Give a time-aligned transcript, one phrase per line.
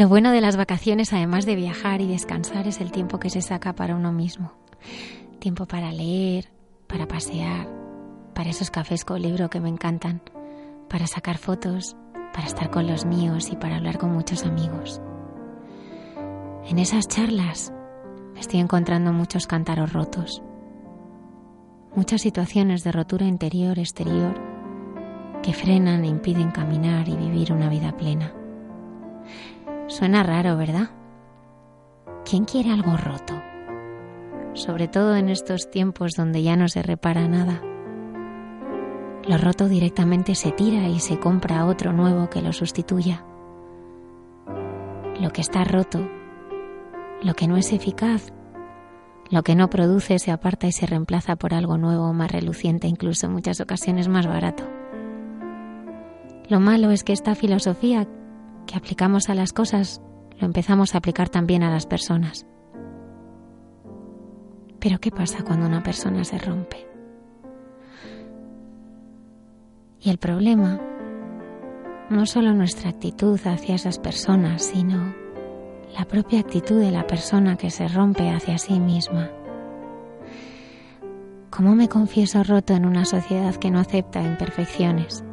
[0.00, 3.42] Lo bueno de las vacaciones, además de viajar y descansar, es el tiempo que se
[3.42, 4.54] saca para uno mismo.
[5.40, 6.48] Tiempo para leer,
[6.86, 7.68] para pasear,
[8.34, 10.22] para esos cafés con libro que me encantan,
[10.88, 11.98] para sacar fotos,
[12.32, 15.02] para estar con los míos y para hablar con muchos amigos.
[16.64, 17.70] En esas charlas
[18.38, 20.42] estoy encontrando muchos cántaros rotos,
[21.94, 24.32] muchas situaciones de rotura interior-exterior
[25.42, 28.32] que frenan e impiden caminar y vivir una vida plena.
[29.90, 30.88] Suena raro, ¿verdad?
[32.24, 33.34] ¿Quién quiere algo roto?
[34.54, 37.60] Sobre todo en estos tiempos donde ya no se repara nada.
[39.26, 43.24] Lo roto directamente se tira y se compra otro nuevo que lo sustituya.
[45.20, 46.08] Lo que está roto,
[47.24, 48.32] lo que no es eficaz,
[49.28, 53.26] lo que no produce se aparta y se reemplaza por algo nuevo, más reluciente, incluso
[53.26, 54.62] en muchas ocasiones más barato.
[56.48, 58.06] Lo malo es que esta filosofía
[58.70, 60.00] que aplicamos a las cosas
[60.38, 62.46] lo empezamos a aplicar también a las personas.
[64.78, 66.86] Pero ¿qué pasa cuando una persona se rompe?
[69.98, 70.80] Y el problema
[72.10, 75.14] no solo nuestra actitud hacia esas personas, sino
[75.98, 79.30] la propia actitud de la persona que se rompe hacia sí misma.
[81.50, 85.24] ¿Cómo me confieso roto en una sociedad que no acepta imperfecciones?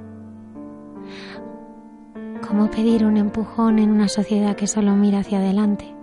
[2.45, 5.93] ¿Cómo pedir un empujón en una sociedad que solo mira hacia adelante?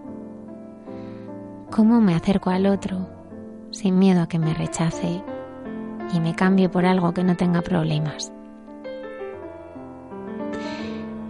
[1.70, 3.08] ¿Cómo me acerco al otro
[3.70, 5.22] sin miedo a que me rechace
[6.12, 8.32] y me cambie por algo que no tenga problemas?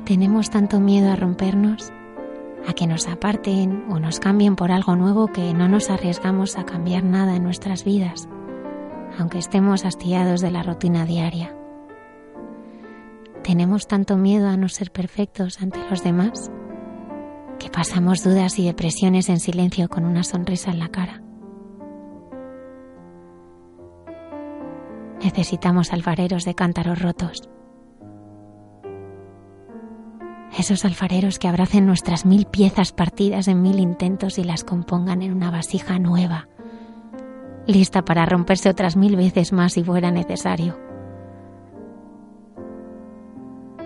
[0.04, 1.92] Tenemos tanto miedo a rompernos,
[2.68, 6.64] a que nos aparten o nos cambien por algo nuevo que no nos arriesgamos a
[6.64, 8.28] cambiar nada en nuestras vidas,
[9.18, 11.54] aunque estemos hastiados de la rutina diaria.
[13.44, 16.50] Tenemos tanto miedo a no ser perfectos ante los demás
[17.58, 21.22] que pasamos dudas y depresiones en silencio con una sonrisa en la cara.
[25.22, 27.50] Necesitamos alfareros de cántaros rotos.
[30.58, 35.34] Esos alfareros que abracen nuestras mil piezas partidas en mil intentos y las compongan en
[35.34, 36.48] una vasija nueva,
[37.66, 40.93] lista para romperse otras mil veces más si fuera necesario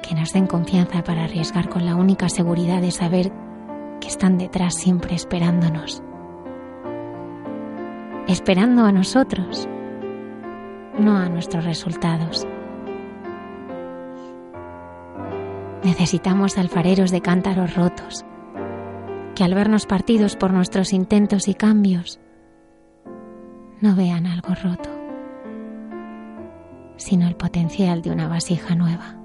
[0.08, 3.30] que nos den confianza para arriesgar con la única seguridad de saber
[4.00, 6.02] que están detrás siempre esperándonos.
[8.26, 9.68] Esperando a nosotros,
[10.98, 12.46] no a nuestros resultados.
[15.84, 18.24] Necesitamos alfareros de cántaros rotos,
[19.34, 22.18] que al vernos partidos por nuestros intentos y cambios,
[23.82, 24.88] no vean algo roto,
[26.96, 29.17] sino el potencial de una vasija nueva.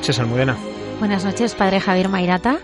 [0.00, 0.56] Noches, Almudena.
[0.98, 2.58] Buenas noches, padre Javier Mairata.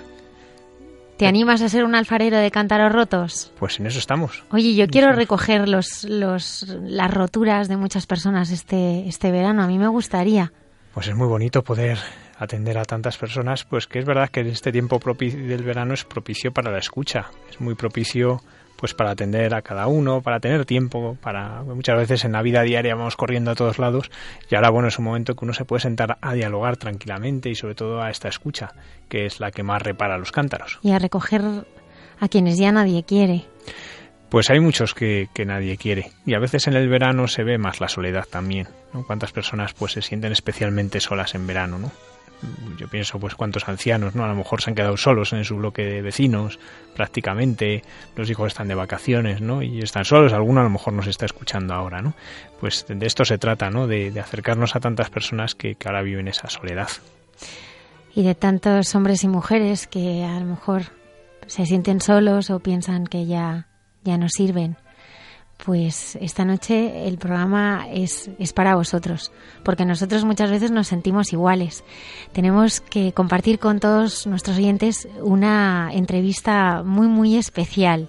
[1.19, 3.53] ¿Te animas a ser un alfarero de cántaros rotos?
[3.59, 4.43] Pues en eso estamos.
[4.53, 9.63] Oye, yo quiero recoger los, los, las roturas de muchas personas este, este verano.
[9.63, 10.51] A mí me gustaría.
[10.95, 11.99] Pues es muy bonito poder
[12.39, 16.53] atender a tantas personas, pues que es verdad que este tiempo del verano es propicio
[16.53, 17.27] para la escucha.
[17.51, 18.41] Es muy propicio
[18.77, 22.63] pues para atender a cada uno, para tener tiempo, para muchas veces en la vida
[22.63, 24.11] diaria vamos corriendo a todos lados
[24.51, 27.55] y ahora bueno es un momento que uno se puede sentar a dialogar tranquilamente y
[27.55, 28.73] sobre todo a esta escucha
[29.09, 30.79] que es la que más repara los cántaros.
[30.83, 31.43] Y a recoger
[32.21, 33.45] a quienes ya nadie quiere.
[34.29, 37.59] Pues hay muchos que, que, nadie quiere y a veces en el verano se ve
[37.59, 38.69] más la soledad también.
[38.93, 39.07] ¿no?
[39.07, 41.93] Cuántas personas pues se sienten especialmente solas en verano, ¿no?
[42.79, 44.25] Yo pienso pues cuántos ancianos, ¿no?
[44.25, 46.59] A lo mejor se han quedado solos en su bloque de vecinos,
[46.95, 47.83] prácticamente,
[48.15, 49.63] los hijos están de vacaciones, ¿no?
[49.63, 52.15] Y están solos, alguno a lo mejor nos está escuchando ahora, ¿no?
[52.61, 53.87] Pues de esto se trata, ¿no?
[53.87, 56.89] De, acercarnos a tantas personas que, que ahora viven esa soledad.
[58.15, 60.85] Y de tantos hombres y mujeres que a lo mejor
[61.47, 63.69] se sienten solos o piensan que ya,
[64.05, 64.77] ya no sirven
[65.65, 69.33] pues esta noche el programa es, es, para vosotros,
[69.65, 71.83] porque nosotros muchas veces nos sentimos iguales.
[72.33, 78.09] Tenemos que compartir con todos nuestros oyentes una entrevista muy, muy especial.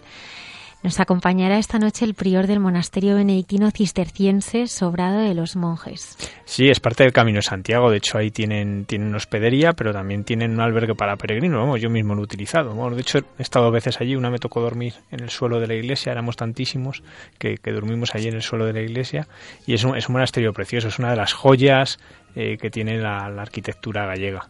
[0.83, 6.15] Nos acompañará esta noche el prior del monasterio benedictino cisterciense Sobrado de los Monjes.
[6.45, 7.89] Sí, es parte del Camino de Santiago.
[7.89, 11.59] De hecho, ahí tienen, tienen hospedería, pero también tienen un albergue para peregrinos.
[11.59, 12.75] Vamos, yo mismo lo he utilizado.
[12.75, 14.15] Bueno, de hecho, he estado veces allí.
[14.15, 16.11] Una me tocó dormir en el suelo de la iglesia.
[16.11, 17.01] Éramos tantísimos
[17.39, 19.27] que, que dormimos allí en el suelo de la iglesia.
[19.65, 20.89] Y es un, es un monasterio precioso.
[20.89, 21.99] Es una de las joyas
[22.35, 24.47] eh, que tiene la arquitectura gallega.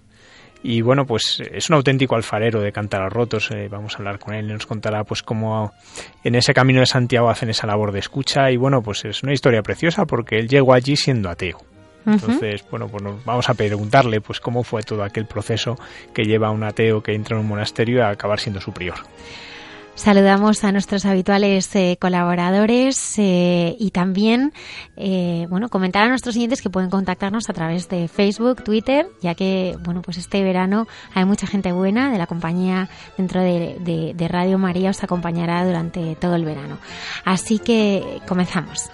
[0.63, 3.51] Y bueno, pues es un auténtico alfarero de cántaros rotos.
[3.51, 5.73] Eh, vamos a hablar con él y nos contará pues cómo
[6.23, 8.51] en ese camino de Santiago hacen esa labor de escucha.
[8.51, 11.59] Y bueno, pues es una historia preciosa porque él llegó allí siendo ateo.
[12.05, 15.77] Entonces, bueno, pues nos vamos a preguntarle pues cómo fue todo aquel proceso
[16.13, 18.95] que lleva a un ateo que entra en un monasterio a acabar siendo su prior.
[19.97, 24.53] Saludamos a nuestros habituales eh, colaboradores eh, y también,
[24.95, 29.33] eh, bueno, comentar a nuestros siguientes que pueden contactarnos a través de Facebook, Twitter, ya
[29.33, 34.13] que, bueno, pues este verano hay mucha gente buena de la compañía dentro de, de,
[34.15, 36.77] de Radio María os acompañará durante todo el verano.
[37.25, 38.91] Así que comenzamos.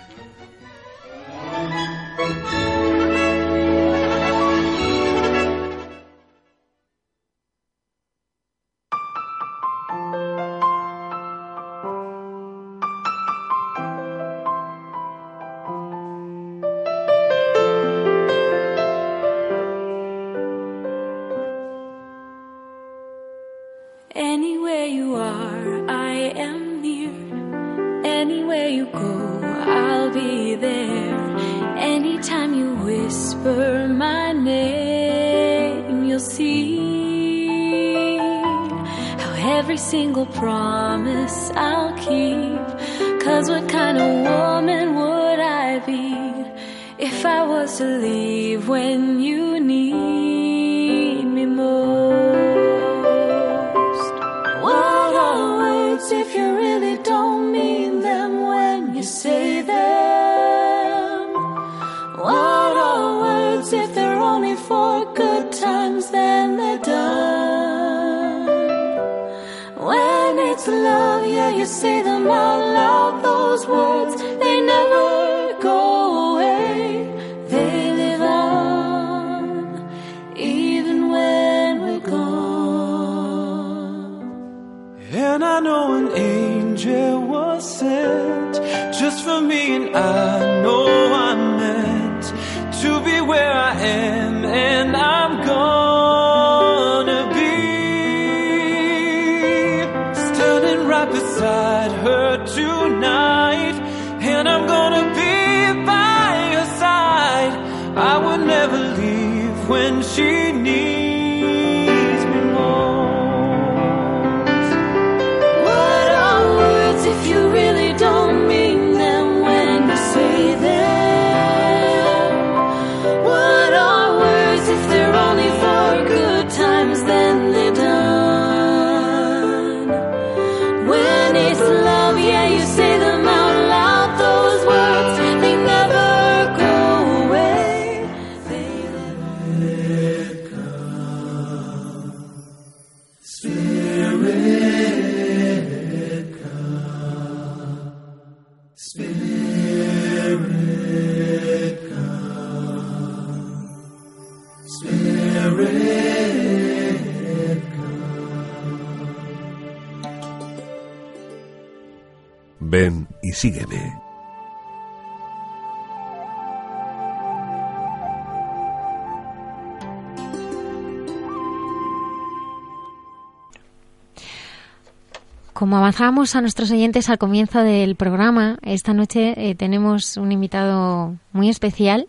[175.83, 181.49] Avanzábamos a nuestros oyentes al comienzo del programa, esta noche eh, tenemos un invitado muy
[181.49, 182.07] especial.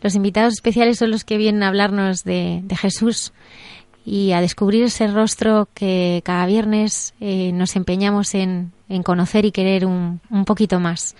[0.00, 3.34] Los invitados especiales son los que vienen a hablarnos de, Jesús
[4.06, 8.72] y a descubrir ese rostro que cada viernes eh, nos empeñamos en,
[9.04, 11.14] conocer y querer un poquito más.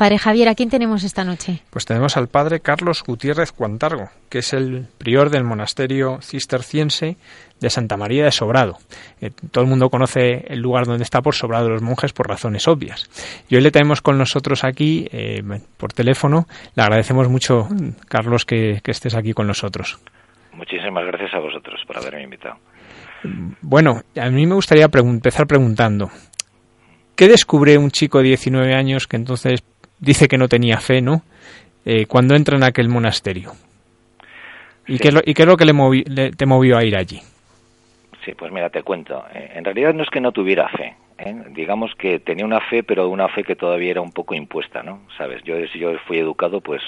[0.00, 1.60] Padre Javier, ¿a quién tenemos esta noche?
[1.68, 7.18] Pues tenemos al padre Carlos Gutiérrez Cuantargo, que es el prior del monasterio cisterciense
[7.60, 8.78] de Santa María de Sobrado.
[9.20, 12.28] Eh, todo el mundo conoce el lugar donde está por Sobrado de los Monjes por
[12.28, 13.10] razones obvias.
[13.50, 15.42] Y hoy le tenemos con nosotros aquí eh,
[15.76, 16.46] por teléfono.
[16.74, 17.68] Le agradecemos mucho,
[18.08, 20.00] Carlos, que, que estés aquí con nosotros.
[20.54, 22.56] Muchísimas gracias a vosotros por haberme invitado.
[23.60, 26.08] Bueno, a mí me gustaría pregun empezar preguntando,
[27.14, 29.62] ¿qué descubre un chico de 19 años que entonces
[30.00, 31.22] dice que no tenía fe, ¿no?
[31.84, 33.52] Eh, cuando entra en aquel monasterio.
[34.86, 34.98] ¿Y, sí.
[34.98, 36.96] qué, es lo, ¿Y qué es lo que le, movi le, te movió a ir
[36.96, 37.20] allí?
[38.24, 39.24] Sí, pues mira, te cuento.
[39.34, 40.94] Eh, en realidad no es que no tuviera fe.
[41.18, 41.34] ¿eh?
[41.50, 45.02] Digamos que tenía una fe, pero una fe que todavía era un poco impuesta, ¿no?
[45.16, 45.54] Sabes, yo,
[46.06, 46.82] fui educado, pues,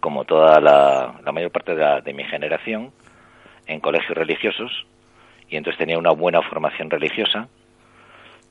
[0.00, 2.92] como toda la, la mayor parte de, la, de mi generación,
[3.66, 4.86] en colegios religiosos,
[5.48, 7.48] y entonces tenía una buena formación religiosa,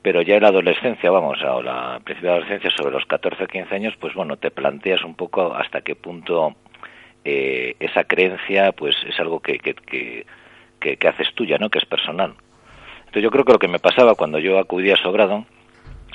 [0.05, 3.47] pero ya en la adolescencia, vamos, o la principio de adolescencia, sobre los 14 o
[3.47, 6.53] 15 años, pues bueno, te planteas un poco hasta qué punto
[7.23, 10.27] eh, esa creencia pues es algo que, que, que,
[10.79, 11.71] que, que haces tuya, ¿no?
[11.71, 12.35] Que es personal.
[12.99, 15.43] Entonces yo creo que lo que me pasaba cuando yo acudí a Sobrado,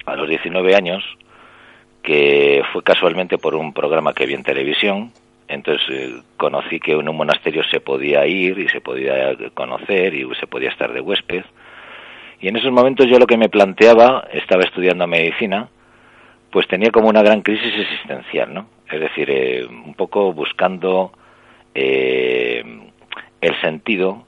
[0.06, 1.02] a los 19 años,
[2.04, 5.10] que fue casualmente por un programa que vi en televisión,
[5.48, 10.32] entonces eh, conocí que en un monasterio se podía ir y se podía conocer y
[10.36, 11.42] se podía estar de huésped,
[12.40, 15.68] y en esos momentos yo lo que me planteaba, estaba estudiando medicina,
[16.50, 18.66] pues tenía como una gran crisis existencial, ¿no?
[18.90, 21.12] Es decir, eh, un poco buscando
[21.74, 22.64] eh,
[23.40, 24.24] el sentido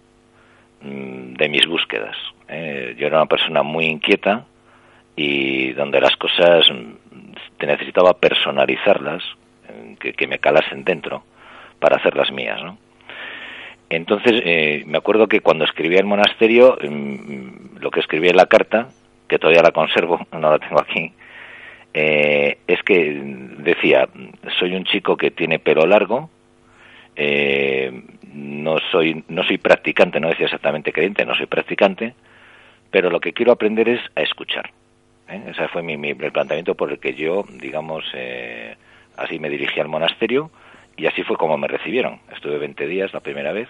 [0.82, 2.16] mmm, de mis búsquedas.
[2.48, 4.44] Eh, yo era una persona muy inquieta
[5.16, 6.66] y donde las cosas
[7.58, 9.22] te necesitaba personalizarlas,
[9.98, 11.22] que, que me calasen dentro
[11.78, 12.76] para hacerlas mías, ¿no?
[13.92, 18.46] Entonces, eh, me acuerdo que cuando escribía el monasterio, mmm, lo que escribía en la
[18.46, 18.88] carta,
[19.28, 21.12] que todavía la conservo, no la tengo aquí,
[21.92, 23.20] eh, es que
[23.58, 24.08] decía,
[24.58, 26.30] soy un chico que tiene pelo largo,
[27.16, 32.14] eh, no soy no soy practicante, no decía exactamente creyente, no soy practicante,
[32.90, 34.70] pero lo que quiero aprender es a escuchar.
[35.28, 35.42] ¿eh?
[35.48, 38.74] Ese fue mi, mi, planteamiento por el que yo, digamos, eh,
[39.18, 40.50] así me dirigí al monasterio
[40.96, 42.20] y así fue como me recibieron.
[42.34, 43.68] Estuve 20 días la primera vez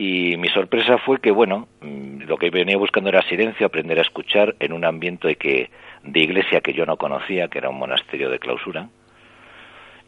[0.00, 4.02] y mi sorpresa fue que, bueno, mm, lo que venía buscando era silencio, aprender a
[4.02, 5.70] escuchar en un ambiente de, que,
[6.04, 8.88] de iglesia que yo no conocía, que era un monasterio de clausura.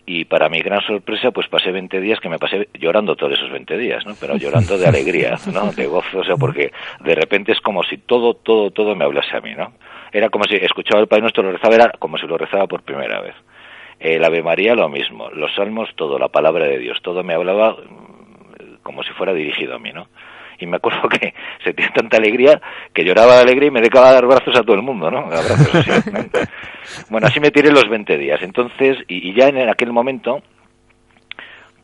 [0.06, 3.50] Y para mi gran sorpresa, pues pasé 20 días que me pasé llorando todos esos
[3.50, 4.14] 20 días, ¿no?
[4.18, 5.72] Pero llorando de alegría, ¿no?
[5.72, 9.36] De gozo, o sea, porque de repente es como si todo, todo, todo me hablase
[9.36, 9.72] a mí, ¿no?
[10.12, 12.82] Era como si escuchaba el Padre Nuestro, lo rezaba, era como si lo rezaba por
[12.82, 13.34] primera vez.
[13.98, 17.76] El Ave María lo mismo, los salmos todo, la palabra de Dios, todo me hablaba
[18.82, 20.08] como si fuera dirigido a mí, ¿no?
[20.58, 21.34] Y me acuerdo que
[21.64, 22.60] sentía tanta alegría
[22.92, 25.18] que lloraba de alegría y me dedicaba a dar brazos a todo el mundo, ¿no?
[25.18, 25.90] Abrazos así.
[27.10, 28.42] bueno, así me tiré los 20 días.
[28.42, 30.42] Entonces, y, y ya en aquel momento,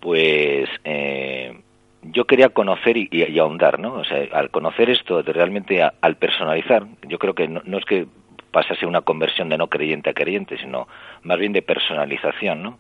[0.01, 1.59] pues eh,
[2.03, 3.95] yo quería conocer y, y, y, ahondar, ¿no?
[3.95, 7.85] O sea, al conocer esto, realmente a, al personalizar, yo creo que no, no, es
[7.85, 8.07] que
[8.51, 10.89] pasase una conversión de no creyente a creyente, sino
[11.23, 12.79] más bien de personalización, ¿no?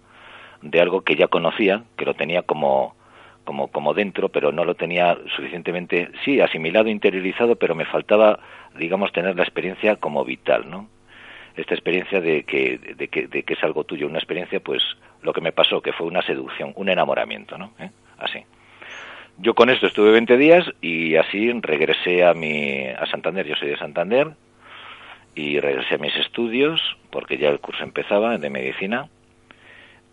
[0.63, 2.96] De algo que ya conocía, que lo tenía como
[3.47, 8.41] como, como dentro, pero no lo tenía suficientemente, sí, asimilado, interiorizado, pero me faltaba,
[8.79, 10.89] digamos, tener la experiencia como vital, ¿no?
[11.57, 14.83] Esta experiencia de que, de que, de que es algo tuyo, una experiencia, pues,
[15.23, 17.73] lo que me pasó, que fue una seducción, un enamoramiento, ¿no?
[17.79, 17.89] ¿Eh?
[18.19, 18.41] Así.
[19.39, 23.69] Yo con esto estuve 20 días y así regresé a, mi, a Santander, yo soy
[23.69, 24.33] de Santander,
[25.35, 29.09] y regresé a mis estudios, porque ya el curso empezaba de medicina,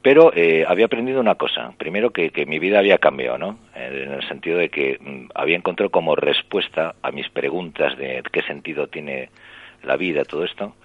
[0.03, 1.74] pero eh, había aprendido una cosa.
[1.77, 3.57] Primero que, que, mi vida había cambiado, ¿no?
[3.74, 8.41] En el sentido de que mm, había encontrado como respuesta a mis preguntas de qué
[8.41, 9.29] sentido tiene
[9.81, 10.75] la vida, todo esto.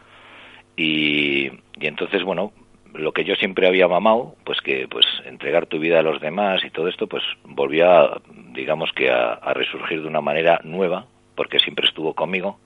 [0.76, 2.52] Y, y entonces, bueno,
[2.94, 6.64] lo que yo siempre había mamado, pues que pues entregar tu vida a los demás
[6.64, 8.08] y todo esto, pues volvía,
[8.52, 12.60] digamos que a, a resurgir de una manera nueva, porque siempre estuvo conmigo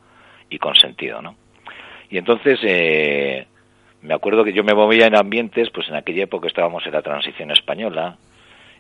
[0.50, 1.34] y con sentido, ¿no?
[2.10, 3.46] Y entonces, eh,
[4.02, 7.02] me acuerdo que yo me movía en ambientes, pues en aquella época estábamos en la
[7.02, 8.16] transición española,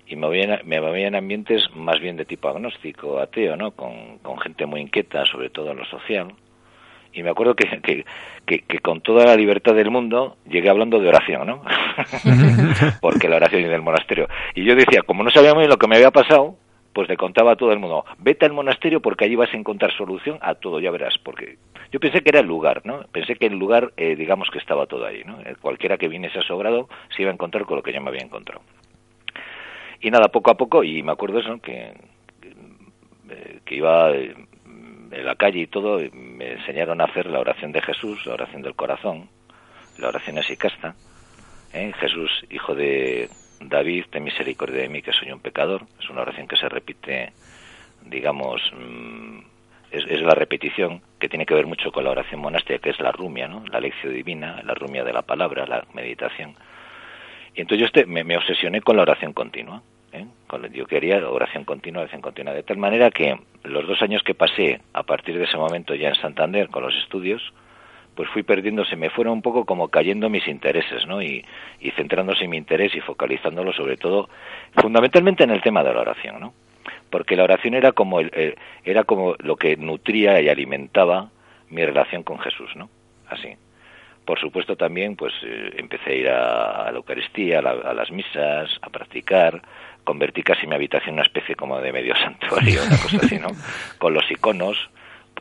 [0.06, 3.70] y me movía, en, me movía en ambientes más bien de tipo agnóstico, ateo, ¿no?
[3.70, 6.28] Con, con gente muy inquieta, sobre todo en lo social.
[7.14, 8.04] Y me acuerdo que, que,
[8.46, 11.62] que, que, con toda la libertad del mundo llegué hablando de oración, ¿no?
[13.00, 14.28] Porque la oración y del monasterio.
[14.54, 16.56] Y yo decía, como no sabía muy bien lo que me había pasado,
[16.92, 19.92] pues le contaba a todo el mundo, vete al monasterio porque allí vas a encontrar
[19.92, 21.58] solución a todo, ya verás, porque
[21.90, 23.04] yo pensé que era el lugar, ¿no?
[23.12, 25.40] Pensé que el lugar, eh, digamos que estaba todo ahí, ¿no?
[25.40, 28.10] Eh, cualquiera que viniese a Sogrado se iba a encontrar con lo que yo me
[28.10, 28.62] había encontrado.
[30.00, 31.92] Y nada, poco a poco, y me acuerdo eso, que,
[33.64, 38.26] que iba en la calle y todo, me enseñaron a hacer la oración de Jesús,
[38.26, 39.28] la oración del corazón,
[39.98, 40.96] la oración esicasta,
[41.72, 41.92] ¿eh?
[42.00, 43.28] Jesús, hijo de
[43.68, 45.82] David, ten misericordia de mí que soy un pecador.
[46.00, 47.32] Es una oración que se repite,
[48.04, 49.38] digamos, mm,
[49.90, 53.12] es, la repetición que tiene que ver mucho con la oración monástica, que es la
[53.12, 53.64] rumia, ¿no?
[53.70, 56.54] La lección divina, la rumia de la palabra, la meditación.
[57.54, 59.82] Y entonces yo este, me, obsesioné con la oración continua.
[60.12, 60.26] ¿eh?
[60.72, 62.54] yo quería oración continua, oración continua.
[62.54, 66.08] De tal manera que los dos años que pasé a partir de ese momento ya
[66.08, 67.52] en Santander con los estudios,
[68.14, 71.22] pues fui perdiendo, se me fueron un poco como cayendo mis intereses, ¿no?
[71.22, 71.44] Y,
[71.80, 74.28] y centrándose en mi interés y focalizándolo sobre todo,
[74.74, 76.54] fundamentalmente en el tema de la oración, ¿no?
[77.10, 81.30] Porque la oración era como, el, era como lo que nutría y alimentaba
[81.70, 82.90] mi relación con Jesús, ¿no?
[83.28, 83.56] Así.
[84.24, 88.88] Por supuesto también, pues eh, empecé a ir a, la Eucaristía, a, las misas, a
[88.90, 89.60] practicar,
[90.04, 93.48] convertí casi mi habitación en una especie como de medio santuario, una cosa así, ¿no?
[93.98, 94.90] Con los iconos,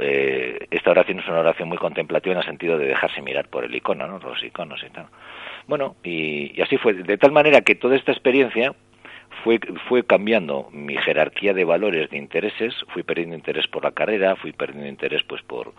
[0.01, 3.63] eh, esta oración es una oración muy contemplativa en el sentido de dejarse mirar por
[3.63, 4.19] el icono, ¿no?
[4.19, 5.07] los iconos y tal.
[5.67, 8.73] Bueno, y, así fue, de tal manera que toda esta experiencia
[9.43, 14.35] fue, fue cambiando mi jerarquía de valores, de intereses, fui perdiendo interés por la carrera,
[14.35, 15.73] fui perdiendo interés pues por,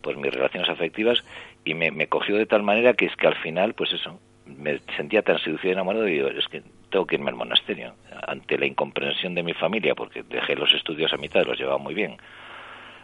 [0.00, 1.24] por mis relaciones afectivas
[1.64, 4.78] y me, me cogió de tal manera que es que al final, pues eso, me
[4.96, 7.94] sentía tan seducido y enamorado y digo, es que tengo que irme al monasterio.
[8.26, 11.94] Ante la incomprensión de mi familia, porque dejé los estudios a mitad, los llevaba muy
[11.94, 12.16] bien,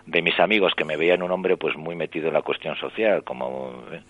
[0.07, 3.25] de mis amigos que me veían un hombre pues muy metido en la cuestión social,
[3.25, 4.00] como eh,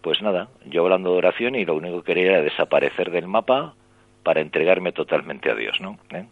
[0.00, 3.74] pues nada, yo hablando de oración y lo único que quería era desaparecer del mapa
[4.22, 5.98] para entregarme totalmente a Dios, ¿no?
[6.10, 6.24] ¿Eh?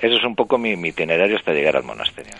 [0.00, 2.32] Eso es un poco mi, itinerario hasta llegar al monasterio.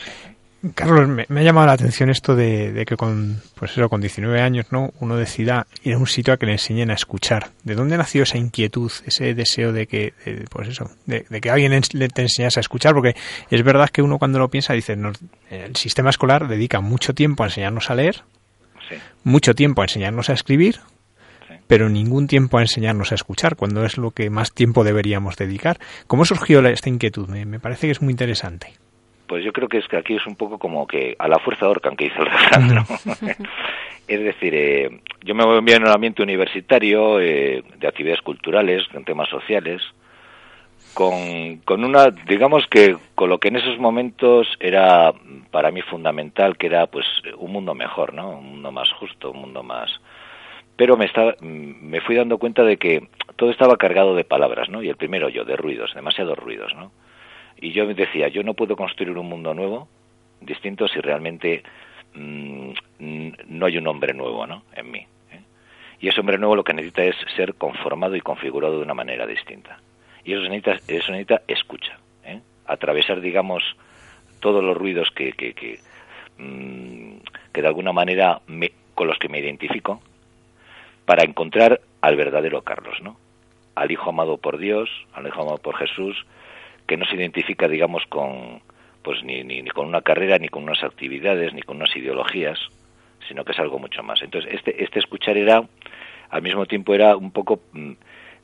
[0.75, 4.67] Carlos, me, ha llamado la atención esto de, que con, pues eso, con 19 años,
[4.71, 4.93] ¿no?
[5.01, 7.51] Uno decida ir a un sitio a que le enseñen a escuchar.
[7.63, 10.15] ¿De dónde nació esa inquietud, ese deseo de que,
[10.51, 12.95] pues eso, de, que alguien le te enseñase a escuchar?
[12.95, 13.17] Porque
[13.51, 14.97] es verdad que uno cuando lo piensa dice,
[15.51, 18.23] el sistema escolar dedica mucho tiempo a enseñarnos a leer,
[19.25, 20.81] mucho tiempo a enseñarnos a escribir,
[21.67, 25.79] pero ningún tiempo a enseñarnos a escuchar, cuando es lo que más tiempo deberíamos dedicar.
[26.07, 27.29] ¿Cómo surgió esta inquietud?
[27.29, 28.75] me parece que es muy interesante.
[29.27, 31.69] Pues yo creo que es que aquí es un poco como que a la fuerza
[31.69, 32.83] orcan que hizo el refrán, ¿no?
[34.09, 39.05] es decir, eh, yo me voy en un ambiente universitario, eh, de actividades culturales, en
[39.05, 39.83] temas sociales,
[40.95, 45.13] con, con una, digamos que con lo que en esos momentos era
[45.51, 47.05] para mí fundamental, que era pues
[47.37, 48.31] un mundo mejor, ¿no?
[48.31, 49.91] Un mundo más justo, un mundo más...
[50.77, 54.83] Pero me, estaba, me fui dando cuenta de que todo estaba cargado de palabras, ¿no?
[54.83, 56.93] Y el primero yo, de ruidos, demasiados ruidos, ¿no?
[57.59, 59.89] Y yo decía, yo no puedo construir un mundo nuevo,
[60.41, 61.63] distinto, si realmente
[62.15, 62.71] mm,
[63.49, 64.63] no hay un hombre nuevo ¿no?
[64.75, 65.07] en mí.
[65.33, 65.41] ¿eh?
[66.01, 69.27] Y ese hombre nuevo lo que necesita es ser conformado y configurado de una manera
[69.27, 69.81] distinta.
[70.25, 71.99] Y eso necesita, eso necesita escucha.
[72.25, 72.41] ¿eh?
[72.67, 73.63] Atravesar, digamos,
[74.41, 75.79] todos los ruidos que, que, que,
[76.39, 77.19] mm,
[77.53, 80.03] que de alguna manera me, con los que me identifico
[81.05, 83.17] para encontrar al verdadero Carlos, ¿no?
[83.75, 86.27] Al Hijo amado por Dios, al Hijo amado por Jesús,
[86.87, 88.61] que no se identifica, digamos, con
[89.03, 92.59] pues ni, ni, con una carrera, ni con unas actividades, ni con unas ideologías,
[93.29, 94.21] sino que es algo mucho más.
[94.21, 95.63] Entonces, este, este escuchar era,
[96.29, 97.93] al mismo tiempo, era un poco mm,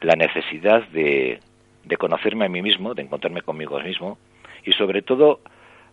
[0.02, 1.40] la necesidad de,
[1.82, 4.18] de conocerme a mí mismo, de encontrarme conmigo mismo,
[4.64, 5.40] y sobre todo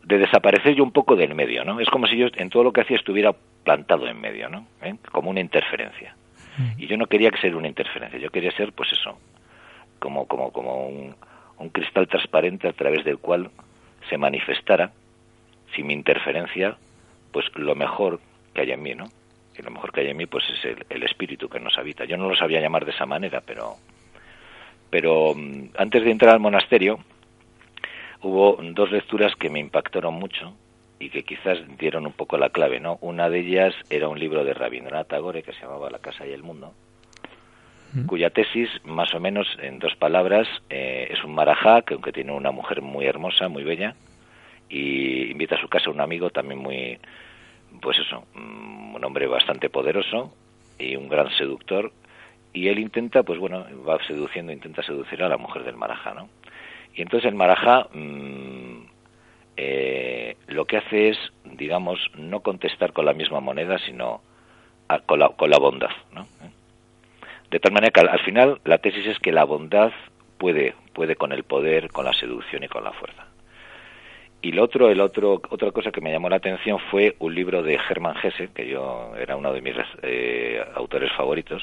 [0.03, 1.79] de desaparecer yo un poco del medio, ¿no?
[1.79, 3.33] Es como si yo en todo lo que hacía estuviera
[3.63, 4.67] plantado en medio, ¿no?
[4.81, 4.95] ¿Eh?
[5.11, 6.15] Como una interferencia.
[6.77, 9.17] Y yo no quería que ser una interferencia, yo quería ser, pues eso,
[9.97, 11.15] como, como, como un,
[11.59, 13.51] un cristal transparente a través del cual
[14.09, 14.91] se manifestara,
[15.75, 16.77] sin mi interferencia,
[17.31, 18.19] pues lo mejor
[18.53, 19.05] que hay en mí, ¿no?
[19.57, 22.05] Y lo mejor que hay en mí, pues es el, espíritu que nos habita.
[22.05, 23.75] Yo no lo sabía llamar de esa manera, pero,
[24.89, 26.99] pero mm, antes de entrar al monasterio,
[28.21, 30.55] hubo dos lecturas que me impactaron mucho
[30.97, 32.97] y que quizás dieron un poco la clave, ¿no?
[33.01, 36.31] Una de ellas era un libro de Rabindranath Tagore que se llamaba La casa y
[36.31, 36.73] el mundo,
[38.05, 42.31] cuya tesis, más o menos en dos palabras, eh, es un marajá, que aunque tiene
[42.31, 43.95] una mujer muy hermosa, muy bella,
[44.69, 46.99] y invita a su casa a un amigo también muy,
[47.81, 50.33] pues eso, mm, un hombre bastante poderoso
[50.77, 51.91] y un gran seductor,
[52.53, 56.29] y él intenta, pues bueno, va seduciendo, intenta seducir a la mujer del marajá, ¿no?
[56.93, 58.85] Y entonces el marajá mm,
[59.57, 64.21] eh, lo que hace es, digamos, no contestar con la misma moneda, sino
[65.05, 66.27] con, la, con la bondad, ¿no?
[67.49, 69.91] De tal manera que al, final la tesis es que la bondad
[70.37, 73.25] puede, puede con el poder, con la seducción y con la fuerza.
[74.41, 77.61] Y lo otro, el otro, otra cosa que me llamó la atención fue un libro
[77.61, 81.61] de Hermann Hesse, que yo era uno de mis eh, autores favoritos.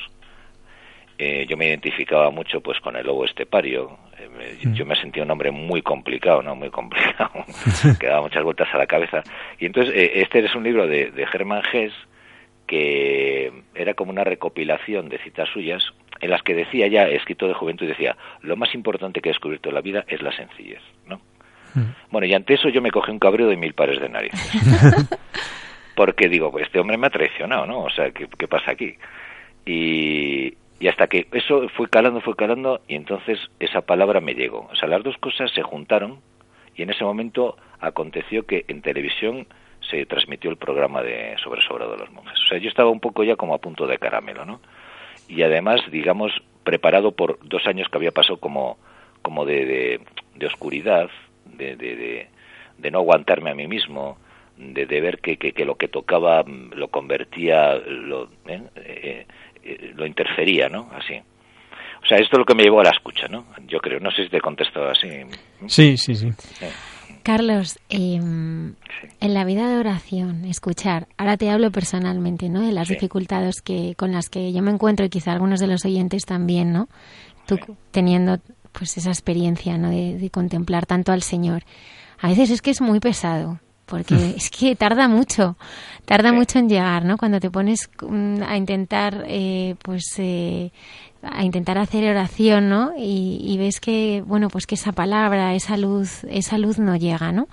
[1.19, 3.99] Eh, yo me identificaba mucho pues con el lobo estepario.
[4.19, 6.55] Eh, Yo me sentía un hombre muy complicado, ¿no?
[6.55, 7.31] Muy complicado,
[8.01, 9.23] que daba muchas vueltas a la cabeza.
[9.59, 11.95] Y entonces, eh, este es un libro de, de Hermann Hesse
[12.67, 15.83] que era como una recopilación de citas suyas
[16.21, 19.69] en las que decía ya, escrito de juventud, decía, lo más importante que he descubierto
[19.69, 21.21] en la vida es la sencillez, ¿no?
[22.11, 24.51] Bueno, y ante eso yo me cogí un cabreo de mil pares de narices.
[25.95, 27.81] Porque digo, pues este hombre me ha traicionado, ¿no?
[27.81, 28.95] O sea, ¿qué, qué pasa aquí?
[29.67, 34.69] Y, y hasta que eso fue calando, fue calando, y entonces esa palabra me llegó.
[34.71, 36.21] O sea, las dos cosas se juntaron
[36.75, 39.47] y en ese momento aconteció que en televisión
[39.91, 42.39] se transmitió el programa de sobre sobrado de los monjes.
[42.45, 44.61] O sea, yo estaba un poco ya como a punto de caramelo, ¿no?
[45.29, 46.33] Y además, digamos,
[46.65, 48.79] preparado por dos años que había pasado como,
[49.23, 50.01] como de, de,
[50.35, 51.09] de oscuridad,
[51.45, 52.29] de, de, de,
[52.79, 54.19] de no aguantarme a mí mismo,
[54.57, 58.63] de, de ver que, que, que lo que tocaba mm, lo convertía, lo, ¿eh?
[58.77, 59.27] Eh,
[59.65, 60.91] eh, lo interfería, ¿no?
[60.93, 61.21] Así.
[62.03, 63.47] O sea, esto es lo que me llevó a la escucha, ¿no?
[63.67, 65.09] Yo creo, no sé si te he contestado así.
[65.67, 66.29] Sí, sí, sí.
[67.27, 68.77] Carlos, eh, en
[69.21, 72.61] la vida de oración, escuchar, ahora te hablo personalmente, ¿no?
[72.61, 72.95] De las Sí.
[72.95, 76.73] dificultades que con las que yo me encuentro y quizá algunos de los oyentes también,
[76.73, 76.89] ¿no?
[77.45, 77.73] Tú Sí.
[77.91, 78.39] teniendo
[78.71, 79.91] pues esa experiencia, ¿no?
[79.91, 81.65] De, de contemplar tanto al Señor.
[82.21, 85.57] A veces es que es muy pesado, porque es que tarda mucho,
[86.05, 86.37] tarda Sí.
[86.37, 87.17] mucho en llegar, ¿no?
[87.17, 90.71] Cuando te pones mm, a intentar, eh, pues, eh,
[91.23, 92.93] a intentar hacer oración, ¿no?
[92.99, 97.33] Y, y ves que, bueno, pues que esa palabra, esa luz, esa luz no llega,
[97.33, 97.49] ¿no?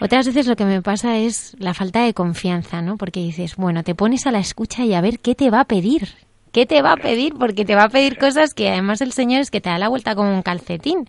[0.00, 2.96] Otras veces lo que me pasa es la falta de confianza, ¿no?
[2.96, 5.64] Porque dices, bueno, te pones a la escucha y a ver qué te va a
[5.66, 6.08] pedir.
[6.54, 7.34] ¿Qué te va a pedir?
[7.34, 9.88] Porque te va a pedir cosas que además el Señor es que te da la
[9.88, 11.08] vuelta como un calcetín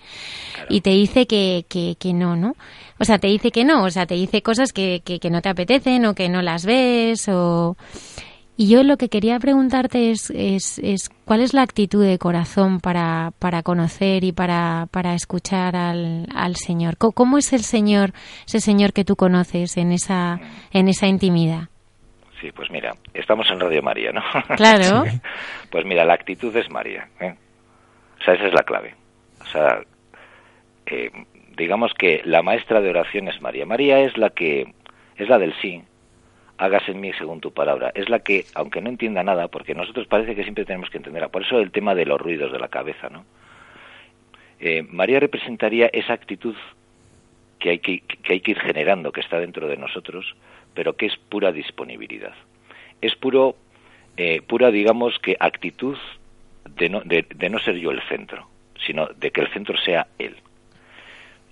[0.70, 2.56] y te dice que, que, que no, ¿no?
[3.00, 5.44] O sea, te dice que no, o sea, te dice cosas que, que, que no
[5.44, 7.78] te apetecen o que no las ves o...
[8.58, 12.80] Y yo lo que quería preguntarte es, es, es cuál es la actitud de corazón
[12.80, 16.98] para, para conocer y para, para escuchar al, al Señor.
[16.98, 18.14] ¿Cómo, cómo es el Señor,
[18.48, 20.40] ese Señor que tú conoces en esa,
[20.72, 21.70] en esa intimidad?
[22.42, 24.24] Sí, pues mira, estamos en Radio María, ¿no?
[24.58, 25.06] Claro.
[25.70, 27.08] Pues mira, la actitud es María.
[27.20, 27.36] ¿eh?
[28.20, 28.94] O sea, esa es la clave.
[29.42, 29.82] O sea,
[30.86, 31.12] eh,
[31.56, 33.66] digamos que la maestra de oración es María.
[33.66, 34.74] María es la que
[35.18, 35.82] es la del sí.
[36.58, 37.92] Hágase en mí según tu palabra.
[37.96, 41.30] Es la que, aunque no entienda nada, porque nosotros parece que siempre tenemos que entenderla.
[41.30, 43.26] Por eso el tema de los ruidos de la cabeza, ¿no?
[44.60, 46.56] Eh, María representaría esa actitud
[47.60, 50.36] que hay que, que hay que ir generando, que está dentro de nosotros,
[50.76, 52.34] pero que es pura disponibilidad.
[53.02, 53.56] Es puro,
[54.18, 55.98] eh, pura, digamos, que actitud
[56.70, 58.48] de no, de, no ser yo el centro,
[58.86, 60.36] sino de que el centro sea él.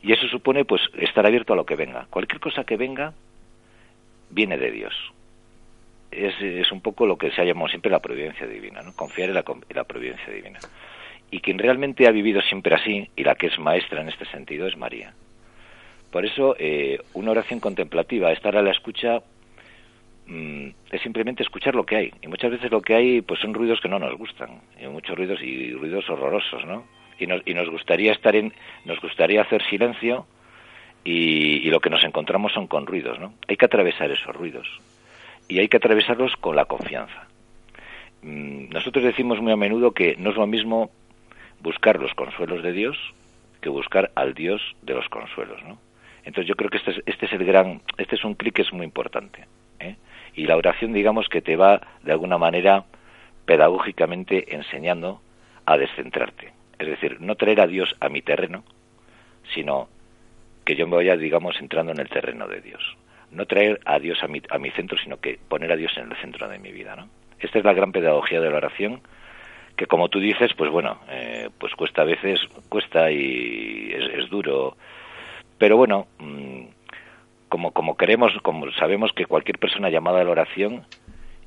[0.03, 2.07] Y eso supone, pues, estar abierto a lo que venga.
[2.09, 3.13] Cualquier cosa que venga,
[4.29, 4.93] viene de Dios.
[6.12, 8.93] Es, es un poco lo que se ha llamado siempre la providencia divina, ¿no?
[8.93, 10.59] Confiar en la, en la providencia divina.
[11.31, 14.67] Y quien realmente ha vivido siempre así, y la que es maestra en este sentido,
[14.67, 15.13] es María.
[16.13, 19.23] Por eso, eh, una oración contemplativa, estar a la escucha,
[20.28, 22.13] mm, es simplemente escuchar lo que hay.
[22.21, 24.62] Y muchas veces lo que hay, pues son ruidos que no nos gustan.
[24.80, 26.86] Y muchos ruidos y ruidos horrorosos, ¿no?
[27.17, 28.54] Y nos, y nos gustaría estar en,
[28.86, 30.28] nos gustaría hacer silencio
[31.04, 33.34] y, y lo que nos encontramos son con ruidos, ¿no?
[33.47, 34.67] Hay que atravesar esos ruidos.
[35.47, 37.28] Y hay que atravesarlos con la confianza.
[38.21, 40.91] Mm, Nosotros decimos muy a menudo que no es lo mismo
[41.60, 42.99] buscar los consuelos de Dios
[43.62, 45.80] que buscar al Dios de los consuelos, ¿no?
[46.23, 48.62] Entonces yo creo que este es, este es el gran, este es un clic que
[48.62, 49.45] es muy importante.
[49.79, 49.95] ¿eh?
[50.36, 52.86] Y la oración, digamos, que te va de alguna manera
[53.45, 55.21] pedagógicamente enseñando
[55.65, 56.53] a descentrarte.
[56.79, 58.63] Es decir, no traer a Dios a mi terreno,
[59.53, 59.89] sino
[60.65, 62.81] que yo me vaya, digamos, entrando en el terreno de Dios.
[63.31, 66.12] No traer a Dios a mi, a mi centro, sino que poner a Dios en
[66.12, 67.09] el centro de mi vida, ¿no?
[67.39, 69.01] Esta es la gran pedagogía de la oración,
[69.75, 74.29] que como tú dices, pues bueno, eh, pues cuesta a veces, cuesta y es, es
[74.29, 74.77] duro,
[75.63, 76.65] pero bueno, mmm,
[77.47, 80.86] como, como queremos, como sabemos que cualquier persona llamada a la oración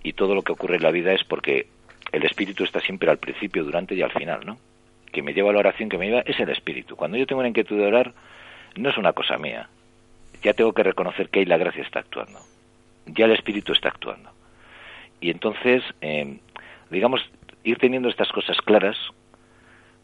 [0.03, 1.67] y todo lo que ocurre en la vida es porque
[2.13, 4.57] el espíritu está siempre al principio, durante y al final, ¿no?
[5.13, 6.97] Que me lleva a la oración, que me lleva, es el espíritu.
[6.97, 8.15] Cuando yo tengo una inquietud de orar,
[8.75, 9.69] no es una cosa mía.
[10.43, 12.39] Ya tengo que reconocer que ahí la gracia está actuando.
[13.05, 14.31] Ya el espíritu está actuando.
[15.21, 16.39] Y entonces, eh,
[16.91, 17.21] digamos,
[17.65, 18.97] ir teniendo estas cosas claras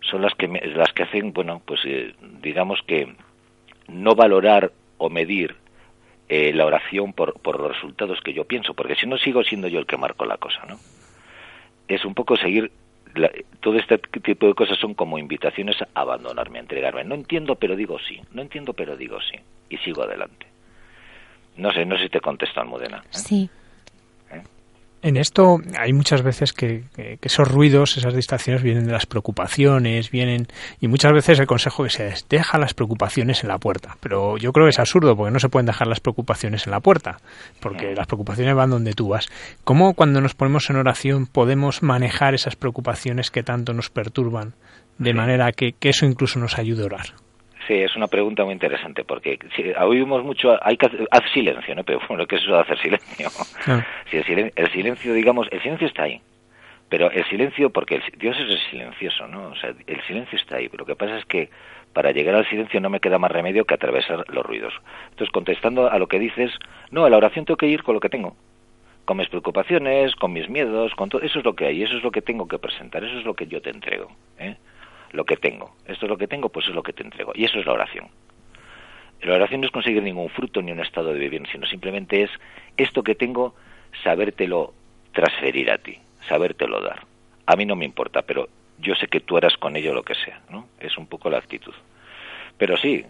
[0.03, 3.15] son las que me, las que hacen, bueno, pues eh, digamos que
[3.93, 5.57] no valorar o medir
[6.29, 9.69] eh, la oración por, por los resultados que yo pienso, porque si no sigo siendo
[9.69, 10.79] yo el que marco la cosa, ¿no?
[11.89, 12.71] Es un poco seguir
[13.61, 17.05] todo este tipo de cosas son como invitaciones a abandonarme, a entregarme.
[17.05, 18.21] No entiendo, pero digo sí.
[18.33, 19.39] No entiendo, pero digo sí.
[19.69, 20.47] Y sigo adelante.
[21.57, 22.99] No sé, no sé si te contesto, Almudena.
[22.99, 23.09] ¿eh?
[23.11, 23.51] Sí.
[25.03, 30.13] En esto hay muchas veces que, que, esos ruidos, esas distracciones vienen de las preocupaciones,
[30.13, 30.47] vienen
[30.81, 33.97] y muchas veces el consejo que se es deja las preocupaciones en la puerta.
[34.01, 36.79] Pero yo creo que es absurdo porque no se pueden dejar las preocupaciones en la
[36.79, 37.19] puerta,
[37.59, 39.29] porque las preocupaciones van donde tú vas.
[39.65, 44.55] ¿Cómo cuando nos ponemos en oración podemos manejar esas preocupaciones que tanto nos perturban
[44.99, 47.22] de manera que, que eso incluso nos ayude a orar?
[47.67, 51.85] Sí, es una pregunta muy interesante porque si, oímos mucho, hay que hacer silencio, ¿no?
[51.85, 53.29] Pero bueno, ¿qué es eso de hacer silencio?
[53.67, 53.87] Ah.
[54.11, 56.21] Si el, silencio, el silencio, digamos, el silencio está ahí,
[56.89, 59.49] pero el silencio, porque el, Dios es silencioso, ¿no?
[59.49, 61.51] O sea, el silencio está ahí, pero lo que pasa es que
[61.93, 64.75] para llegar al silencio no me queda más remedio que atravesar los ruidos.
[65.11, 66.51] Entonces, contestando a lo que dices,
[66.91, 68.37] no, a la oración tengo que ir con lo que tengo,
[69.05, 72.03] con mis preocupaciones, con mis miedos, con todo, eso es lo que hay, eso es
[72.03, 74.57] lo que tengo que presentar, eso es lo que yo te entrego, ¿eh?
[75.13, 75.77] Lo que tengo.
[75.87, 77.33] Esto es lo que tengo, pues es lo que te entrego.
[77.35, 78.09] Y eso es la oración.
[79.23, 82.31] La oración no es conseguir ningún fruto ni un estado de vivir, sino simplemente es
[82.77, 83.55] esto que tengo,
[84.03, 84.75] sabértelo
[85.13, 85.99] transferir a ti,
[86.29, 87.07] sabértelo dar.
[87.47, 88.49] A mí no me importa, pero
[88.79, 90.67] yo sé que tú harás con ello lo que sea, ¿no?
[90.81, 91.75] Es un poco la actitud.
[92.59, 93.05] Pero sí,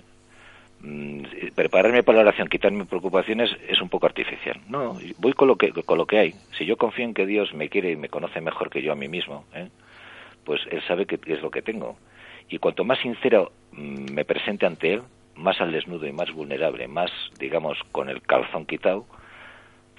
[0.80, 1.22] mm,
[1.54, 4.60] prepararme para la oración, quitarme preocupaciones es un poco artificial.
[4.68, 6.34] No, voy con lo que con lo que hay.
[6.58, 8.96] Si yo confío en que Dios me quiere y me conoce mejor que yo a
[8.96, 9.68] mí mismo, ¿eh?
[10.44, 11.96] Pues él sabe qué es lo que tengo.
[12.48, 15.02] Y cuanto más sincero mm, me presente ante él,
[15.36, 19.06] más al desnudo y más vulnerable, más, digamos, con el calzón quitado,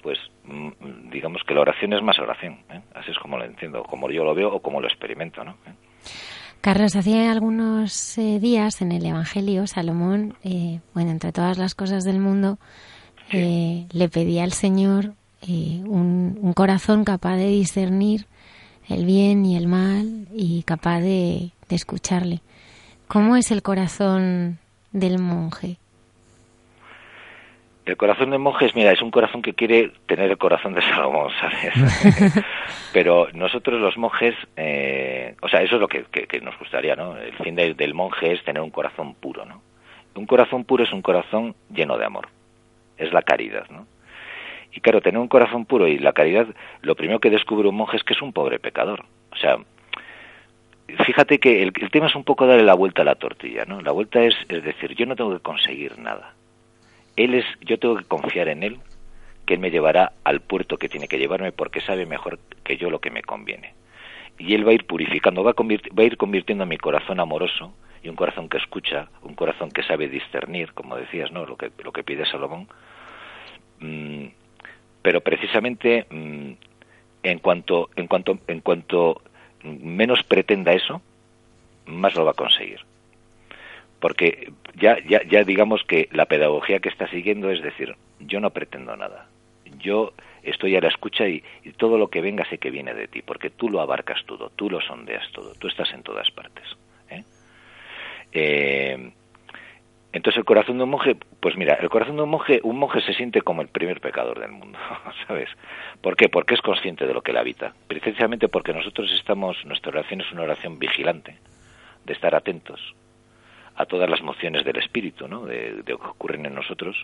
[0.02, 2.58] pues mm, mm, digamos que la oración es más oración.
[2.70, 2.80] ¿eh?
[2.94, 5.42] Así es como lo entiendo, como yo lo veo o como lo experimento.
[5.42, 5.52] ¿no?
[5.66, 5.74] ¿Eh?
[6.60, 10.34] Carlos, hace algunos eh, días en el Evangelio, Salomón,
[10.94, 12.58] bueno, entre todas las cosas del mundo,
[13.30, 15.12] le pedía al Señor
[15.46, 18.26] un, un, corazón capaz de discernir
[18.88, 22.38] el bien y el mal y capaz de, escucharle.
[23.08, 24.58] ¿Cómo es el corazón
[24.92, 25.76] del monje?
[27.84, 30.82] El corazón del monje es, mira, es un corazón que quiere tener el corazón de
[30.82, 32.44] Salomón, ¿sabes?
[32.92, 36.06] Pero nosotros los monjes, eh, o sea, eso es lo que,
[36.40, 37.16] nos gustaría, ¿no?
[37.16, 39.60] El fin del monje es tener un corazón puro, ¿no?
[40.14, 42.28] Un corazón puro es un corazón lleno de amor,
[42.96, 43.86] es la caridad, ¿no?
[44.74, 46.48] Y claro, tener un corazón puro y la caridad,
[46.82, 49.04] lo primero que descubre un monje es que es un pobre pecador.
[49.30, 49.58] O sea,
[51.04, 53.80] fíjate que el, tema es un poco darle la vuelta a la tortilla, ¿no?
[53.80, 56.34] La vuelta es, es decir, yo no tengo que conseguir nada.
[57.16, 58.78] Él es, yo tengo que confiar en él,
[59.46, 62.90] que él me llevará al puerto que tiene que llevarme porque sabe mejor que yo
[62.90, 63.74] lo que me conviene.
[64.38, 67.72] Y él va a ir purificando, va a, va a ir convirtiendo mi corazón amoroso
[68.02, 71.46] y un corazón que escucha, un corazón que sabe discernir, como decías, ¿no?
[71.46, 72.66] Lo que, lo que pide Salomón.
[73.78, 74.26] Mm,
[75.04, 76.52] pero precisamente mm,
[77.24, 79.20] en cuanto en cuanto en cuanto
[79.62, 81.02] menos pretenda eso
[81.84, 82.80] más lo va a conseguir
[84.00, 88.48] porque ya ya ya digamos que la pedagogía que está siguiendo es decir yo no
[88.48, 89.28] pretendo nada
[89.78, 91.42] yo estoy a la escucha y,
[91.76, 94.70] todo lo que venga sé que viene de ti porque tú lo abarcas todo tú
[94.70, 96.64] lo sondeas todo tú estás en todas partes
[97.10, 97.24] ¿eh?
[98.32, 99.12] Eh,
[100.14, 103.00] entonces el corazón de un monje, pues mira, el corazón de un monje, un monje
[103.00, 104.78] se siente como el primer pecador del mundo,
[105.26, 105.48] ¿sabes?
[106.00, 106.28] ¿Por qué?
[106.28, 107.74] Porque es consciente de lo que le habita.
[107.88, 111.36] Precisamente porque nosotros estamos, nuestra oración es una oración vigilante,
[112.04, 112.94] de estar atentos
[113.74, 115.46] a todas las mociones del espíritu, ¿no?
[115.46, 116.96] De, lo que ocurren en nosotros.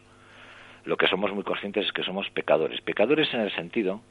[0.84, 2.80] Lo que somos muy conscientes es que somos pecadores.
[2.80, 4.02] Pecadores en el sentido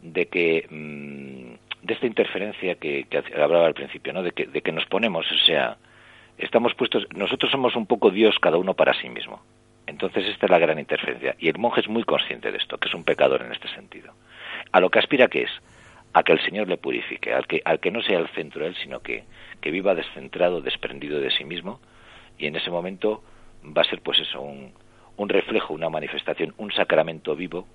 [0.00, 4.22] de que mm, de esta interferencia que, que hablaba al principio, ¿no?
[4.22, 5.76] De que, de que nos ponemos, o sea,
[6.40, 9.40] estamos puestos, nosotros somos un poco Dios cada uno para sí mismo.
[9.86, 11.34] Entonces esta es la gran interferencia.
[11.38, 14.12] Y el monje es muy consciente de esto, que es un pecador en este sentido.
[14.72, 15.50] A lo que aspira que es,
[16.12, 18.76] a que el Señor le purifique, al que, al que no sea el centro él,
[18.82, 19.24] sino que,
[19.60, 21.80] que viva descentrado, desprendido de sí mismo,
[22.38, 23.22] y en ese momento
[23.64, 24.72] va a ser pues eso, un,
[25.16, 27.66] un reflejo, una manifestación, un sacramento vivo,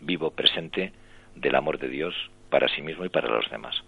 [0.00, 0.92] vivo, presente
[1.34, 2.14] del amor de Dios
[2.50, 3.82] para sí mismo y para los demás.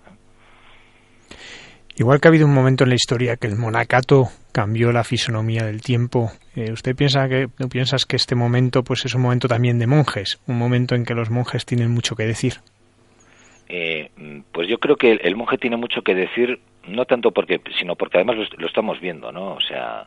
[1.98, 5.64] Igual que ha habido un momento en la historia que el monacato cambió la fisonomía
[5.64, 9.78] del tiempo, eh, ¿usted piensa que piensas que este momento pues es un momento también
[9.78, 12.54] de monjes, un momento en que los monjes tienen mucho que decir?
[13.68, 14.10] Eh,
[14.52, 18.18] pues yo creo que el, monje tiene mucho que decir, no tanto porque, sino porque
[18.18, 19.54] además lo, estamos viendo, ¿no?
[19.54, 20.06] O sea,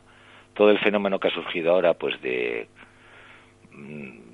[0.53, 2.67] todo el fenómeno que ha surgido ahora, pues de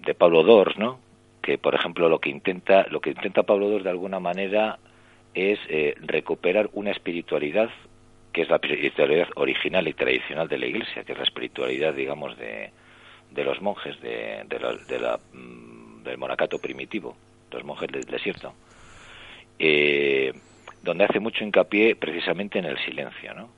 [0.05, 0.99] de Pablo Dors, ¿no?
[1.41, 4.77] Que por ejemplo lo que intenta, lo que intenta Pablo Dors de alguna manera
[5.35, 7.69] es eh, recuperar una espiritualidad
[8.31, 12.37] que es la espiritualidad original y tradicional de la Iglesia, que es la espiritualidad, digamos,
[12.37, 12.71] de,
[13.31, 17.15] de los monjes de, de, la, mm, del monacato primitivo,
[17.51, 18.53] los monjes del desierto.
[19.57, 20.33] Eh,
[20.83, 23.49] donde hace mucho hincapié precisamente en el silencio, ¿no?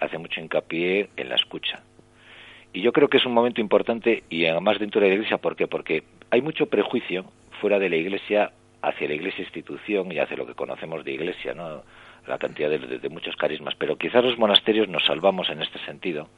[0.00, 1.82] Hace mucho hincapié en la escucha.
[2.72, 5.54] Y yo creo que es un momento importante y además dentro de la Iglesia, ¿por
[5.54, 5.68] qué?
[5.68, 7.24] Porque hay mucho prejuicio
[7.60, 8.50] fuera de la Iglesia
[8.88, 11.82] hacia la Iglesia institución y hacia lo que conocemos de Iglesia, ¿no?
[12.26, 16.28] La cantidad de, muchos carismas, pero quizás los monasterios nos salvamos en este sentido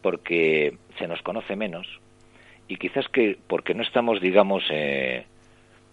[0.00, 1.86] porque se nos conoce menos
[2.68, 5.26] y quizás que porque no estamos, digamos, eh,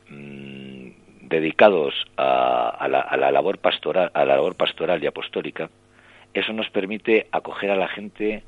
[0.10, 0.90] mm,
[1.22, 5.70] dedicados a, la, a, la, labor pastoral, a la labor pastoral y apostólica,
[6.34, 8.44] eso nos permite acoger a la gente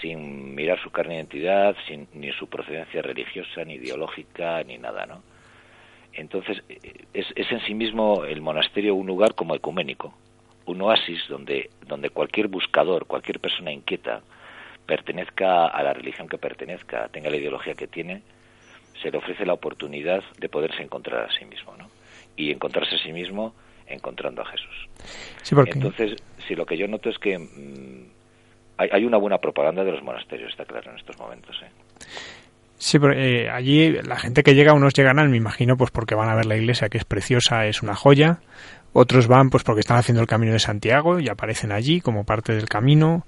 [0.00, 5.06] sin mirar su carne de identidad, sin, ni su procedencia religiosa, ni ideológica, ni nada,
[5.06, 5.22] ¿no?
[6.16, 6.62] Entonces,
[7.12, 10.14] es, es en sí mismo el monasterio un lugar como ecuménico,
[10.64, 14.22] un oasis donde, donde cualquier buscador, cualquier persona inquieta,
[14.86, 18.22] pertenezca a la religión que pertenezca, tenga la ideología que tiene,
[19.02, 21.90] se le ofrece la oportunidad de poderse encontrar a sí mismo, ¿no?
[22.36, 23.54] Y encontrarse a sí mismo
[23.86, 24.88] encontrando a Jesús.
[25.42, 25.72] Sí, porque...
[25.72, 26.16] Entonces,
[26.48, 28.06] si lo que yo noto es que mm,
[28.78, 31.56] hay, una buena propaganda de los monasterios, está claro, en estos momentos.
[31.62, 31.70] ¿eh?
[32.78, 36.28] Sí, pero eh, allí la gente que llega, unos llegan, me imagino, pues porque van
[36.28, 38.40] a ver la iglesia, que es preciosa, es una joya.
[38.92, 42.54] Otros van, pues porque están haciendo el camino de Santiago y aparecen allí como parte
[42.54, 43.26] del camino.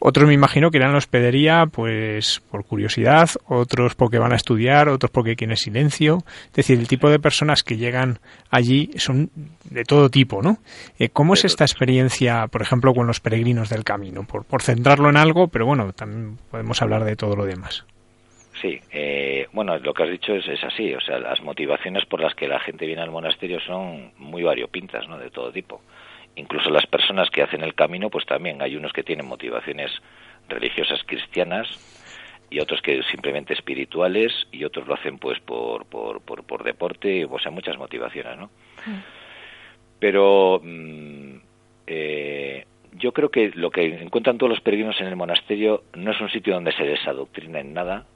[0.00, 4.36] Otros me imagino que irán a la hospedería pues por curiosidad, otros porque van a
[4.36, 6.18] estudiar, otros porque quieren silencio.
[6.50, 9.30] Es decir, el tipo de personas que llegan allí son
[9.64, 10.58] de todo tipo, ¿no?
[11.00, 14.22] Eh, ¿Cómo es esta experiencia, por ejemplo, con los peregrinos del camino?
[14.24, 17.84] Por, por centrarlo en algo, pero bueno, también podemos hablar de todo lo demás.
[18.60, 22.20] Sí, eh, bueno, lo que has dicho es, es, así, o sea, las motivaciones por
[22.20, 25.16] las que la gente viene al monasterio son muy variopintas, ¿no?
[25.18, 25.80] De todo tipo
[26.38, 29.90] incluso las personas que hacen el camino, pues también hay unos que tienen motivaciones
[30.48, 31.66] religiosas cristianas
[32.50, 37.38] y otros que simplemente espirituales y otros lo hacen pues por, por, por, deporte, o
[37.38, 38.46] sea, muchas motivaciones, ¿no?
[38.86, 39.00] Mm.
[39.98, 41.36] Pero mm,
[41.86, 46.20] eh, yo creo que lo que encuentran todos los peregrinos en el monasterio no es
[46.20, 48.06] un sitio donde se desadoctrina en nada,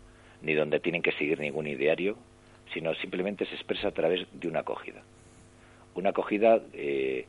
[0.43, 2.17] ni donde tienen que seguir ningún ideario,
[2.73, 5.03] sino simplemente se expresa a través de una acogida.
[5.95, 7.27] Una acogida eh,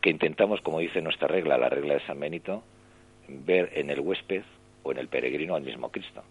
[0.00, 2.62] que intentamos, como dice nuestra regla, la regla de San Benito,
[3.28, 4.42] ver en el huésped
[4.82, 6.22] o en el peregrino al mismo Cristo.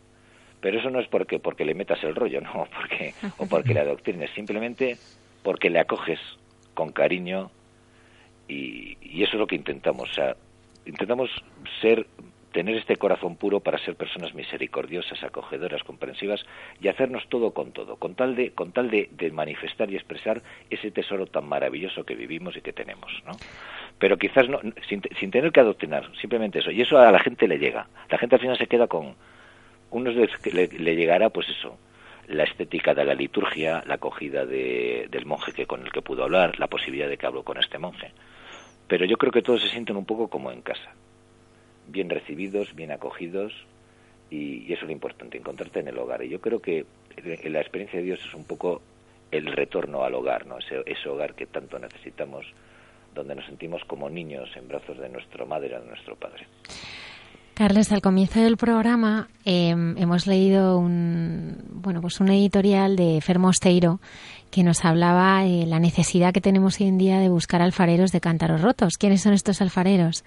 [0.61, 3.81] Pero eso no es porque, porque le metas el rollo, no, porque, o porque le
[3.81, 4.97] adoctrines, simplemente
[5.43, 6.19] porque le acoges
[6.73, 7.51] con cariño
[8.47, 10.09] y, y eso es lo que intentamos.
[10.09, 10.35] O sea,
[10.85, 11.29] intentamos
[11.81, 12.07] ser
[12.51, 16.45] tener este corazón puro para ser personas misericordiosas, acogedoras, comprensivas
[16.81, 20.91] y hacernos todo con todo, con tal de, con tal de, manifestar y expresar ese
[20.91, 23.33] tesoro tan maravilloso que vivimos y que tenemos, ¿no?
[23.99, 26.71] Pero quizás no, sin, tener que adoctrinar, simplemente eso.
[26.71, 27.87] Y eso a la gente le llega.
[28.09, 29.15] La gente al final se queda con,
[29.91, 31.77] unos le, le llegará pues eso,
[32.27, 36.23] la estética de la liturgia, la acogida de, del monje que con el que pudo
[36.23, 38.11] hablar, la posibilidad de que hablo con este monje.
[38.87, 40.93] Pero yo creo que todos se sienten un poco como en casa
[41.87, 43.53] bien recibidos, bien acogidos
[44.29, 46.23] y, eso es lo importante, encontrarte en el hogar.
[46.23, 46.85] Y yo creo que
[47.45, 48.81] la experiencia de Dios es un poco
[49.31, 50.57] el retorno al hogar, ¿no?
[50.57, 52.45] ese, ese hogar que tanto necesitamos,
[53.13, 56.47] donde nos sentimos como niños en brazos de nuestra madre o de nuestro padre.
[57.57, 63.99] Carles, al comienzo del programa em, hemos leído un, bueno, pues un editorial de Fermosteiro
[64.51, 68.21] que nos hablaba de la necesidad que tenemos hoy en día de buscar alfareros de
[68.21, 68.97] cántaros rotos.
[68.99, 70.23] ¿Quiénes son estos alfareros?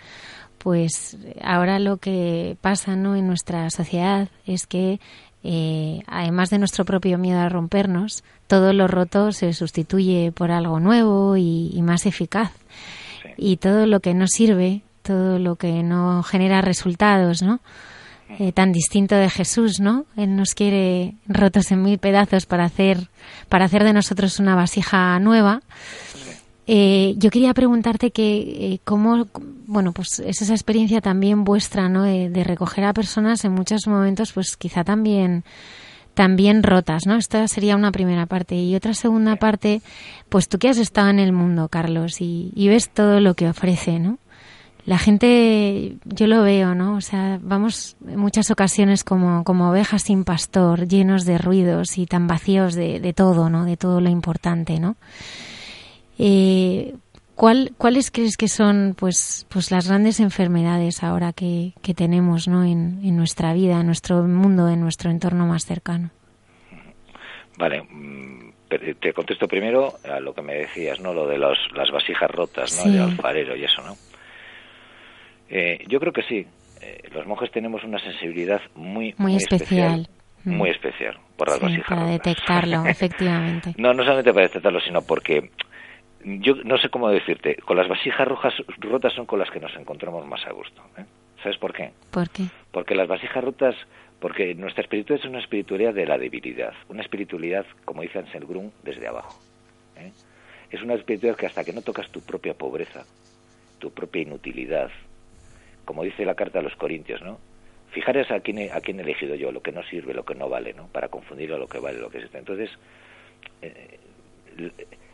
[0.62, 3.16] Pues ahora lo que pasa ¿no?
[3.16, 5.00] en nuestra sociedad es que
[5.42, 10.78] eh, además de nuestro propio miedo a rompernos, todo lo roto se sustituye por algo
[10.78, 12.52] nuevo y, más eficaz.
[13.38, 17.60] Y todo lo que no sirve, todo lo que no genera resultados, ¿no?
[18.38, 20.04] Eh, tan distinto de Jesús, ¿no?
[20.16, 23.08] Él nos quiere rotos en mil pedazos para hacer,
[23.48, 25.62] para hacer de nosotros una vasija nueva.
[26.72, 29.26] Eh, yo quería preguntarte que eh, cómo,
[29.66, 32.04] bueno, pues es esa experiencia también vuestra, ¿no?
[32.04, 35.42] De, recoger a personas en muchos momentos, pues quizá también
[36.14, 37.16] también rotas, ¿no?
[37.16, 38.54] Esta sería una primera parte.
[38.54, 39.82] Y otra segunda parte,
[40.28, 43.98] pues tú que has estado en el mundo, Carlos, y, ves todo lo que ofrece,
[43.98, 44.18] ¿no?
[44.86, 46.94] La gente, yo lo veo, ¿no?
[46.94, 52.06] O sea, vamos en muchas ocasiones como, como ovejas sin pastor, llenos de ruidos y
[52.06, 53.64] tan vacíos de, de todo, ¿no?
[53.64, 54.94] De todo lo importante, ¿no?
[56.22, 56.94] Eh,
[57.34, 62.62] ¿cuál, ¿Cuáles crees que son pues, pues las grandes enfermedades ahora que, tenemos ¿no?
[62.62, 66.10] en, nuestra vida, en nuestro mundo, en nuestro entorno más cercano?
[67.56, 68.52] Vale, mm,
[69.00, 71.14] te contesto primero a lo que me decías, ¿no?
[71.14, 72.92] Lo de las vasijas rotas, ¿no?
[72.92, 73.96] El alfarero y eso, ¿no?
[75.48, 76.46] Eh, yo creo que sí.
[76.82, 80.08] Eh, los monjes tenemos una sensibilidad muy, muy, especial.
[80.44, 80.72] Muy mm.
[80.72, 83.74] especial por las vasijas para detectarlo, efectivamente.
[83.78, 85.50] No, no solamente para detectarlo, sino porque
[86.24, 89.74] yo no sé cómo decirte, con las vasijas rojas rotas son con las que nos
[89.76, 90.82] encontramos más a gusto.
[90.98, 91.04] ¿eh?
[91.42, 91.92] ¿Sabes por qué?
[92.10, 92.44] ¿Por qué?
[92.70, 93.74] Porque las vasijas rotas,
[94.20, 98.72] porque nuestra espiritualidad es una espiritualidad de la debilidad, una espiritualidad, como dice Ansel Grun,
[98.82, 99.40] desde abajo.
[99.96, 100.12] ¿eh?
[100.70, 103.04] Es una espiritualidad que hasta que no tocas tu propia pobreza,
[103.78, 104.90] tu propia inutilidad,
[105.86, 107.38] como dice la carta a los Corintios, ¿no?
[107.92, 110.36] Fijaros a quién, he, a quién he elegido yo, lo que no sirve, lo que
[110.36, 110.86] no vale, ¿no?
[110.86, 112.32] Para confundir a lo que vale, lo que es.
[112.32, 112.70] Entonces,
[113.62, 113.98] eh,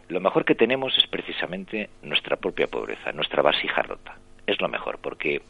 [0.09, 4.17] lo mejor que tenemos es precisamente nuestra propia pobreza, nuestra vasija rota.
[4.47, 5.43] Es lo mejor, porque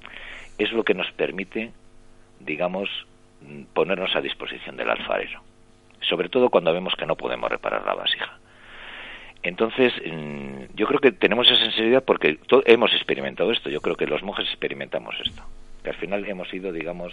[0.58, 1.72] es lo que nos permite,
[2.40, 2.88] digamos,
[3.74, 5.42] ponernos a disposición del alfarero.
[6.00, 8.38] Sobre todo cuando vemos que no podemos reparar la vasija.
[9.42, 13.70] Entonces, mm, yo creo que tenemos esa sensibilidad porque hemos experimentado esto.
[13.70, 15.42] Yo creo que los monjes experimentamos esto.
[15.82, 17.12] Que al final hemos sido, digamos,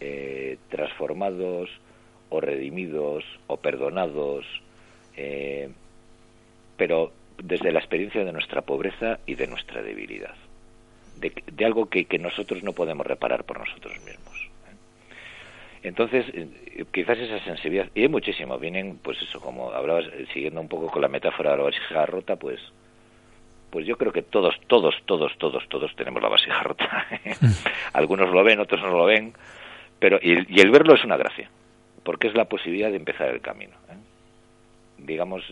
[0.00, 1.70] eh, transformados
[2.28, 4.44] o redimidos o perdonados,
[5.16, 5.70] eh,
[6.76, 10.34] pero desde la experiencia de nuestra pobreza y de nuestra debilidad.
[11.16, 14.50] De, algo que, que nosotros no podemos reparar por nosotros mismos.
[15.82, 20.60] Entonces, eh, quizás esa sensibilidad, y hay muchísimo, vienen, pues eso, como hablabas, eh, siguiendo
[20.60, 22.60] un poco con la metáfora de la vasija rota, pues
[23.70, 27.06] pues yo creo que todos, todos, todos, todos, todos tenemos la vasija rota.
[27.92, 29.34] Algunos lo ven, otros no lo ven,
[29.98, 31.50] pero y, el verlo es una gracia,
[32.02, 33.74] porque es la posibilidad de empezar el camino.
[33.90, 33.96] ¿eh?
[34.98, 35.44] Digamos,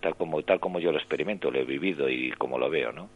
[0.00, 3.08] tal como tal como yo lo experimento, lo he vivido y como lo veo, ¿no?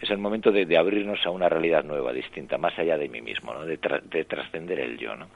[0.00, 3.52] Es el momento de, abrirnos a una realidad nueva, distinta, más allá de mí mismo,
[3.52, 3.64] ¿no?
[3.64, 3.78] De,
[4.10, 5.26] de trascender el yo, ¿no?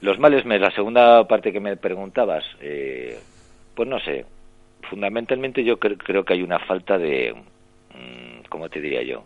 [0.00, 3.18] Los males, la segunda parte que me preguntabas, eh,
[3.74, 4.26] pues no sé,
[4.88, 9.24] fundamentalmente yo creo que hay una falta de, mm, ¿cómo te diría yo?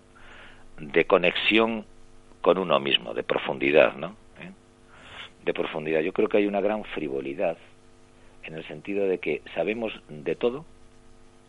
[0.78, 1.84] De conexión
[2.40, 4.16] con uno mismo, de profundidad, ¿no?
[4.40, 4.50] ¿Eh?
[5.44, 6.00] De profundidad.
[6.00, 7.58] Yo creo que hay una gran frivolidad
[8.44, 10.64] en el sentido de que sabemos de todo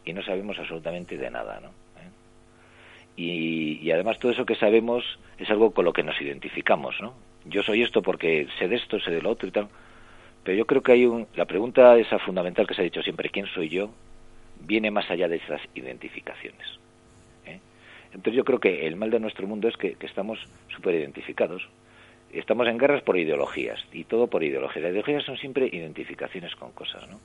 [0.05, 1.69] y no sabemos absolutamente de nada, ¿no?
[1.69, 2.09] ¿Eh?
[3.15, 5.03] Y, y, además todo eso que sabemos
[5.37, 7.13] es algo con lo que nos identificamos, ¿no?
[7.45, 9.67] yo soy esto porque sé de esto, sé de lo otro y tal.
[10.43, 13.29] Pero yo creo que hay un, la pregunta esa fundamental que se ha dicho siempre,
[13.29, 13.89] ¿quién soy yo?
[14.65, 16.79] viene más allá de esas identificaciones.
[17.45, 17.59] ¿eh?
[18.13, 20.39] Entonces yo creo que el mal de nuestro mundo es que, estamos
[20.73, 21.67] súper identificados.
[22.33, 24.83] Estamos en guerras por ideologías y todo por ideologías.
[24.83, 27.19] Las ideologías son siempre identificaciones con cosas, ¿no?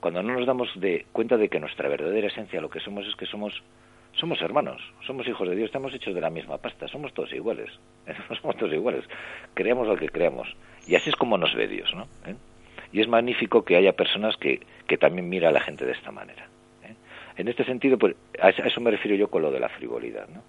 [0.00, 3.14] Cuando no nos damos de cuenta de que nuestra verdadera esencia, lo que somos es
[3.14, 3.62] que somos
[4.14, 7.70] somos hermanos, somos hijos de Dios, estamos hechos de la misma pasta, somos todos iguales,
[8.40, 9.04] somos todos iguales,
[9.54, 10.54] creamos lo que creamos.
[10.86, 12.08] Y así es como nos ve Dios, ¿no?
[12.26, 12.34] ¿Eh?
[12.92, 16.10] Y es magnífico que haya personas que, que también mira a la gente de esta
[16.10, 16.46] manera.
[16.84, 16.94] ¿eh?
[17.36, 20.42] En este sentido, pues, a eso me refiero yo con lo de la frivolidad, ¿no?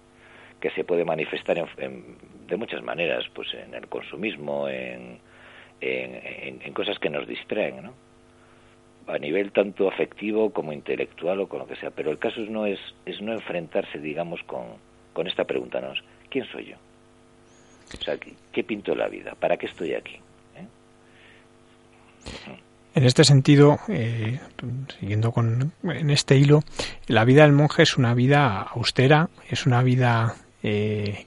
[0.64, 5.18] Que se puede manifestar de muchas maneras, pues en el consumismo, en,
[5.82, 7.92] en, en cosas que nos distraen, ¿no?
[9.06, 11.90] a nivel tanto afectivo como intelectual o con lo que sea.
[11.90, 14.62] Pero el caso no es, es no enfrentarse, digamos, con,
[15.12, 15.92] con esta pregunta, ¿no?
[16.30, 16.76] ¿Quién soy yo?
[17.92, 19.34] O sea, ¿qué, pinto en la vida?
[19.38, 20.14] ¿Para qué estoy aquí?
[20.56, 20.66] ¿Eh?
[22.94, 24.40] En este sentido, eh,
[24.98, 26.60] siguiendo con en este hilo,
[27.06, 31.26] la vida del monje es una vida austera, es una vida eh,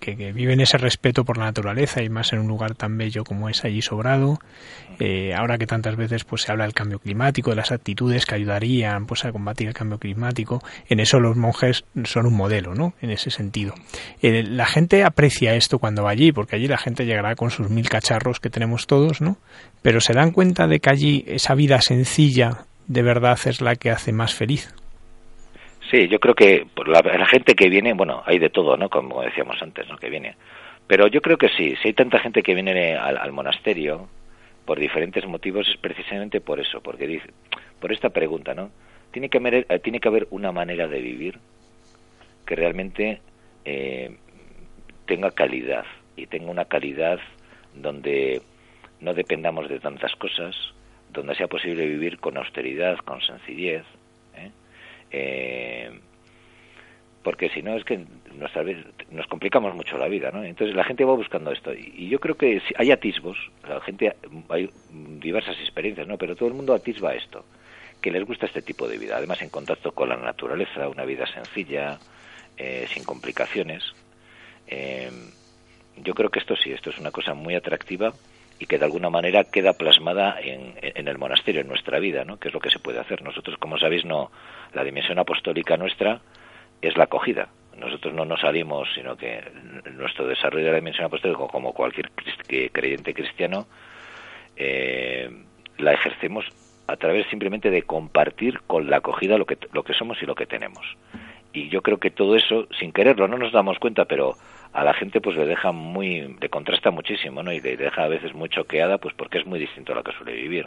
[0.00, 3.48] que, viven ese respeto por la naturaleza y más en un lugar tan bello como
[3.48, 4.38] es allí sobrado.
[4.98, 8.34] Eh, ahora que tantas veces pues se habla del cambio climático, de las actitudes que
[8.34, 12.94] ayudarían pues a combatir el cambio climático, en eso los monjes son un modelo, ¿no?
[13.02, 13.74] En ese sentido.
[14.22, 17.68] Eh, la gente aprecia esto cuando va allí, porque allí la gente llegará con sus
[17.68, 19.36] mil cacharros que tenemos todos, ¿no?
[19.82, 23.90] Pero se dan cuenta de que allí esa vida sencilla de verdad es la que
[23.90, 24.72] hace más feliz.
[25.90, 28.88] Sí, yo creo que la, gente que viene, bueno, hay de todo, ¿no?
[28.88, 29.96] Como decíamos antes, ¿no?
[29.96, 30.36] Que viene.
[30.86, 34.08] Pero yo creo que sí, si hay tanta gente que viene al, monasterio
[34.64, 37.30] por diferentes motivos es precisamente por eso, porque dice,
[37.80, 38.70] por esta pregunta, ¿no?
[39.12, 41.38] Tiene que haber, eh, tiene que haber una manera de vivir
[42.44, 43.20] que realmente
[43.64, 44.16] eh,
[45.06, 45.84] tenga calidad
[46.16, 47.20] y tenga una calidad
[47.74, 48.42] donde
[49.00, 50.56] no dependamos de tantas cosas,
[51.12, 53.84] donde sea posible vivir con austeridad, con sencillez,
[55.18, 55.90] eh,
[57.22, 58.04] porque si no es que
[58.36, 58.50] nos,
[59.10, 60.44] nos complicamos mucho la vida, ¿no?
[60.44, 63.36] Entonces la gente va buscando esto y yo creo que hay atisbos,
[63.66, 64.14] la gente
[64.50, 66.18] hay diversas experiencias, ¿no?
[66.18, 67.44] Pero todo el mundo atisba esto,
[68.02, 71.26] que les gusta este tipo de vida, además en contacto con la naturaleza, una vida
[71.26, 71.98] sencilla,
[72.58, 73.82] eh, sin complicaciones.
[74.68, 75.10] Eh,
[75.96, 78.12] yo creo que esto sí, esto es una cosa muy atractiva
[78.58, 82.38] y que de alguna manera queda plasmada en, en, el monasterio, en nuestra vida, ¿no?
[82.38, 83.22] que es lo que se puede hacer.
[83.22, 84.30] Nosotros, como sabéis, no
[84.72, 86.20] la dimensión apostólica nuestra
[86.80, 87.48] es la acogida.
[87.76, 89.42] Nosotros no nos salimos, sino que
[89.92, 92.10] nuestro desarrollo de la dimensión apostólica, como cualquier
[92.72, 93.66] creyente cristiano,
[94.56, 95.30] eh,
[95.76, 96.46] la ejercemos
[96.86, 100.34] a través simplemente de compartir con la acogida lo que, lo que somos y lo
[100.34, 100.86] que tenemos.
[101.52, 104.34] Y yo creo que todo eso, sin quererlo, no nos damos cuenta, pero
[104.76, 107.50] a la gente pues le deja muy, le contrasta muchísimo, ¿no?
[107.50, 110.12] Y le deja a veces muy choqueada, pues porque es muy distinto a lo que
[110.12, 110.66] suele vivir.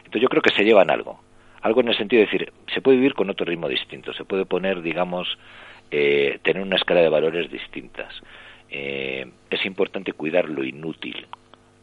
[0.00, 1.18] Entonces yo creo que se llevan algo.
[1.62, 4.44] Algo en el sentido de decir, se puede vivir con otro ritmo distinto, se puede
[4.44, 5.38] poner, digamos,
[5.90, 8.22] eh, tener una escala de valores distintas.
[8.68, 11.26] Eh, es importante cuidar lo inútil,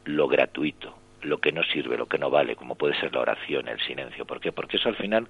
[0.05, 3.69] lo gratuito, lo que no sirve, lo que no vale, como puede ser la oración,
[3.69, 4.23] el silencio.
[4.25, 4.51] ¿Por qué?
[4.51, 5.27] Porque eso al final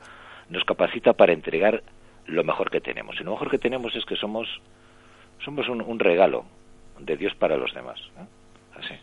[0.50, 1.82] nos capacita para entregar
[2.26, 3.16] lo mejor que tenemos.
[3.22, 4.60] Y lo mejor que tenemos es que somos
[5.44, 6.46] somos un, regalo
[7.00, 8.00] de Dios para los demás.
[8.76, 8.96] Así.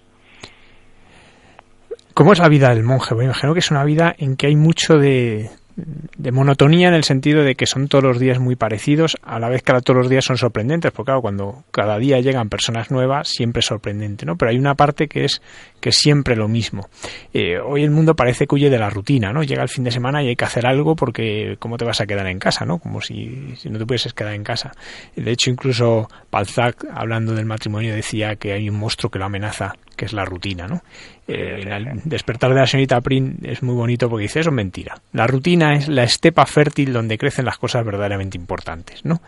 [2.14, 3.14] ¿Cómo es la vida del monje?
[3.14, 7.05] Bueno, imagino que es una vida en que hay mucho de, de monotonía en el
[7.05, 10.09] sentido de que son todos los días muy parecidos, a la vez que todos los
[10.09, 14.37] días son sorprendentes, porque claro, cuando cada día llegan personas nuevas, siempre es sorprendente, ¿no?
[14.37, 15.43] Pero hay una parte que es
[15.81, 16.89] que siempre lo mismo.
[17.35, 19.43] Eh, hoy el mundo parece que huye de la rutina, ¿no?
[19.43, 22.07] Llega el fin de semana y hay que hacer algo porque ¿cómo te vas a
[22.07, 22.79] quedar en casa, no?
[22.79, 24.72] Como si, si no te pudieses quedar en casa.
[25.14, 29.74] De hecho, incluso Balzac, hablando del matrimonio, decía que hay un monstruo que lo amenaza
[29.97, 30.82] que es la rutina, ¿no?
[31.26, 34.94] Eh, el despertar de la señorita Prin es muy bonito porque dice, eso es mentira.
[35.12, 39.20] La rutina es la estepa fértil donde crecen las cosas verdaderamente importantes, ¿no?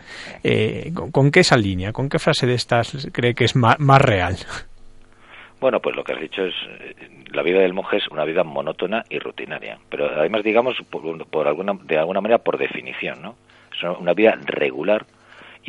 [0.43, 4.37] Eh, ¿con, qué esa línea, con qué frase de estas cree que es más, real?
[5.59, 6.95] Bueno, pues lo que has dicho es, eh,
[7.33, 11.73] la vida del monje es una vida monótona y rutinaria, pero además, digamos, por, alguna,
[11.83, 13.35] de alguna manera, por definición, ¿no?
[13.75, 15.05] Es una vida regular,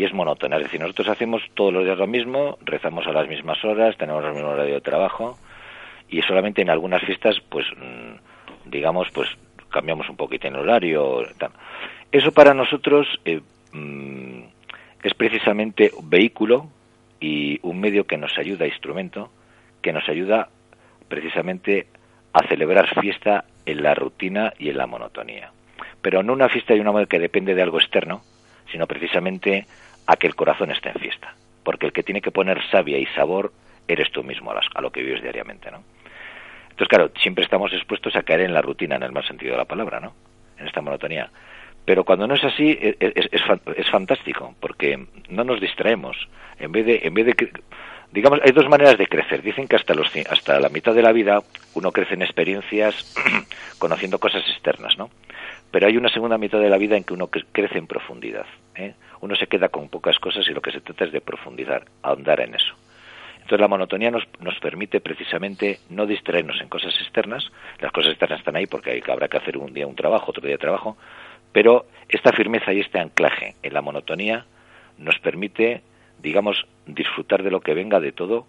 [0.01, 0.57] y es monótona.
[0.57, 4.25] Es decir, nosotros hacemos todos los días lo mismo, rezamos a las mismas horas, tenemos
[4.25, 5.39] el mismo horario de trabajo
[6.09, 9.29] y solamente en algunas fiestas, pues, mm, digamos, pues
[9.69, 11.23] cambiamos un poquito en horario.
[12.11, 13.43] Eso para nosotros eh,
[13.73, 14.41] mm,
[15.03, 16.69] es precisamente vehículo
[17.21, 19.31] y un medio que nos ayuda, instrumento,
[19.83, 20.49] que nos ayuda
[21.09, 21.89] precisamente
[22.33, 25.53] a celebrar fiesta en la rutina y en la monotonía.
[26.01, 28.23] Pero no una fiesta y una moda que depende de algo externo,
[28.71, 29.67] sino precisamente
[30.07, 31.35] a que el corazón esté en fiesta.
[31.63, 33.53] Porque el que tiene que poner savia y sabor
[33.87, 35.83] eres tú mismo a, lo que vives diariamente, ¿no?
[36.65, 39.59] Entonces, claro, siempre estamos expuestos a caer en la rutina, en el mal sentido de
[39.59, 40.15] la palabra, ¿no?
[40.59, 41.31] En esta monotonía.
[41.85, 46.17] Pero cuando no es así, e, e, es, fantástico, porque no nos distraemos.
[46.59, 47.51] En vez de, en vez de,
[48.13, 49.43] digamos, hay dos maneras de crecer.
[49.43, 51.41] Dicen que hasta, los, hasta la mitad de la vida
[51.75, 53.15] uno crece en experiencias
[53.79, 55.11] conociendo cosas externas, ¿no?
[55.71, 58.47] Pero hay una segunda mitad de la vida en que uno crece en profundidad.
[58.75, 58.95] ¿eh?
[59.21, 62.41] Uno se queda con pocas cosas y lo que se trata es de profundizar, ahondar
[62.41, 62.75] en eso.
[63.35, 67.51] Entonces la monotonía nos, nos permite precisamente no distraernos en cosas externas.
[67.81, 70.47] Las cosas externas están ahí porque hay, habrá que hacer un día un trabajo, otro
[70.47, 70.97] día trabajo.
[71.53, 74.47] Pero esta firmeza y este anclaje en la monotonía
[74.99, 75.83] nos permite,
[76.19, 78.47] digamos, disfrutar de lo que venga de todo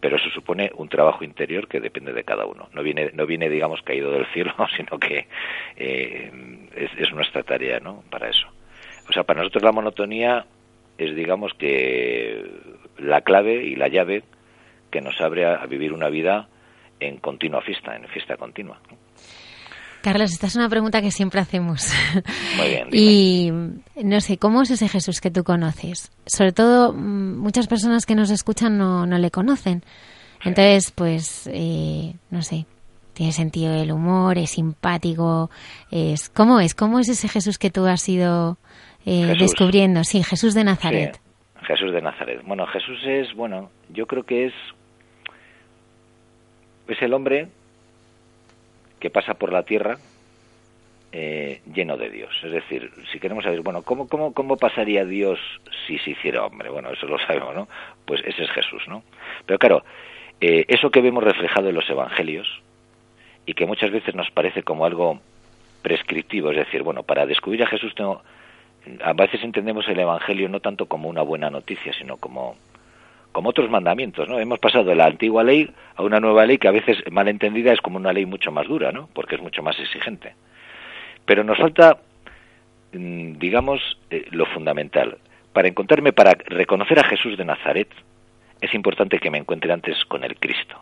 [0.00, 2.68] pero eso supone un trabajo interior que depende de cada uno.
[2.72, 5.28] No viene, no viene digamos, caído del cielo, sino que
[5.76, 6.30] eh,
[6.74, 8.02] es, nuestra tarea, ¿no?
[8.10, 8.48] Para eso.
[9.08, 10.46] O sea, para nosotros la monotonía
[10.98, 12.44] es, digamos, que
[12.98, 14.24] la clave y la llave
[14.90, 16.48] que nos abre a, vivir una vida
[16.98, 18.78] en continua fiesta, en fiesta continua.
[20.02, 21.92] Carlos, esta es una pregunta que siempre hacemos.
[22.56, 22.88] Muy bien.
[22.92, 23.50] Y
[24.02, 26.10] no sé, ¿cómo es ese Jesús que tú conoces?
[26.26, 29.82] Sobre todo, mm, muchas personas que nos escuchan no, no le conocen.
[30.42, 32.64] Entonces, pues, eh, no sé,
[33.12, 35.50] tiene sentido del humor, es simpático.
[35.90, 36.74] Es, ¿Cómo es?
[36.74, 38.56] ¿Cómo es ese Jesús que tú has ido
[39.06, 40.04] eh, descubriendo?
[40.04, 41.20] Sí, Jesús de Nazaret.
[41.62, 42.42] Jesús de Nazaret.
[42.44, 44.54] Bueno, Jesús es, bueno, yo creo que es,
[46.88, 47.48] es el hombre
[48.98, 49.96] que pasa por la tierra
[51.12, 52.30] eh, lleno de Dios.
[52.44, 55.38] Es decir, si queremos saber, bueno, ¿cómo, cómo, ¿cómo pasaría Dios
[55.86, 56.70] si se hiciera hombre?
[56.70, 57.68] Bueno, eso lo sabemos, ¿no?
[58.04, 59.02] Pues ese es Jesús, ¿no?
[59.46, 59.84] Pero claro,
[60.40, 62.62] eh, eso que vemos reflejado en los evangelios
[63.44, 65.20] y que muchas veces nos parece como algo
[65.82, 68.22] prescriptivo, es decir, bueno, para descubrir a Jesús tengo,
[69.02, 72.56] a veces entendemos el evangelio no tanto como una buena noticia, sino como
[73.32, 74.40] como otros mandamientos, ¿no?
[74.40, 77.72] Hemos pasado de la antigua ley a una nueva ley que a veces mal entendida
[77.72, 79.08] es como una ley mucho más dura, ¿no?
[79.12, 80.34] Porque es mucho más exigente.
[81.24, 81.98] Pero nos falta,
[82.92, 85.18] mm, digamos, eh, lo fundamental.
[85.52, 87.88] Para encontrarme, para reconocer a Jesús de Nazaret,
[88.60, 90.80] es importante que me encuentre antes con el Cristo,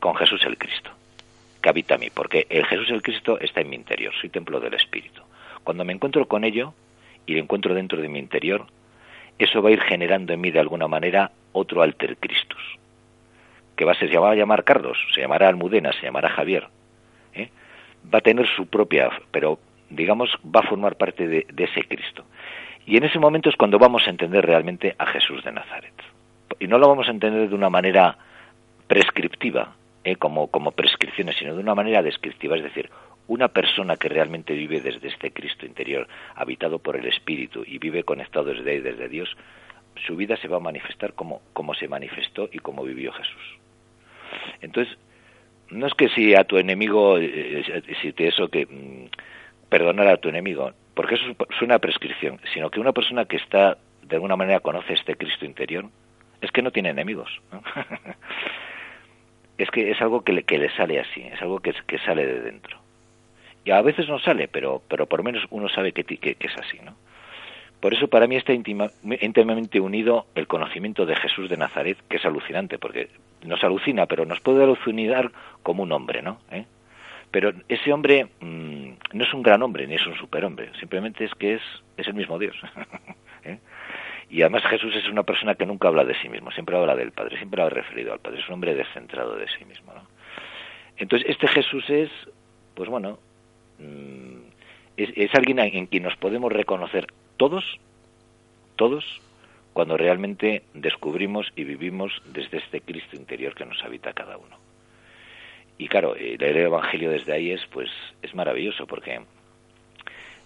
[0.00, 0.90] con Jesús el Cristo,
[1.60, 4.60] que habita a mí, porque el Jesús el Cristo está en mi interior, soy templo
[4.60, 5.23] del Espíritu.
[5.64, 6.74] Cuando me encuentro con ello
[7.26, 8.66] y lo encuentro dentro de mi interior,
[9.38, 12.78] eso va a ir generando en mí de alguna manera otro alter Christus,
[13.76, 16.68] que va a ser, se va a llamar Carlos, se llamará Almudena, se llamará Javier.
[17.34, 17.48] ¿eh?
[18.12, 19.58] Va a tener su propia, pero
[19.90, 22.24] digamos, va a formar parte de, ese Cristo.
[22.86, 25.94] Y en ese momento es cuando vamos a entender realmente a Jesús de Nazaret.
[26.60, 28.16] Y no lo vamos a entender de una manera
[28.86, 30.16] prescriptiva, ¿eh?
[30.16, 32.90] como, como prescripciones, sino de una manera descriptiva, es decir,
[33.26, 38.04] una persona que realmente vive desde este Cristo interior, habitado por el Espíritu y vive
[38.04, 39.36] conectado desde desde Dios,
[40.06, 43.58] su vida se va a manifestar como, como se manifestó y como vivió Jesús.
[44.60, 44.96] Entonces,
[45.70, 50.16] no es que si a tu enemigo, eh, si te eso que mm, perdonar a
[50.16, 54.36] tu enemigo, porque eso es una prescripción, sino que una persona que está, de alguna
[54.36, 55.86] manera, conoce este Cristo interior,
[56.40, 57.40] es que no tiene enemigos.
[59.58, 62.26] es que es algo que le, que le sale así, es algo que, que sale
[62.26, 62.83] de dentro.
[63.64, 66.56] Y a veces no sale, pero, pero por lo menos uno sabe que, que, es
[66.58, 66.94] así, ¿no?
[67.80, 72.24] Por eso para mí está íntimamente unido el conocimiento de Jesús de Nazaret, que es
[72.24, 73.10] alucinante, porque
[73.44, 75.30] nos alucina, pero nos puede alucinar
[75.62, 76.38] como un hombre, ¿no?
[76.50, 76.64] ¿Eh?
[77.30, 81.34] Pero ese hombre mm, no es un gran hombre ni es un superhombre, simplemente es
[81.34, 81.62] que es,
[81.96, 82.56] es el mismo Dios.
[83.44, 83.58] ¿Eh?
[84.30, 87.12] Y además Jesús es una persona que nunca habla de sí mismo, siempre habla del
[87.12, 89.92] Padre, siempre ha referido al Padre, es un hombre descentrado de sí mismo.
[89.92, 90.02] ¿no?
[90.96, 92.10] Entonces, este Jesús es,
[92.74, 93.18] pues bueno,
[93.78, 94.38] mm,
[94.96, 97.06] es, alguien en quien nos podemos reconocer
[97.36, 97.64] todos,
[98.76, 99.04] todos,
[99.72, 104.56] cuando realmente descubrimos y vivimos desde este Cristo interior que nos habita cada uno.
[105.78, 107.90] Y claro, leer el Evangelio desde ahí es, pues,
[108.22, 109.20] es maravilloso porque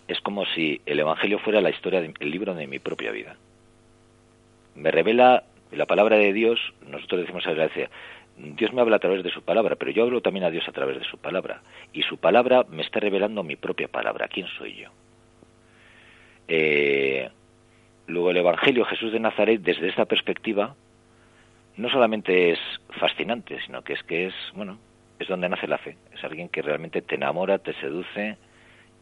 [0.09, 3.37] es como si el Evangelio fuera la historia, del libro de mi propia vida
[4.79, 7.55] me revela la palabra de Dios, nosotros decimos a
[8.39, 10.73] Dios me habla a través de su palabra, pero yo hablo también a Dios a
[10.73, 11.61] través de su palabra.
[11.93, 14.29] Y su palabra me está revelando mi propia palabra.
[14.29, 14.91] ¿Quién soy yo?
[16.47, 17.29] Eh,
[18.07, 20.77] luego el Evangelio Jesús de Nazaret, desde esta perspectiva,
[21.77, 22.59] no solamente es
[23.01, 24.79] fascinante, sino que es que es, bueno,
[25.19, 25.97] es donde nace la fe.
[26.13, 28.37] Es alguien que realmente te enamora, te seduce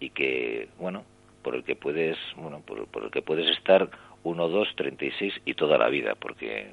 [0.01, 1.05] y que, bueno,
[1.43, 3.89] por el que puedes, bueno, por, por el que puedes estar
[4.24, 6.72] 1, 2, 36 y toda la vida, porque,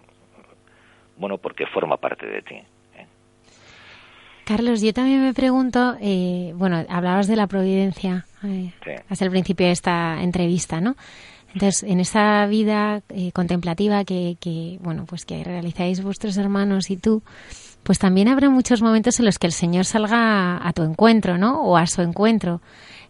[1.17, 2.55] bueno, porque forma parte de ti.
[2.55, 3.07] ¿eh?
[4.45, 8.71] Carlos, yo también me pregunto, eh, bueno, hablabas de la providencia eh,
[9.09, 10.95] hasta el principio de esta entrevista, ¿no?
[11.53, 16.97] Entonces, en esa vida eh, contemplativa que, que, bueno, pues que realizáis vuestros hermanos y
[16.97, 17.21] tú,
[17.83, 21.61] pues también habrá muchos momentos en los que el Señor salga a tu encuentro, ¿no?
[21.61, 22.59] O a su encuentro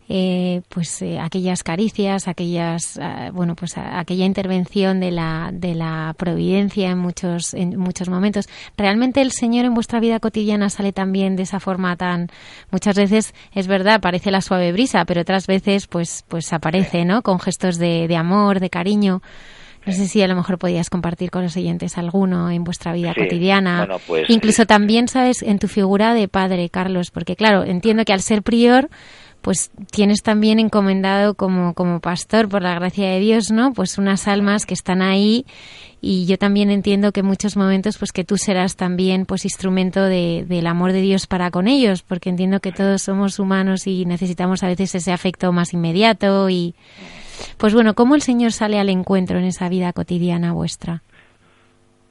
[0.09, 6.13] eh, pues eh, aquellas caricias, aquellas ah, bueno pues aquella intervención de la de la
[6.17, 8.47] providencia en muchos en muchos momentos.
[8.77, 12.29] Realmente el Señor en vuestra vida cotidiana sale también de esa forma tan
[12.71, 17.21] muchas veces es verdad parece la suave brisa, pero otras veces pues pues aparece, ¿no?
[17.21, 19.21] Con gestos de, de amor, de cariño.
[19.85, 23.13] No sé si a lo mejor podías compartir con los oyentes alguno en vuestra vida
[23.13, 23.99] cotidiana.
[24.07, 25.41] Pues, Incluso eh, también, ¿sabes?
[25.41, 28.89] En tu figura de padre, Carlos, porque claro, entiendo que al ser prior,
[29.43, 33.73] pues tienes también encomendado como, como pastor, por la gracia de Dios, ¿no?
[33.73, 35.45] Pues unas almas que están ahí
[35.99, 40.01] y yo también entiendo que en muchos momentos pues que tú serás también pues instrumento
[40.01, 44.05] de, del amor de Dios para con ellos, porque entiendo que todos somos humanos y
[44.05, 46.73] necesitamos a veces ese afecto más inmediato y
[47.57, 51.03] pues bueno, ¿cómo el Señor sale al encuentro en esa vida cotidiana vuestra?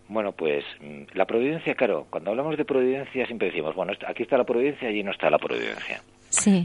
[0.08, 4.36] Bueno, pues mm, la providencia, claro, cuando hablamos de providencia siempre decimos, bueno, aquí está
[4.36, 6.02] la providencia, allí no está la providencia.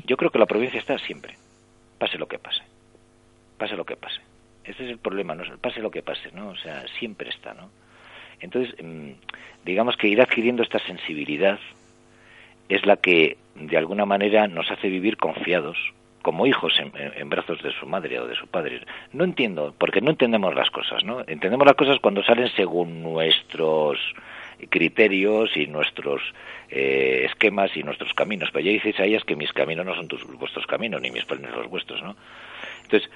[0.06, 1.36] Yo creo que la providencia está siempre,
[2.00, 2.62] pase lo que pase,
[3.58, 4.22] pase lo que pase.
[4.64, 6.50] Ese es el problema, no pase lo que pase, ¿no?
[6.50, 7.70] O sea, siempre está, ¿no?
[8.40, 9.12] Entonces, mm,
[9.66, 11.60] digamos que ir adquiriendo esta sensibilidad
[12.70, 15.78] es la que de alguna manera nos hace vivir confiados,
[16.22, 18.82] como hijos en, brazos de su madre o de su padre.
[19.14, 21.22] No entiendo, porque no entendemos las cosas, ¿no?
[21.26, 23.98] Entendemos las cosas cuando salen según nuestros
[24.70, 26.22] criterios y nuestros
[26.70, 28.50] eh, esquemas y nuestros caminos.
[28.52, 31.26] Pero ya dices a ellas que mis caminos no son tus, vuestros caminos, ni mis
[31.26, 32.16] planes los vuestros, ¿no?
[32.84, 33.10] Entonces,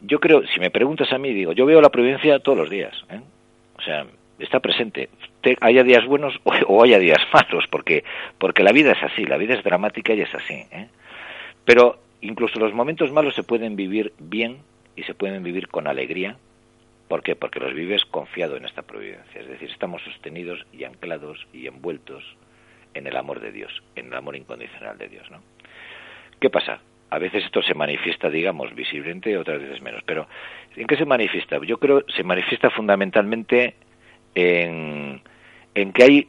[0.00, 2.94] yo creo, si me preguntas a mí, digo, yo veo la providencia todos los días,
[3.10, 3.20] ¿eh?
[3.78, 4.06] O sea,
[4.38, 5.08] está presente.
[5.60, 8.04] haya días buenos o, haya días malos, porque,
[8.38, 10.88] porque la vida es así, la vida es dramática y es así, ¿eh?
[11.64, 14.58] Pero incluso los momentos malos se pueden vivir bien
[14.94, 16.36] y se pueden vivir con alegría
[17.08, 17.36] ¿Por qué?
[17.36, 22.24] Porque los vives confiado en esta providencia, es decir, estamos sostenidos y anclados y envueltos
[22.94, 25.40] en el amor de Dios, en el amor incondicional de Dios, ¿no?
[26.40, 26.80] ¿Qué pasa?
[27.10, 30.02] A veces esto se manifiesta, digamos, visiblemente, otras veces menos.
[30.04, 30.26] Pero,
[30.74, 31.58] ¿en qué se manifiesta?
[31.64, 33.74] Yo creo se manifiesta fundamentalmente
[34.34, 35.22] en,
[35.74, 36.28] en que hay,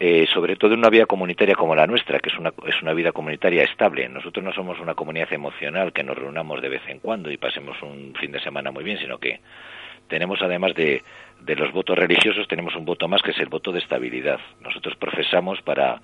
[0.00, 2.94] eh, sobre todo en una vida comunitaria como la nuestra, que es una, es una
[2.94, 4.08] vida comunitaria estable.
[4.08, 7.80] Nosotros no somos una comunidad emocional que nos reunamos de vez en cuando y pasemos
[7.82, 9.40] un fin de semana muy bien, sino que
[10.08, 11.02] tenemos además de,
[11.40, 14.40] de los votos religiosos, tenemos un voto más que es el voto de estabilidad.
[14.60, 16.00] Nosotros profesamos para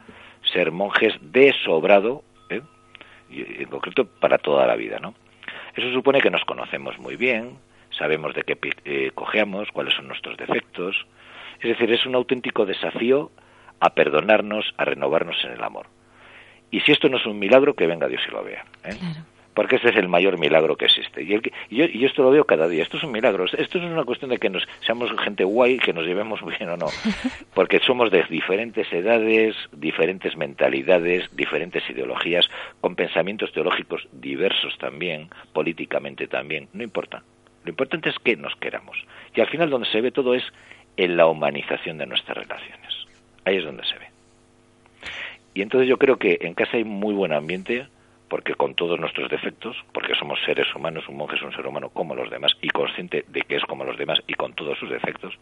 [0.52, 2.62] ser monjes de sobrado, ¿eh?
[3.30, 5.14] y en concreto para toda la vida, ¿no?
[5.74, 7.58] Eso supone que nos conocemos muy bien,
[7.90, 11.06] sabemos de qué eh, cojeamos, cuáles son nuestros defectos.
[11.60, 13.30] Es decir, es un auténtico desafío
[13.80, 15.86] a perdonarnos, a renovarnos en el amor.
[16.70, 18.64] Y si esto no es un milagro, que venga Dios y lo vea.
[18.84, 18.96] ¿eh?
[19.54, 21.22] Porque ese es el mayor milagro que existe.
[21.22, 21.40] Y, yo,
[21.70, 22.82] y, esto lo veo cada día.
[22.82, 23.44] Esto es un milagro.
[23.44, 26.68] Esto no es una cuestión de que nos seamos gente guay, que nos llevemos bien
[26.70, 26.86] o no.
[27.54, 32.50] Porque somos de diferentes edades, diferentes mentalidades, diferentes ideologías,
[32.80, 36.68] con pensamientos teológicos diversos también, políticamente también.
[36.72, 37.22] No importa.
[37.64, 38.98] Lo importante es que nos queramos.
[39.34, 40.44] Y al final donde se ve todo es
[40.96, 42.92] en la humanización de nuestras relaciones.
[43.44, 44.06] Ahí es donde se ve.
[45.54, 47.86] Y entonces yo creo que en casa hay muy buen ambiente,
[48.28, 51.90] porque con todos nuestros defectos, porque somos seres humanos, un monje es un ser humano
[51.90, 54.90] como los demás y consciente de que es como los demás y con todos sus
[54.90, 55.38] defectos,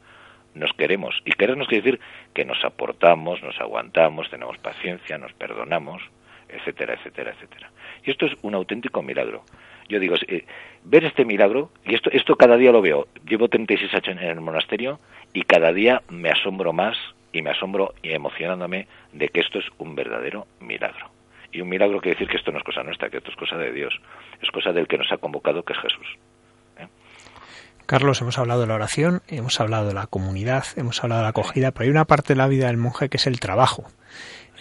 [0.55, 1.23] nos queremos.
[1.25, 2.01] Y querernos quiere decir
[2.35, 6.03] que nos aportamos, nos aguantamos, tenemos paciencia, nos perdonamos,
[6.49, 7.71] etcétera, etcétera, etcétera.
[8.05, 9.45] Y esto es un auténtico milagro.
[9.89, 10.45] Yo digo, eh,
[10.85, 14.41] ver este milagro, y esto, esto cada día lo veo, llevo 36 años en el
[14.41, 15.01] monasterio
[15.33, 16.97] y cada día me asombro más
[17.33, 21.11] y me asombro y emocionándome de que esto es un verdadero milagro.
[21.53, 23.57] Y un milagro quiere decir que esto no es cosa nuestra, que esto es cosa
[23.57, 23.95] de Dios,
[24.41, 26.19] es cosa del que nos ha convocado, que es Jesús.
[26.79, 26.89] ¿eh?
[27.85, 31.31] Carlos, hemos hablado de la oración, hemos hablado de la comunidad, hemos hablado de la
[31.31, 33.85] acogida, pero hay una parte de la vida del monje que es el trabajo.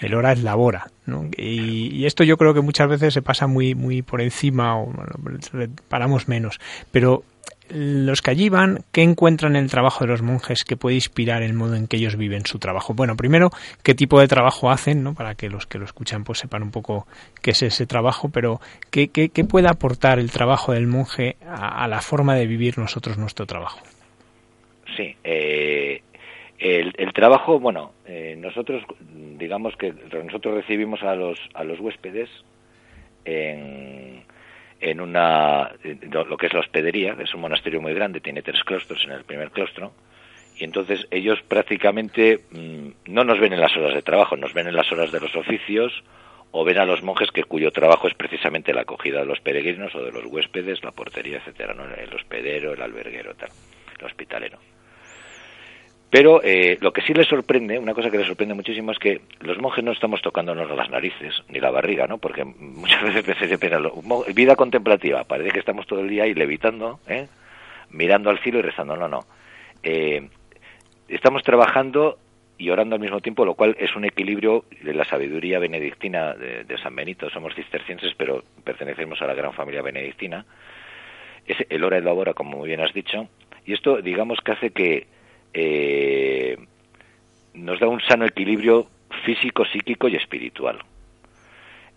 [0.01, 0.87] El hora es labora.
[1.05, 1.29] ¿no?
[1.37, 4.91] Y, esto yo creo que muchas veces se pasa muy, muy por encima o
[5.87, 6.59] paramos menos.
[6.91, 7.23] Pero
[7.73, 11.41] los que allí van, ¿qué encuentran en el trabajo de los monjes que puede inspirar
[11.43, 12.93] el modo en que ellos viven su trabajo?
[12.93, 13.49] Bueno, primero,
[13.83, 15.03] ¿qué tipo de trabajo hacen?
[15.03, 15.13] ¿no?
[15.13, 17.07] Para que los que lo escuchan pues sepan un poco
[17.41, 18.59] qué es ese trabajo, pero
[18.91, 23.45] ¿qué, qué, puede aportar el trabajo del monje a, la forma de vivir nosotros nuestro
[23.45, 23.79] trabajo?
[24.95, 26.01] Sí, eh,
[26.59, 28.83] el, el, trabajo, bueno, eh, nosotros,
[29.37, 29.93] digamos que
[30.23, 32.29] nosotros recibimos a los, a los huéspedes
[33.25, 34.23] en
[34.81, 35.71] en una
[36.11, 39.23] lo que es la hospedería, es un monasterio muy grande, tiene tres claustros en el
[39.23, 39.93] primer claustro,
[40.57, 44.67] y entonces ellos prácticamente mm, no nos ven en las horas de trabajo, nos ven
[44.67, 46.03] en las horas de los oficios
[46.51, 49.95] o ven a los monjes que cuyo trabajo es precisamente la acogida de los peregrinos
[49.95, 51.85] o de los huéspedes, la portería, etcétera, ¿no?
[51.85, 53.49] el hospedero, el alberguero, tal,
[53.97, 54.59] el hospitalero.
[56.11, 59.21] Pero eh, lo que sí les sorprende, una cosa que les sorprende muchísimo es que
[59.39, 62.17] los monjes no estamos tocándonos las narices ni la barriga, ¿no?
[62.17, 63.79] Porque muchas veces se piensa,
[64.35, 67.27] vida contemplativa, parece que estamos todo el día ahí levitando, ¿eh?
[67.91, 68.97] mirando al cielo y rezando.
[68.97, 69.21] No, no.
[69.83, 70.27] Eh,
[71.07, 72.17] estamos trabajando
[72.57, 76.65] y orando al mismo tiempo, lo cual es un equilibrio de la sabiduría benedictina de,
[76.65, 77.29] de San Benito.
[77.29, 80.45] Somos cistercienses, pero pertenecemos a la gran familia benedictina.
[81.47, 83.29] Es el hora y la hora, como muy bien has dicho.
[83.65, 85.07] Y esto, digamos, que hace que
[85.53, 86.57] eh,
[87.53, 88.87] nos da un sano equilibrio
[89.25, 90.79] físico, psíquico y espiritual.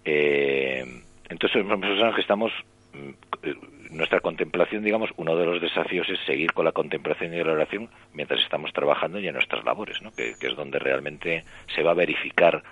[0.05, 0.85] Eh,
[1.29, 2.53] entonces, nosotros que estamos,
[2.93, 7.53] mm, nuestra contemplación, digamos, uno de los desafíos es seguir con la contemplación y la
[7.53, 10.13] oración mientras estamos trabajando y en nuestras labores, ¿no?
[10.13, 11.45] que, es donde realmente
[11.75, 12.63] se va a verificar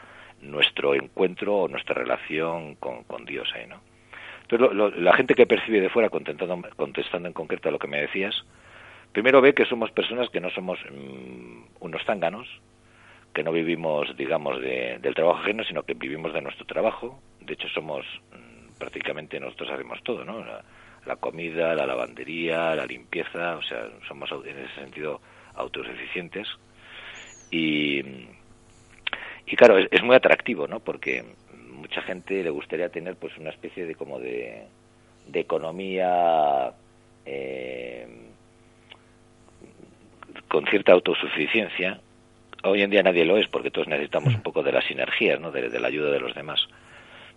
[0.40, 3.80] nuestro encuentro o nuestra relación con, Dios ahí, ¿no?
[4.48, 8.44] Entonces, la gente que percibe de fuera, contestando en concreto a lo que me decías,
[9.12, 12.48] primero ve que somos personas que no somos mm, unos zánganos,
[13.34, 17.20] que no vivimos, digamos, del trabajo ajeno, sino que vivimos de nuestro trabajo.
[17.40, 20.44] De hecho, somos mm, prácticamente nosotros hacemos todo, ¿no?
[21.06, 25.20] La, comida, la lavandería, la limpieza, o sea, somos en ese sentido
[25.54, 26.46] autosuficientes.
[27.50, 28.00] Y,
[29.46, 30.80] y claro, es, muy atractivo, ¿no?
[30.80, 31.24] Porque
[31.70, 34.66] mucha gente le gustaría tener pues una especie de como de,
[35.26, 36.72] de economía
[37.26, 38.31] eh,
[40.52, 41.98] con cierta autosuficiencia.
[42.62, 45.50] Hoy en día nadie lo es porque todos necesitamos un poco de las sinergias, ¿no?
[45.50, 46.68] de, la ayuda de los demás.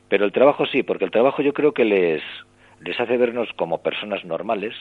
[0.10, 2.22] Pero el trabajo sí, porque el trabajo yo creo que les,
[2.82, 4.76] les hace vernos como personas normales,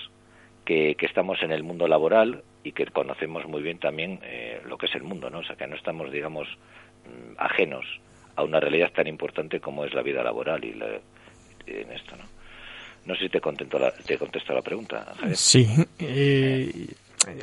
[0.64, 4.78] que, que, estamos en el mundo laboral y que conocemos muy bien también eh, lo
[4.78, 5.38] que es el mundo, ¿no?
[5.38, 6.48] O sea, que no estamos, digamos,
[7.04, 7.86] mm, ajenos
[8.34, 10.72] a una realidad tan importante como es la vida laboral y
[11.70, 12.24] en esto, ¿no?
[13.06, 15.12] No sé si te, contento la, te contesto la pregunta.
[15.34, 15.68] Sí,
[15.98, 16.88] eh,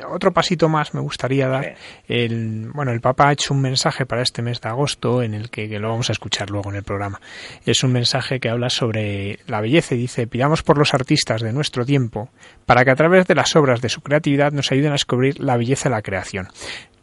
[0.08, 1.74] otro pasito más me gustaría dar.
[2.08, 5.50] El, bueno, el Papa ha hecho un mensaje para este mes de agosto en el
[5.50, 7.20] que, lo vamos a escuchar luego en el programa.
[7.64, 11.52] Es un mensaje que habla sobre la belleza y dice, pidamos por los artistas de
[11.52, 12.28] nuestro tiempo
[12.66, 15.56] para que a través de las obras de su creatividad nos ayuden a descubrir la
[15.56, 16.48] belleza de la creación.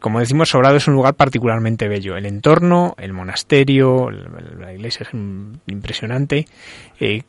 [0.00, 2.16] Como decimos, Sobrado es un lugar particularmente bello.
[2.16, 5.14] El entorno, el monasterio, la iglesia es
[5.66, 6.46] impresionante.
[6.98, 7.22] Eh,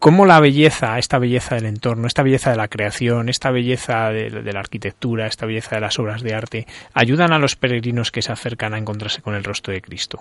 [0.00, 4.52] cómo la belleza, esta belleza del entorno, esta belleza de la creación, esta belleza de,
[4.52, 8.32] la arquitectura, esta belleza de las obras de arte, ayudan a los peregrinos que se
[8.32, 10.18] acercan a encontrarse con el rostro de Cristo.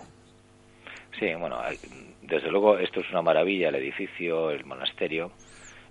[1.17, 1.59] Sí, bueno,
[2.21, 5.31] desde luego esto es una maravilla, el edificio, el monasterio.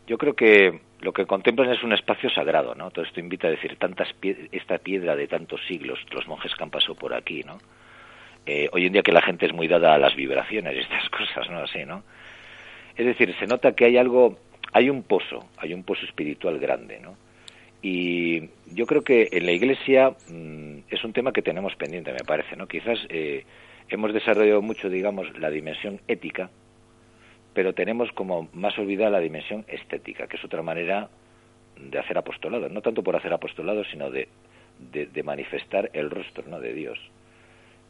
[0.07, 2.91] Yo creo que lo que contemplan es un espacio sagrado, ¿no?
[2.91, 4.09] Todo esto invita a decir tantas
[4.53, 7.59] esta piedra de tantos siglos, los monjes que han pasado por aquí, ¿no?
[8.49, 11.09] eh, hoy en día que la gente es muy dada a las vibraciones y estas
[11.11, 11.59] cosas, ¿no?
[11.59, 12.03] Así, ¿no?
[12.99, 14.37] Es decir, se nota que hay algo,
[14.73, 17.17] hay un pozo, hay un pozo espiritual grande, ¿no?
[17.81, 22.25] Y yo creo que en la Iglesia mm, es un tema que tenemos pendiente, me
[22.27, 22.67] parece, ¿no?
[22.67, 23.45] Quizás eh,
[23.89, 26.51] hemos desarrollado mucho, digamos, la dimensión ética,
[27.55, 31.09] pero tenemos como más olvidada la dimensión estética, que es otra manera
[31.77, 34.29] de hacer apostolado, no tanto por hacer apostolado, sino de,
[34.81, 36.59] de, manifestar el rostro ¿no?
[36.59, 36.99] de Dios.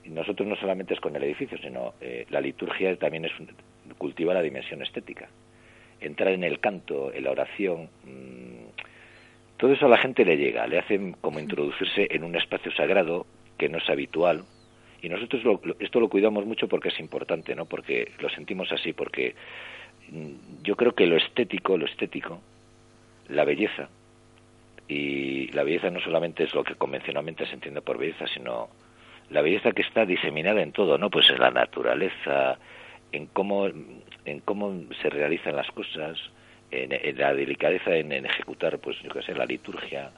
[0.09, 3.33] Nosotros no solamente es con el edificio, sino eh, la liturgia también es
[3.97, 5.29] cultiva la dimensión estética.
[6.01, 8.69] Entrar en el canto, en la oración, mmm,
[9.57, 13.27] todo eso a la gente le llega, le hacen como introducirse en un espacio sagrado
[13.59, 14.45] que no es habitual.
[15.03, 17.67] Y nosotros lo, esto lo cuidamos mucho porque es importante, ¿no?
[17.67, 19.35] Porque lo sentimos así, porque
[20.11, 22.41] mm, yo creo que lo estético, lo estético,
[23.29, 23.89] la belleza,
[24.89, 28.69] y la belleza no solamente es lo que convencionalmente se entiende por belleza, sino
[29.31, 31.11] la belleza que está diseminada en todo, ¿no?
[31.11, 32.59] Pues en la naturaleza,
[33.13, 36.19] en cómo, en cómo se realizan las cosas,
[36.71, 40.11] en, la delicadeza en, ejecutar, pues yo qué sé, la liturgia,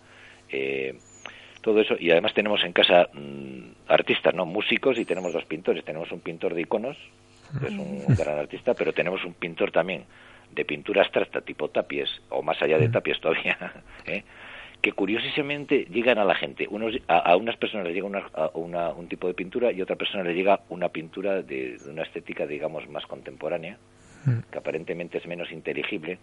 [0.49, 0.97] eh,
[1.63, 1.97] todo eso.
[1.99, 4.47] Y además tenemos en casa mm, artistas, ¿no?
[4.47, 5.85] Músicos y tenemos dos pintores.
[5.85, 6.97] Tenemos un pintor de iconos,
[7.61, 10.05] que es un, gran artista, pero tenemos un pintor también
[10.53, 13.57] de pintura abstracta, tipo tapies, o más allá de tapies todavía,
[14.07, 14.25] ¿eh?
[14.81, 16.67] Que curiosamente llegan a la gente.
[16.71, 18.07] Unos, a, unas personas les llega
[18.55, 21.91] una, un tipo de pintura y a otra persona les llega una pintura de, de
[21.91, 23.79] una estética, digamos, más contemporánea,
[24.51, 26.19] que aparentemente es menos inteligible,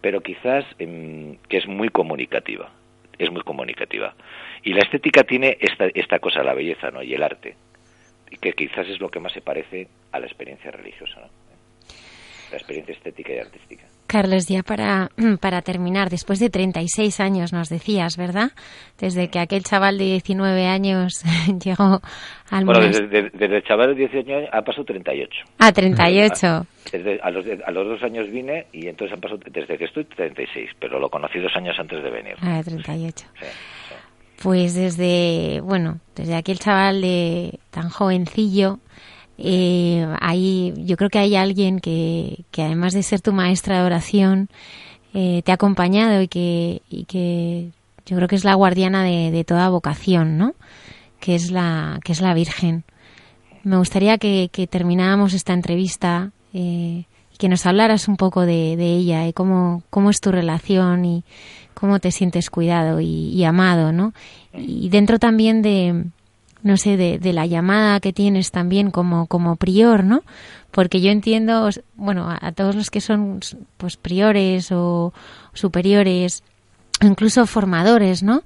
[0.00, 2.70] pero quizás em, que es muy comunicativa,
[3.18, 4.14] es muy comunicativa.
[4.62, 7.02] Y la estética tiene esta, esta cosa, la belleza ¿no?
[7.02, 7.56] y el arte,
[8.30, 11.28] y que quizás es lo que más se parece a la experiencia religiosa, ¿no?
[12.50, 13.84] la experiencia estética y artística.
[14.10, 15.08] Carlos, ya para,
[15.40, 18.50] para terminar, después de 36 años nos decías, ¿verdad?
[18.98, 21.22] Desde que aquel chaval de 19 años
[21.64, 22.00] llegó
[22.50, 25.30] al Bueno, desde, desde, el chaval de 18 años ha pasado 38.
[25.60, 26.66] Ah, 38.
[26.90, 30.04] Desde, a, los, a los dos años vine y entonces han pasado, desde que estoy,
[30.06, 32.34] 36, pero lo conocí dos años antes de venir.
[32.40, 33.26] Ah, 38.
[33.38, 33.46] Sí,
[34.42, 38.80] Pues desde, bueno, desde aquel chaval de tan jovencillo
[39.42, 44.48] eh, yo creo que hay alguien que, que además de ser tu maestra de oración,
[45.14, 47.70] eh, te ha acompañado y que, y que
[48.06, 50.54] yo creo que es la guardiana de, toda vocación, ¿no?
[51.20, 52.84] Que es la, que es la Virgen.
[53.62, 59.26] Me gustaría que, termináramos esta entrevista eh, y que nos hablaras un poco de, ella
[59.26, 61.24] y cómo, cómo es tu relación y
[61.74, 64.12] cómo te sientes cuidado y amado, ¿no?
[64.52, 66.04] Y dentro también de,
[66.62, 70.22] no sé, de, de, la llamada que tienes también como, como prior, ¿no?
[70.70, 73.40] Porque yo entiendo, bueno, a, todos los que son
[73.76, 75.12] pues priores o
[75.52, 76.42] superiores,
[77.02, 78.42] incluso formadores, ¿no?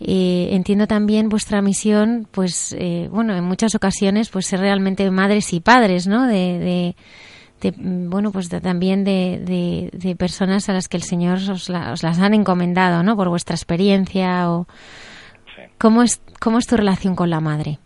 [0.00, 5.52] Eh, entiendo también vuestra misión, pues, eh, bueno, en muchas ocasiones, pues ser realmente madres
[5.52, 6.26] y padres, ¿no?
[6.26, 6.96] De,
[7.76, 12.32] bueno, pues también de, personas a las que el Señor os, la, os las han
[12.32, 13.14] encomendado, ¿no?
[13.16, 14.66] Por vuestra experiencia o
[15.80, 17.78] ¿Cómo es, ¿Cómo es tu relación con la madre?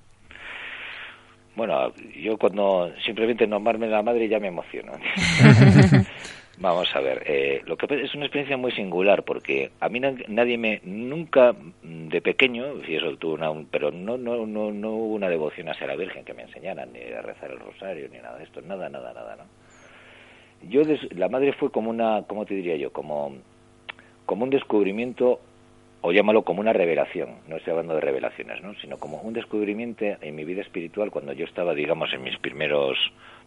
[1.55, 4.91] Bueno, yo cuando simplemente nombrarme la madre ya me emociono.
[6.59, 10.59] Vamos a ver, eh, lo que es una experiencia muy singular porque a mí nadie
[10.59, 15.29] me nunca de pequeño, y eso tuvo una, pero no no no no hubo una
[15.29, 18.45] devoción hacia la Virgen que me enseñaran ni a rezar el rosario ni nada de
[18.45, 19.45] esto, nada nada nada, ¿no?
[20.69, 22.93] Yo la madre fue como una, ¿cómo te diría yo?
[22.93, 23.37] Como
[24.27, 25.41] como un descubrimiento
[26.07, 28.75] o llámalo como una revelación, no estoy hablando de revelaciones, ¿no?
[28.75, 32.99] sino como un descubrimiento en mi vida espiritual cuando yo estaba, digamos, en mis primeros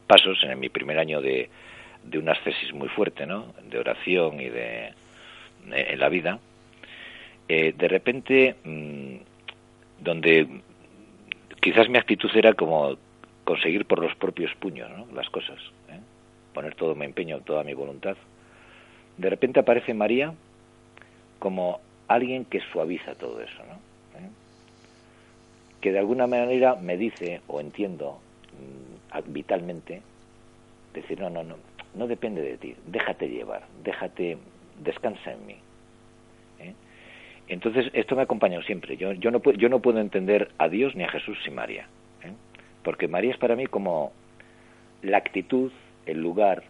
[0.08, 1.52] pasos, en mi primer año de,
[2.04, 3.54] de una ascesis muy fuerte, ¿no?
[3.70, 4.92] de oración y de
[5.70, 6.40] en la vida,
[7.48, 9.18] eh, de repente, mmm,
[10.00, 10.48] donde
[11.62, 12.98] quizás mi actitud era como
[13.44, 15.06] conseguir por los propios puños ¿no?
[15.14, 16.00] las cosas, ¿eh?
[16.56, 18.18] poner todo mi empeño, toda mi voluntad,
[19.16, 20.34] de repente aparece María
[21.38, 23.74] como alguien que suaviza todo eso, ¿no?
[24.20, 24.30] ¿Eh?
[25.82, 28.20] Que de alguna manera me dice, o entiendo
[29.14, 30.02] mm, vitalmente,
[30.94, 31.56] decir, no, no, no,
[31.96, 34.38] no depende de ti, déjate llevar, déjate,
[34.84, 35.56] descansa en mí.
[36.60, 36.74] ¿eh?
[37.48, 38.98] Entonces, esto me ha acompañado siempre.
[38.98, 41.88] Yo, yo, no, yo no puedo entender a Dios ni a Jesús sin María.
[42.24, 42.32] ¿eh?
[42.84, 44.12] Porque María es para mí como
[45.02, 45.72] la actitud,
[46.06, 46.64] el lugar,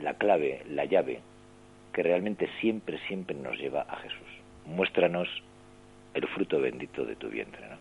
[0.00, 1.20] la clave, la llave
[1.92, 4.28] que realmente siempre, siempre nos lleva a Jesús.
[4.66, 5.28] Muéstranos
[6.14, 7.62] el fruto bendito de tu vientre.
[7.68, 7.76] ¿no?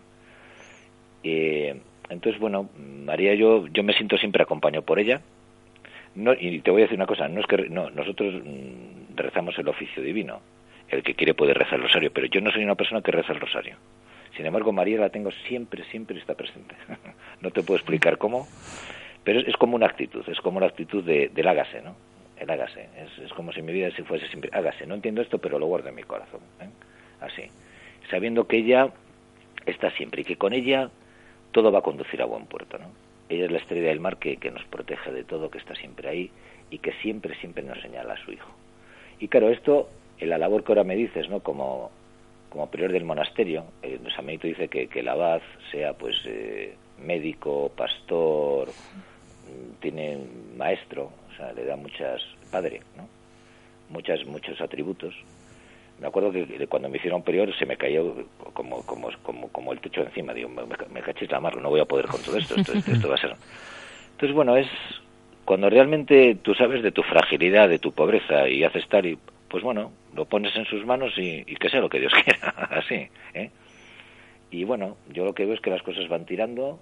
[1.24, 1.80] Eh,
[2.10, 5.22] entonces, bueno, María, yo, yo me siento siempre acompañado por ella.
[6.16, 9.58] No, y te voy a decir una cosa, no es que no, nosotros mm, rezamos
[9.60, 10.42] el oficio divino.
[10.90, 13.32] El que quiere puede rezar el rosario, pero yo no soy una persona que reza
[13.32, 13.76] el rosario.
[14.36, 16.76] Sin embargo, María la tengo siempre, siempre está presente.
[17.42, 18.48] no te puedo explicar cómo,
[19.24, 21.96] pero es, como una actitud, es como la actitud de, del hágase, ¿no?
[22.40, 22.88] El hágase.
[22.98, 24.88] Es, es, como si mi vida si fuese siempre hágase.
[24.88, 26.42] No entiendo esto, pero lo guardo en mi corazón.
[26.62, 26.70] ¿eh?
[27.22, 27.44] Así.
[28.10, 28.90] Sabiendo que ella
[29.66, 30.90] está siempre y que con ella
[31.52, 32.92] todo va a conducir a buen puerto, ¿no?
[33.28, 36.10] Ella es la estrella del mar que, que nos protege de todo, que está siempre
[36.10, 36.32] ahí
[36.72, 38.50] y que siempre, siempre nos señala a su hijo.
[39.20, 41.42] Y claro, esto, en la labor que ahora me dices, ¿no?
[41.42, 41.92] Como,
[42.50, 46.76] como prior del monasterio, eh, San Benito dice que, que el abad sea, pues, eh,
[47.00, 50.18] médico, pastor, mm, tiene
[50.58, 52.22] maestro, sea, le da muchas,
[52.52, 53.08] padre, ¿no?
[53.90, 55.16] Muchas, muchos atributos.
[56.00, 59.80] Me acuerdo que cuando me hicieron prior se me cayó como, como, como, como el
[59.80, 60.34] techo encima.
[60.34, 63.16] Digo, me, me cachis la mar, no voy a poder con todo esto, esto, va
[63.16, 63.36] a ser...
[64.12, 64.68] Entonces, bueno, es
[65.44, 69.18] cuando realmente tú sabes de tu fragilidad, de tu pobreza y haces tal y
[69.50, 72.50] pues bueno, lo pones en sus manos y, y que sea lo que Dios quiera,
[72.70, 73.50] así, ¿eh?
[74.52, 76.80] Y bueno, yo lo que veo es que las cosas van tirando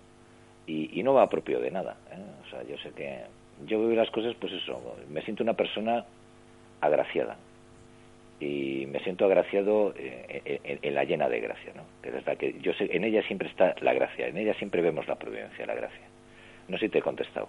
[0.67, 2.21] y, no va propio de nada, ¿eh?
[2.45, 3.21] O sea, yo sé que
[3.65, 6.05] yo veo las cosas, pues eso, me siento una persona
[6.81, 7.37] agraciada
[8.39, 11.83] y me siento agraciado eh, en, en, la llena de gracia, ¿no?
[12.01, 15.07] Que desde que yo sé, en ella siempre está la gracia, en ella siempre vemos
[15.07, 16.05] la providencia, la gracia.
[16.67, 17.47] No sé si te he contestado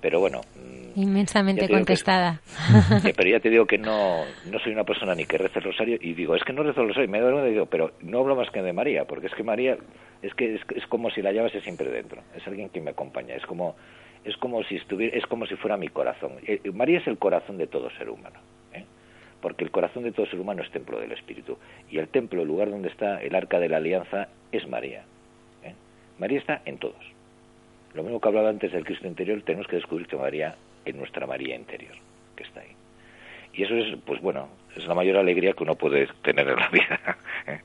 [0.00, 2.40] pero bueno mm, inmensamente contestada
[3.02, 5.64] que, pero ya te digo que no no soy una persona ni que rece el
[5.64, 8.36] rosario y digo es que no rezo el rosario me da digo pero no hablo
[8.36, 9.76] más que de María porque es que María
[10.22, 13.34] es que es, es, como si la llevase siempre dentro es alguien que me acompaña
[13.34, 13.76] es como
[14.28, 17.66] es como si es como si fuera mi corazón eh, María es el corazón de
[17.66, 18.38] todo ser humano
[18.72, 18.84] ¿eh?
[19.40, 21.58] porque el corazón de todo ser humano es templo del espíritu
[21.90, 25.04] y el templo el lugar donde está el arca de la alianza es María
[25.64, 25.74] ¿eh?
[26.18, 27.18] María está en todos
[27.94, 30.54] lo mismo que hablaba antes del Cristo interior, tenemos que descubrir que María
[30.84, 31.94] en nuestra María interior,
[32.36, 32.70] que está ahí.
[33.54, 36.68] Y eso es, pues bueno, es la mayor alegría que uno puede tener en la
[36.72, 37.00] vida.
[37.46, 37.60] ¿eh?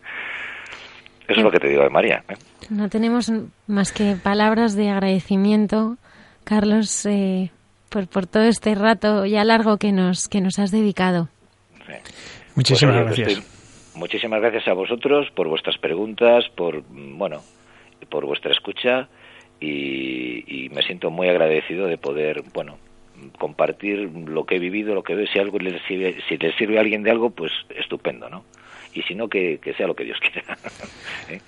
[1.28, 2.24] Eso es lo que te digo de María.
[2.30, 2.34] ¿eh?
[2.70, 3.32] No tenemos
[3.68, 5.98] más que palabras de agradecimiento,
[6.44, 7.52] Carlos, eh,
[7.90, 11.30] por, por todo este rato ya largo que nos, que nos has dedicado.
[11.86, 11.94] Sí.
[12.56, 13.28] Muchísimas pues, gracias.
[13.30, 17.42] Estoy, muchísimas gracias a vosotros por vuestras preguntas, por, bueno,
[18.10, 19.08] por vuestra escucha
[19.60, 22.78] y, y, me siento muy agradecido de poder, bueno,
[23.40, 26.78] compartir lo que he vivido, lo que veo, si algo le sirve, si le sirve
[26.78, 28.44] a alguien de algo, pues estupendo, ¿no?
[28.94, 30.58] Y si no, que, que sea lo que Dios quiera.
[31.30, 31.40] ¿Eh?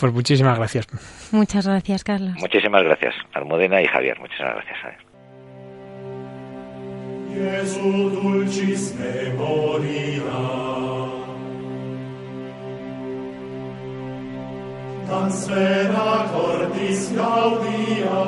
[0.00, 0.86] Pues muchísimas gracias.
[1.32, 2.34] Muchas gracias, Carlos.
[2.38, 4.18] Muchísimas gracias, Almudena y Javier.
[4.20, 5.00] Muchísimas gracias, Javier.
[7.34, 10.22] Jesu dulcis memoria.
[15.06, 18.18] Transfera cordis gaudia.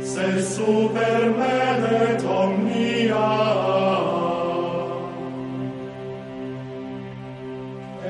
[0.00, 4.23] Se super medet omnia.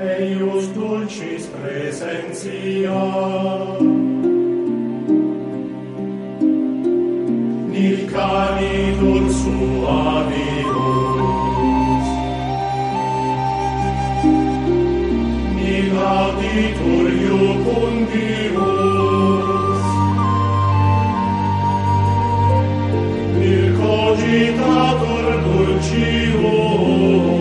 [0.05, 3.05] eius dulcis presentia.
[7.73, 10.09] Nil canitur suavius,
[15.57, 18.63] nil auditur iucundius,
[23.39, 27.34] nil cogitator dulcius,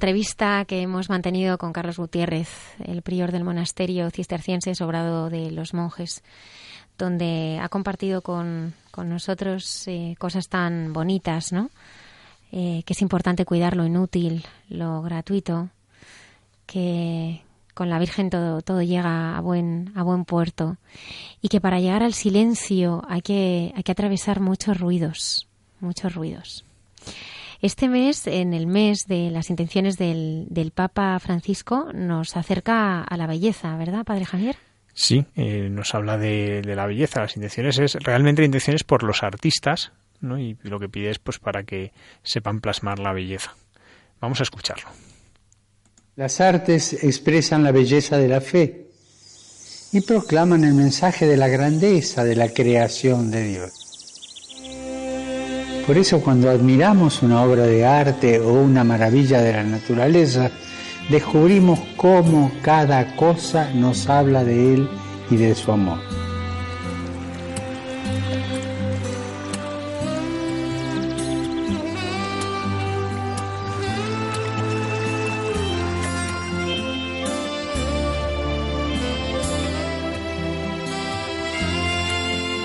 [0.00, 2.48] Entrevista que hemos mantenido con Carlos Gutiérrez,
[2.82, 6.22] el prior del monasterio cisterciense sobrado de los monjes,
[6.96, 11.68] donde ha compartido con, con nosotros eh, cosas tan bonitas, ¿no?
[12.50, 15.68] Eh, que es importante cuidar lo inútil, lo gratuito,
[16.64, 17.42] que
[17.74, 20.78] con la Virgen todo, todo llega a buen, a buen puerto
[21.42, 25.46] y que para llegar al silencio hay que, hay que atravesar muchos ruidos,
[25.78, 26.64] muchos ruidos.
[27.62, 33.16] Este mes, en el mes de las intenciones del, del Papa Francisco, nos acerca a
[33.18, 34.56] la belleza, ¿verdad, Padre Javier?
[34.94, 37.20] Sí, eh, nos habla de, de la belleza.
[37.20, 40.38] Las intenciones es realmente intenciones por los artistas, ¿no?
[40.38, 41.92] Y lo que pide es pues para que
[42.22, 43.54] sepan plasmar la belleza.
[44.20, 44.88] Vamos a escucharlo.
[46.16, 48.88] Las artes expresan la belleza de la fe
[49.92, 53.79] y proclaman el mensaje de la grandeza de la creación de Dios.
[55.86, 60.50] Por eso cuando admiramos una obra de arte o una maravilla de la naturaleza,
[61.10, 64.88] descubrimos cómo cada cosa nos habla de Él
[65.30, 65.98] y de su amor.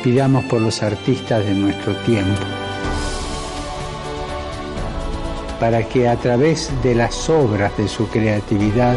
[0.03, 2.43] Pidamos por los artistas de nuestro tiempo,
[5.65, 8.95] para que a través de las obras de su creatividad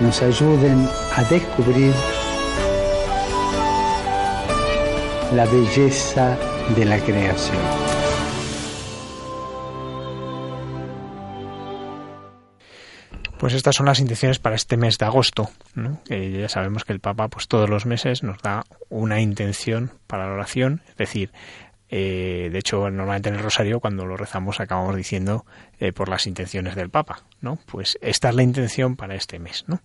[0.00, 1.94] nos ayuden a descubrir
[5.32, 6.36] la belleza
[6.74, 7.62] de la creación.
[13.38, 15.48] Pues estas son las intenciones para este mes de agosto.
[16.06, 20.26] Que ya sabemos que el Papa, pues todos los meses nos da una intención para
[20.26, 21.30] la oración, es decir,
[21.98, 25.46] eh, de hecho, normalmente en el rosario, cuando lo rezamos, acabamos diciendo
[25.80, 27.58] eh, por las intenciones del Papa, ¿no?
[27.64, 29.80] Pues esta es la intención para este mes, ¿no?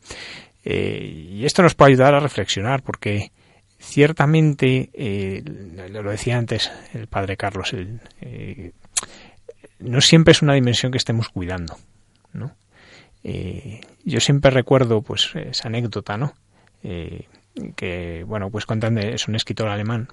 [0.65, 3.31] Eh, y esto nos puede ayudar a reflexionar, porque
[3.79, 4.89] ciertamente,
[5.89, 7.73] lo decía antes el Padre Carlos,
[9.79, 11.77] no siempre es una dimensión que estemos cuidando,
[12.33, 12.57] ¿no?
[14.03, 16.33] Yo siempre recuerdo, pues, esa anécdota, ¿no?
[16.81, 20.09] Que, bueno, pues cuentan de, es un escritor alemán,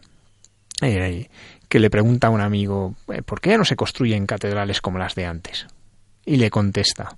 [1.69, 4.99] que le pregunta a un amigo, eh, ¿por qué ya no se construyen catedrales como
[4.99, 5.67] las de antes?
[6.25, 7.17] Y le contesta,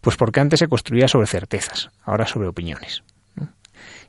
[0.00, 3.02] pues porque antes se construía sobre certezas, ahora sobre opiniones.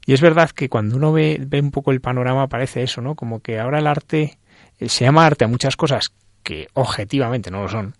[0.06, 3.15] Y es verdad que cuando uno ve, ve un poco el panorama parece eso, ¿no?
[3.15, 4.40] Como que ahora el arte,
[4.80, 6.07] eh, se llama arte a muchas cosas
[6.41, 7.95] que objetivamente no lo son,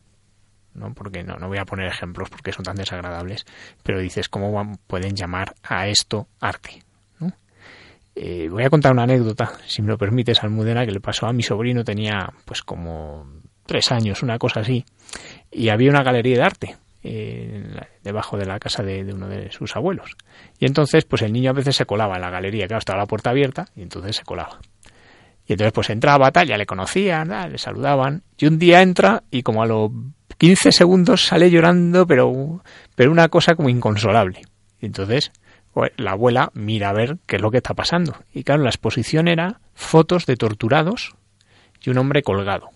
[0.74, 0.94] ¿no?
[0.94, 3.46] Porque no, no voy a poner ejemplos porque son tan desagradables,
[3.84, 6.84] pero dices, ¿cómo pueden llamar a esto arte?
[8.22, 11.32] Eh, voy a contar una anécdota, si me lo permites, Almudena, que le pasó a
[11.32, 13.26] mi sobrino, tenía pues como
[13.66, 14.84] tres años, una cosa así,
[15.50, 17.64] y había una galería de arte eh,
[18.04, 20.18] debajo de la casa de, uno de sus abuelos.
[20.60, 23.06] Y entonces, pues el niño a veces se colaba en la galería, claro, estaba la
[23.06, 24.60] puerta abierta, y entonces se colaba.
[25.48, 28.24] Y entonces pues entraba, tal, ya le conocían, le saludaban.
[28.38, 29.92] Y un día entra y como a los
[30.38, 32.62] 15 segundos sale llorando, pero,
[32.96, 34.42] pero una cosa como inconsolable.
[34.82, 35.32] Entonces
[35.80, 38.14] pues, la abuela mira a ver qué es lo que está pasando.
[38.34, 41.16] Y claro, la exposición era fotos de torturados
[41.82, 42.70] y un hombre colgado.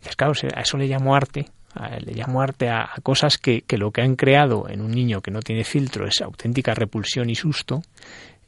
[0.00, 1.46] Dices, claro, a eso le llamo arte.
[1.74, 4.92] a- Le llamo arte a, a cosas que, que lo que han creado en un
[4.92, 7.82] niño que no tiene filtro es auténtica repulsión y susto.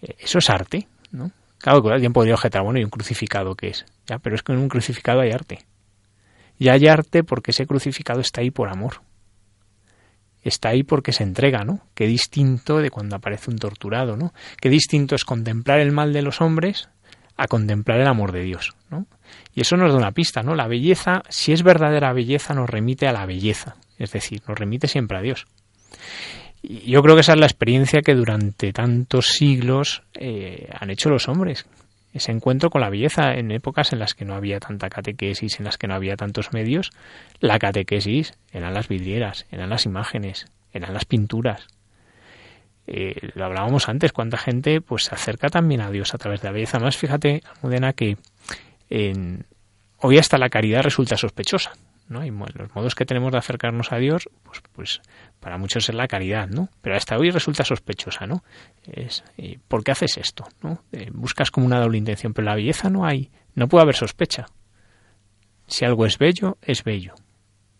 [0.01, 1.33] Eh, Eso es arte, ¿no?
[1.59, 3.87] Claro que alguien podría objetar, bueno, ¿y un crucificado qué es?
[4.07, 5.65] Ya, pero es que en un crucificado hay arte.
[6.61, 9.01] Y hay arte porque ese crucificado está ahí por amor.
[10.45, 11.81] Está ahí porque se entrega, ¿no?
[11.95, 14.33] Qué distinto de cuando aparece un torturado, ¿no?
[14.61, 16.89] Qué distinto es contemplar el mal de los hombres
[17.37, 19.07] a contemplar el amor de Dios, ¿no?
[19.55, 20.55] Y eso nos da una pista, ¿no?
[20.55, 24.87] La belleza, si es verdadera belleza, nos remite a la belleza, es decir, nos remite
[24.87, 25.47] siempre a Dios.
[26.63, 31.11] Y yo creo que esa es la experiencia que durante tantos siglos eh, han hecho
[31.11, 31.67] los hombres.
[32.15, 35.65] Ese encuentro con la belleza en épocas en las que no había tanta catequesis, en
[35.65, 36.93] las que no había tantos medios.
[37.41, 41.67] La catequesis eran las vidrieras, eran las imágenes, eran las pinturas.
[42.87, 46.49] Eh, lo hablábamos antes, cuánta gente pues se acerca también a Dios a través de
[46.49, 46.79] la belleza.
[46.79, 48.17] Más fíjate, Almudena, que
[49.99, 51.73] hoy hasta la caridad resulta sospechosa.
[52.09, 52.21] ¿No?
[52.21, 55.01] Hay los modos que tenemos de acercarnos a Dios, pues, pues
[55.41, 56.69] para muchos es la caridad, ¿no?
[56.83, 58.45] Pero hasta hoy resulta sospechosa, ¿no?
[58.87, 60.47] Es, eh, ¿Por qué haces esto?
[60.63, 60.83] ¿no?
[60.93, 64.47] Eh, buscas como una doble intención, pero la belleza no hay, no puede haber sospecha.
[65.67, 67.15] Si algo es bello, es bello.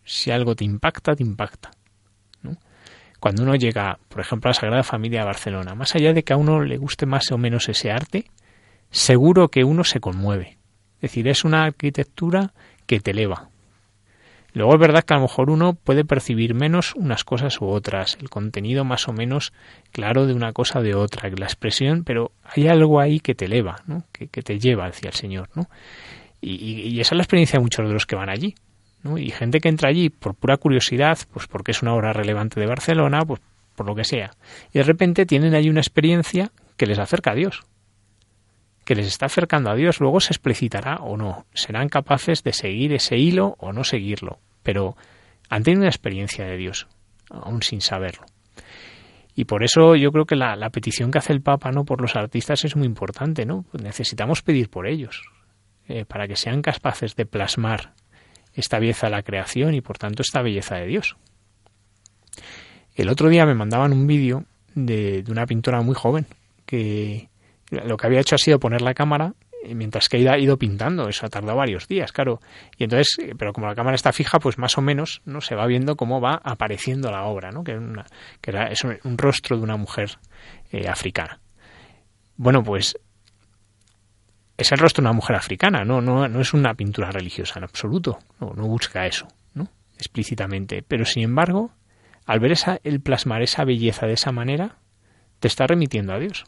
[0.03, 1.71] Si algo te impacta, te impacta.
[2.41, 2.57] ¿no?
[3.19, 6.33] Cuando uno llega, por ejemplo, a la Sagrada Familia de Barcelona, más allá de que
[6.33, 8.25] a uno le guste más o menos ese arte,
[8.89, 10.57] seguro que uno se conmueve.
[10.95, 12.53] Es decir, es una arquitectura
[12.85, 13.49] que te eleva.
[14.55, 18.17] Luego es verdad que a lo mejor uno puede percibir menos unas cosas u otras,
[18.21, 19.51] el contenido más o menos
[19.91, 23.45] claro de una cosa o de otra, la expresión, pero hay algo ahí que te
[23.45, 23.83] eleva,
[24.13, 25.49] que, te lleva hacia el Señor.
[25.55, 25.67] ¿no?
[26.39, 28.55] Y, esa es la experiencia de muchos de los que van allí.
[29.03, 29.17] ¿no?
[29.17, 32.65] Y gente que entra allí por pura curiosidad, pues porque es una obra relevante de
[32.65, 33.41] Barcelona, pues
[33.75, 34.31] por lo que sea.
[34.71, 37.65] Y de repente tienen allí una experiencia que les acerca a Dios
[38.85, 41.45] que les está acercando a Dios, luego se explicitará o no.
[41.53, 44.97] Serán capaces de seguir ese hilo o no seguirlo, pero
[45.47, 46.87] han tenido una experiencia de Dios,
[47.29, 48.25] aún sin saberlo.
[49.35, 52.15] Y por eso yo creo que la, petición que hace el Papa no por los
[52.15, 53.65] artistas es muy importante, ¿no?
[53.81, 55.21] Necesitamos pedir por ellos,
[55.87, 57.93] eh, para que sean capaces de plasmar
[58.53, 61.15] esta belleza de la creación y por tanto esta belleza de Dios.
[62.95, 66.25] El otro día me mandaban un vídeo de, de una pintora muy joven
[66.65, 67.29] que,
[67.69, 69.33] lo que había hecho ha sido poner la cámara
[69.73, 72.39] mientras que ha ido pintando, eso ha tardado varios días, claro.
[72.77, 75.55] Y entonces, eh, pero como la cámara está fija, pues más o menos no se
[75.55, 77.63] va viendo cómo va apareciendo la obra, ¿no?
[77.63, 77.79] Que,
[78.71, 80.17] es un, rostro de una mujer
[80.71, 81.39] eh, africana.
[82.37, 82.97] Bueno, pues
[84.57, 87.63] es el rostro de una mujer africana, no, no, no es una pintura religiosa en
[87.63, 89.69] absoluto, no, no busca eso, ¿no?
[89.95, 90.83] explícitamente.
[90.87, 91.71] Pero sin embargo,
[92.25, 94.77] al ver esa, el plasmar esa belleza de esa manera,
[95.39, 96.45] te está remitiendo a Dios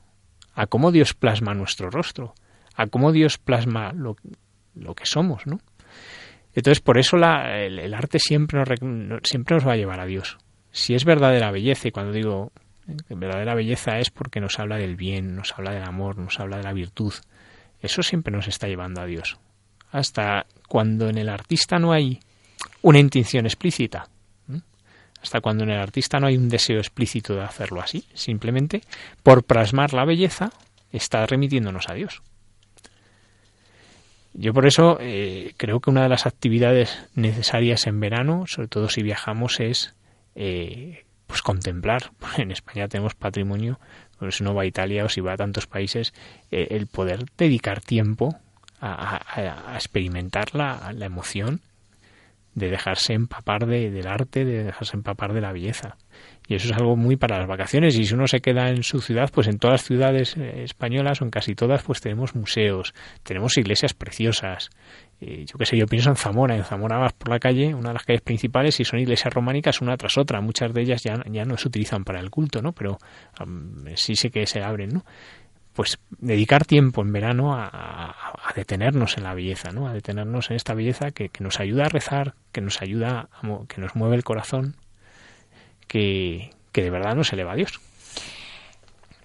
[0.58, 2.34] a cómo Dios plasma nuestro rostro,
[2.78, 4.16] a cómo Dios plasma lo,
[4.76, 5.60] lo que somos, ¿no?
[6.54, 10.38] Entonces, por eso la, el, arte siempre nos, siempre nos va a llevar a Dios.
[10.72, 12.52] Si es verdadera belleza, y cuando digo
[13.10, 16.64] verdadera belleza es porque nos habla del bien, nos habla del amor, nos habla de
[16.64, 17.14] la virtud,
[17.82, 19.38] eso siempre nos está llevando a Dios.
[19.92, 22.20] Hasta cuando en el artista no hay
[22.82, 24.08] una intención explícita,
[25.22, 28.82] hasta cuando en el artista no hay un deseo explícito de hacerlo así, simplemente
[29.24, 30.52] por plasmar la belleza
[30.92, 32.22] está remitiéndonos a Dios.
[34.40, 38.88] Yo por eso eh, creo que una de las actividades necesarias en verano, sobre todo
[38.88, 39.96] si viajamos, es
[40.36, 42.12] eh, pues contemplar.
[42.38, 43.80] En España tenemos patrimonio,
[44.20, 46.14] pero si uno va a Italia o si va a tantos países,
[46.52, 48.38] eh, el poder dedicar tiempo
[48.80, 51.62] a, experimentar la, la emoción
[52.54, 55.98] de dejarse empapar de, del arte, de dejarse empapar de la belleza.
[56.48, 57.98] Y eso es algo muy para las vacaciones.
[57.98, 61.22] Y si uno se queda en su ciudad, pues en todas las ciudades eh, españolas
[61.22, 62.94] o en casi todas, pues tenemos museos,
[63.24, 64.70] tenemos iglesias preciosas.
[65.20, 66.56] yo qué sé, yo pienso en Zamora.
[66.56, 69.82] En Zamora vas por la calle, una de las calles principales, y son iglesias románicas
[69.82, 70.40] una tras otra.
[70.42, 72.72] Muchas de ellas ya, ya no se utilizan para el culto, ¿no?
[72.72, 72.98] Pero
[73.96, 75.04] sí sé que se abren, ¿no?
[75.78, 78.16] pues dedicar tiempo en verano a,
[78.56, 79.88] detenernos en la belleza, ¿no?
[79.88, 83.80] A detenernos en esta belleza que, nos ayuda a rezar, que nos ayuda, a, que
[83.80, 84.76] nos mueve el corazón,
[85.88, 87.80] que, de verdad nos eleva a Dios.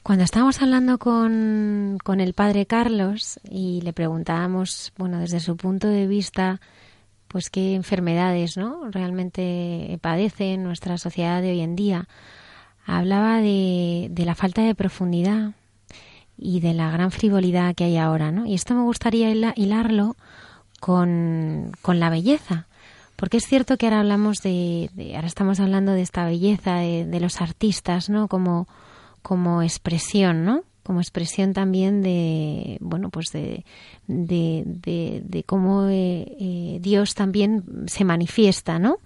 [0.02, 5.86] Cuando estábamos hablando con, con el padre Carlos y le preguntábamos, bueno, desde su punto
[5.86, 6.60] de vista,
[7.28, 8.90] pues qué enfermedades, ¿no?
[8.90, 12.08] Realmente padece nuestra sociedad de hoy en día.
[12.84, 15.52] Hablaba de, de la falta de profundidad,
[16.42, 18.46] y de la gran frivolidad que hay ahora, ¿no?
[18.46, 20.16] Y esto me gustaría hilarlo
[20.80, 22.66] con, la belleza,
[23.16, 27.40] porque es cierto que ahora hablamos de, ahora estamos hablando de esta belleza de, los
[27.40, 28.28] artistas, ¿no?
[28.28, 28.66] Como,
[29.22, 30.64] como expresión, ¿no?
[30.82, 33.64] Como expresión también de, bueno, pues de,
[34.08, 38.98] de, de, cómo eh, eh, Dios también se manifiesta, ¿no?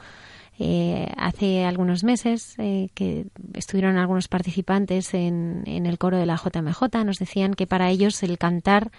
[0.59, 6.37] Eh, hace algunos meses eh, que estuvieron algunos participantes en, en, el coro de la
[6.37, 8.91] JMJ, nos decían que para ellos el cantar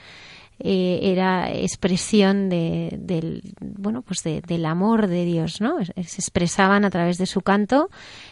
[0.59, 5.77] eh, era expresión de, del bueno pues del amor de Dios, ¿no?
[5.85, 7.89] Se expresaban a través de su canto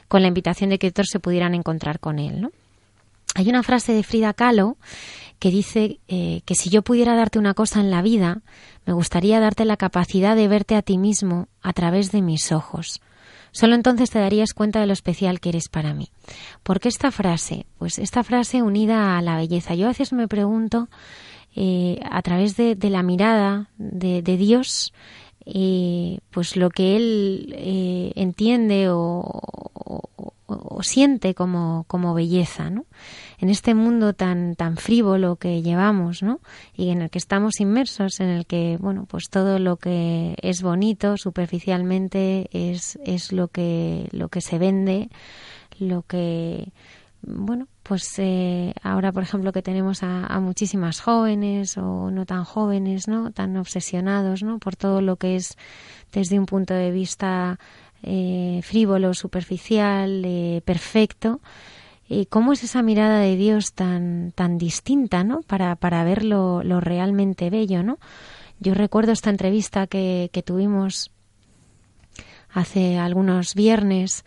[0.08, 2.52] con la invitación de que otros se pudieran encontrar con él, ¿no?
[3.36, 4.78] Hay una frase de Frida Kahlo
[5.40, 8.42] que dice que si yo pudiera darte una cosa en la vida,
[8.86, 13.02] me gustaría darte la capacidad de verte a ti mismo a través de mis ojos.
[13.56, 16.10] Solo entonces te darías cuenta de lo especial que eres para mí.
[16.62, 17.66] ¿Por qué esta frase?
[17.78, 19.76] Pues esta frase unida a la belleza.
[19.76, 20.90] Yo a veces me pregunto,
[21.56, 24.94] eh, a través de, la mirada de, Dios,
[25.46, 30.02] eh, pues lo que Él eh, entiende o,
[30.48, 32.86] o siente como, como belleza, ¿no?
[33.40, 36.40] En este mundo tan, tan frívolo que llevamos, ¿no?
[36.76, 40.62] Y en el que estamos inmersos, en el que, bueno, pues todo lo que es
[40.62, 45.10] bonito superficialmente es, es lo que, lo que se vende,
[45.80, 46.72] lo que,
[47.22, 53.08] bueno, pues eh, ahora, por ejemplo, que tenemos a, muchísimas jóvenes o no tan jóvenes,
[53.08, 53.30] ¿no?
[53.30, 54.58] Tan obsesionados, ¿no?
[54.58, 55.56] Por todo lo que es
[56.12, 57.60] desde un punto de vista
[58.02, 61.42] eh, frívolo, superficial, eh, perfecto.
[62.10, 65.44] ¿Y cómo es esa mirada de Dios tan, tan distinta, ¿no?
[65.44, 68.00] Para, para ver lo, realmente bello, ¿no?
[68.60, 71.12] Yo recuerdo esta entrevista que, que tuvimos
[72.52, 74.26] hace algunos viernes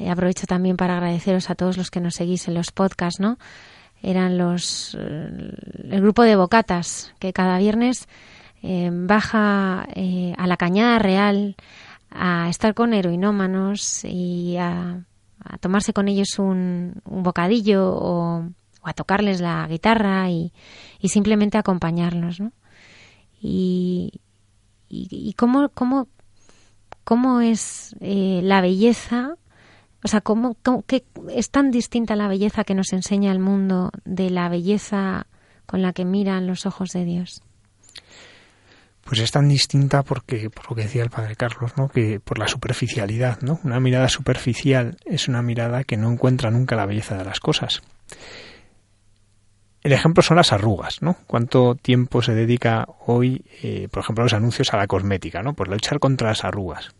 [0.00, 3.36] eh, aprovecho también para agradeceros a todos los que nos seguís en los podcasts, ¿no?
[4.02, 5.52] Eran los eh,
[5.90, 8.08] el grupo de bocatas que cada viernes
[8.62, 11.54] eh, baja a la Cañada Real
[12.10, 15.04] a estar con heroinómanos y a,
[15.60, 18.48] tomarse con ellos un, bocadillo o,
[18.82, 20.50] a tocarles la guitarra y,
[21.04, 22.52] simplemente acompañarlos, ¿no?
[23.42, 24.20] Y,
[24.88, 26.08] y, cómo, cómo,
[27.04, 29.36] cómo es la belleza
[30.02, 30.56] o sea, ¿cómo,
[31.30, 35.26] es tan distinta la belleza que nos enseña el mundo de la belleza
[35.66, 37.42] con la que miran los ojos de Dios?
[39.04, 41.88] Pues es tan distinta porque, por lo que decía el padre Carlos, ¿no?
[41.88, 43.60] que por la superficialidad, ¿no?
[43.64, 47.82] Una mirada superficial es una mirada que no encuentra nunca la belleza de las cosas.
[49.82, 51.16] El ejemplo son las arrugas, ¿no?
[51.26, 55.54] ¿Cuánto tiempo se dedica hoy, eh, por ejemplo, los anuncios a la cosmética, ¿no?
[55.54, 56.94] Pues luchar contra las arrugas.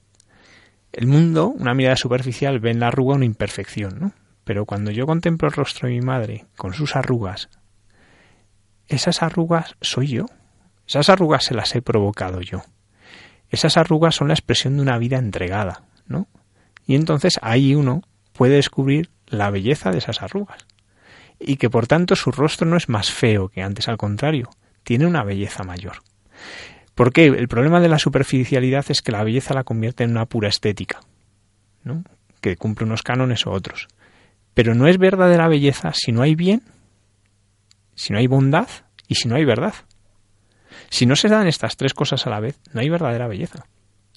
[0.92, 4.12] El mundo, una mirada superficial, ve en la arruga una imperfección, ¿no?
[4.44, 7.48] Pero cuando yo contemplo el rostro de mi madre con sus arrugas,
[8.88, 10.26] esas arrugas soy yo.
[10.86, 12.62] Esas arrugas se las he provocado yo.
[13.48, 16.26] Esas arrugas son la expresión de una vida entregada, ¿no?
[16.86, 18.02] Y entonces ahí uno
[18.32, 20.66] puede descubrir la belleza de esas arrugas.
[21.38, 24.50] Y que por tanto su rostro no es más feo que antes, al contrario,
[24.82, 26.02] tiene una belleza mayor.
[26.94, 30.48] Porque el problema de la superficialidad es que la belleza la convierte en una pura
[30.48, 31.00] estética,
[31.84, 32.04] ¿no?
[32.40, 33.88] que cumple unos cánones o otros.
[34.54, 36.62] Pero no es verdadera belleza si no hay bien,
[37.94, 38.68] si no hay bondad
[39.08, 39.74] y si no hay verdad.
[40.88, 43.64] Si no se dan estas tres cosas a la vez, no hay verdadera belleza.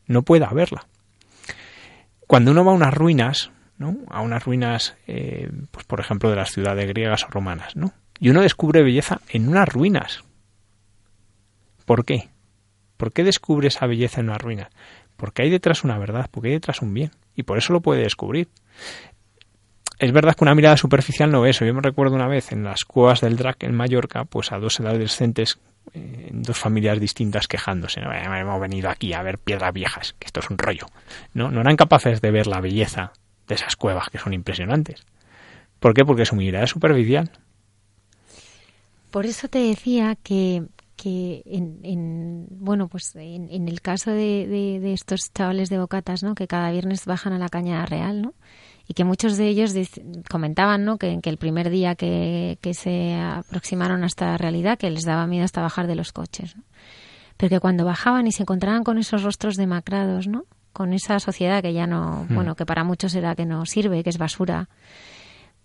[0.07, 0.87] No puede haberla.
[2.27, 3.97] Cuando uno va a unas ruinas, ¿no?
[4.09, 7.93] a unas ruinas, eh, pues por ejemplo, de las ciudades griegas o romanas, ¿no?
[8.19, 10.23] y uno descubre belleza en unas ruinas.
[11.85, 12.29] ¿Por qué?
[13.03, 14.69] ¿Por qué descubre esa belleza en una ruina?
[15.17, 17.11] Porque hay detrás una verdad, porque hay detrás un bien.
[17.35, 18.47] Y por eso lo puede descubrir.
[19.99, 21.65] Es verdad que una mirada superficial no ve eso.
[21.65, 24.79] Yo me recuerdo una vez en las cuevas del Drac en Mallorca, pues a dos
[24.79, 25.59] adolescentes
[25.93, 27.99] eh, en dos familias distintas quejándose.
[27.99, 28.09] ¿no?
[28.13, 30.85] Hemos venido aquí a ver piedras viejas, que esto es un rollo.
[31.33, 33.11] No, no eran capaces de ver la belleza
[33.49, 35.05] de esas cuevas que son impresionantes.
[35.81, 36.05] ¿Por qué?
[36.05, 37.29] Porque su mirada es superficial.
[39.11, 40.63] Por eso te decía que
[41.03, 46.71] que en, bueno pues en, el caso de, estos chavales de bocatas no que cada
[46.71, 48.33] viernes bajan a la cañada real no
[48.87, 49.73] y que muchos de ellos
[50.29, 55.03] comentaban no que, que el primer día que, se aproximaron a esta realidad que les
[55.03, 56.63] daba miedo hasta bajar de los coches ¿no?
[57.35, 61.61] pero que cuando bajaban y se encontraban con esos rostros demacrados no con esa sociedad
[61.61, 62.33] que ya no hmm.
[62.33, 64.69] bueno que para muchos era que no sirve que es basura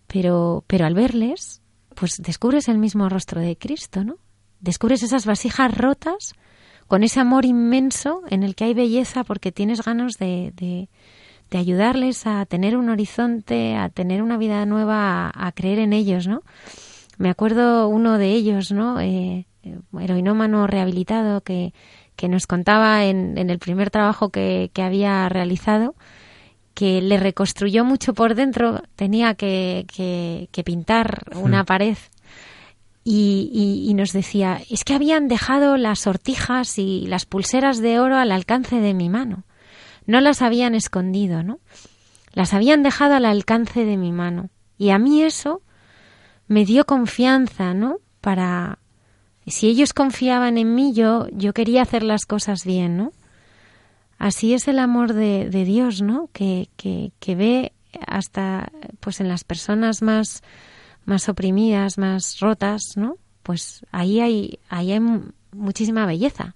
[0.09, 1.62] pero pero al verles
[1.94, 4.16] pues descubres el mismo rostro de Cristo no
[4.60, 6.35] descubres esas vasijas rotas
[6.86, 10.89] con ese amor inmenso en el que hay belleza porque tienes ganas de, de,
[11.59, 16.43] ayudarles a tener un horizonte, a tener una vida nueva, a, creer en ellos, ¿no?
[17.18, 19.01] Me acuerdo uno de ellos, ¿no?
[19.01, 19.47] Eh,
[19.98, 21.74] heroinómano rehabilitado que,
[22.16, 25.94] que nos contaba en, en el primer trabajo que, que había realizado
[26.78, 31.66] que le reconstruyó mucho por dentro, tenía que, que, que pintar una hmm.
[31.66, 31.97] pared
[33.04, 38.32] y, nos decía, es que habían dejado las sortijas y las pulseras de oro al
[38.32, 39.44] alcance de mi mano.
[40.06, 41.58] No las habían escondido, ¿no?
[42.32, 44.50] Las habían dejado al alcance de mi mano.
[44.76, 45.62] Y a mí eso
[46.46, 47.98] me dio confianza, ¿no?
[48.20, 48.78] Para...
[49.46, 53.12] Si ellos confiaban en mí, yo, yo quería hacer las cosas bien, ¿no?
[54.18, 56.28] Así es el amor de, de Dios, ¿no?
[56.34, 57.72] Que, que, que ve
[58.06, 58.70] hasta
[59.00, 60.42] pues en las personas más
[61.09, 63.16] más oprimidas, más rotas, ¿no?
[63.43, 64.94] Pues ahí hay, ahí
[65.52, 66.55] muchísima belleza.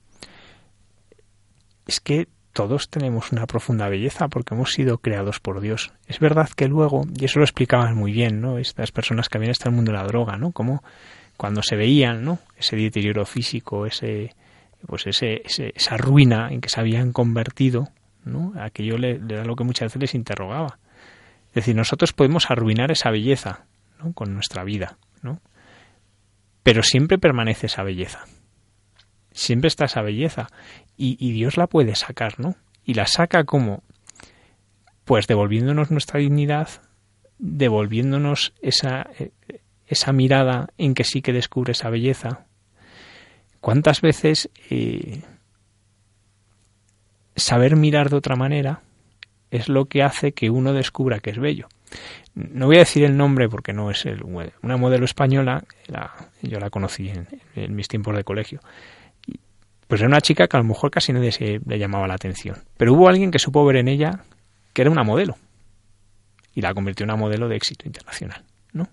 [1.87, 5.93] Es que todos tenemos una profunda belleza porque hemos sido creados por Dios.
[6.07, 8.59] Es verdad que luego, y eso lo explicaban muy bien, ¿no?
[8.59, 10.53] Estas personas que habían estado en el mundo de la droga, ¿no?
[10.53, 10.85] Como
[11.39, 12.39] cuando se veían, ¿no?
[12.59, 14.35] Ese deterioro físico, ese,
[14.87, 17.89] pues ese, esa ruina en que se habían convertido,
[18.27, 18.53] ¿no?
[18.61, 20.79] Aquello le, le, da lo que muchas veces les interrogaba.
[21.49, 23.65] Es decir, nosotros podemos arruinar esa belleza
[24.12, 25.41] con nuestra vida, ¿no?
[26.65, 28.24] Pero siempre permanece esa belleza.
[29.31, 30.49] Siempre está esa belleza.
[30.97, 32.57] Y, y Dios la puede sacar, ¿no?
[32.85, 33.83] Y la saca como,
[35.05, 36.69] pues devolviéndonos nuestra dignidad,
[37.39, 39.33] devolviéndonos esa, eh,
[39.87, 42.47] esa mirada en que sí que descubre esa belleza.
[43.61, 45.23] ¿Cuántas veces eh,
[47.37, 48.83] saber mirar de otra manera
[49.51, 51.69] es lo que hace que uno descubra que es bello?
[52.35, 55.64] No voy a decir el nombre porque no es el, una modelo española,
[56.40, 57.10] yo la conocí
[57.55, 58.60] en, mis tiempos de colegio.
[59.86, 62.56] Pues era una chica que a lo mejor casi nadie se le llamaba la atención.
[62.78, 64.24] Pero hubo alguien que supo ver en ella
[64.73, 65.36] que era una modelo.
[66.55, 68.44] Y la convirtió en una modelo de éxito internacional.
[68.73, 68.89] ¿no?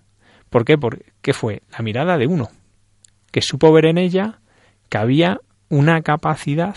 [0.50, 0.76] ¿Por qué?
[0.76, 2.50] Porque fue la mirada de uno,
[3.30, 4.40] que supo ver en ella
[4.90, 5.40] que había
[5.70, 6.76] una capacidad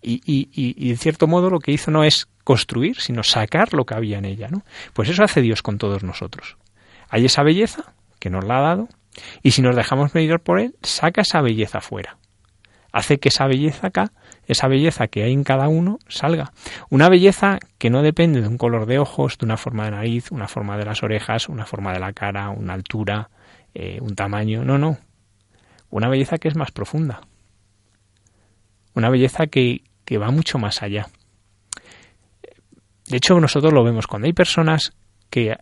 [0.00, 3.84] y, y, y, en cierto modo lo que hizo no es construir, sino sacar lo
[3.84, 4.48] que había en ella.
[4.50, 4.62] ¿no?
[4.92, 6.56] Pues eso hace Dios con todos nosotros.
[7.08, 8.88] Hay esa belleza que nos la ha dado
[9.42, 12.16] y si nos dejamos medir por Él, saca esa belleza fuera
[12.92, 14.12] hace que esa belleza acá,
[14.46, 16.52] esa belleza que hay en cada uno, salga.
[16.90, 20.30] Una belleza que no depende de un color de ojos, de una forma de nariz,
[20.30, 23.30] una forma de las orejas, una forma de la cara, una altura,
[23.74, 24.64] eh, un tamaño.
[24.64, 24.98] No, no.
[25.90, 27.22] Una belleza que es más profunda.
[28.94, 31.08] Una belleza que, que va mucho más allá.
[33.08, 34.92] De hecho, nosotros lo vemos cuando hay personas
[35.30, 35.56] que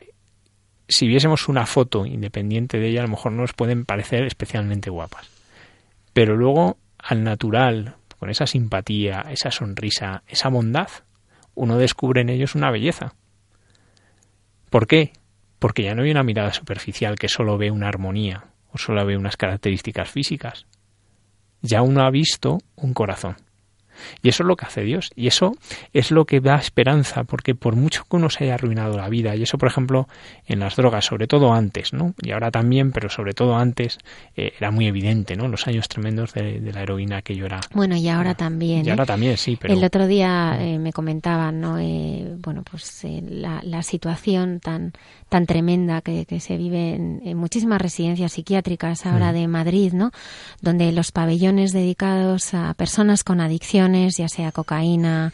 [0.88, 4.90] si viésemos una foto independiente de ella, a lo mejor no nos pueden parecer especialmente
[4.90, 5.28] guapas.
[6.12, 10.88] Pero luego al natural, con esa simpatía, esa sonrisa, esa bondad,
[11.54, 13.14] uno descubre en ellos una belleza.
[14.68, 15.12] ¿Por qué?
[15.58, 19.16] Porque ya no hay una mirada superficial que solo ve una armonía o solo ve
[19.16, 20.66] unas características físicas.
[21.62, 23.36] Ya uno ha visto un corazón.
[24.22, 25.10] Y eso es lo que hace Dios.
[25.16, 25.54] Y eso
[25.92, 29.36] es lo que da esperanza, porque por mucho que uno se haya arruinado la vida,
[29.36, 30.08] y eso, por ejemplo,
[30.46, 32.14] en las drogas, sobre todo antes, ¿no?
[32.22, 33.98] Y ahora también, pero sobre todo antes,
[34.36, 35.48] eh, era muy evidente, ¿no?
[35.48, 37.60] Los años tremendos de, de, la heroína aquello era.
[37.72, 38.86] Bueno, y ahora también.
[38.86, 39.06] Y ahora ¿eh?
[39.06, 39.74] también, sí, pero.
[39.74, 41.78] El otro día eh, me comentaban, ¿no?
[41.78, 44.92] Eh, bueno, pues eh, la, la, situación tan,
[45.28, 49.34] tan tremenda que, que se vive en, en, muchísimas residencias psiquiátricas ahora mm.
[49.34, 50.10] de Madrid, ¿no?
[50.60, 55.32] Donde los pabellones dedicados a personas con adicción ya sea cocaína,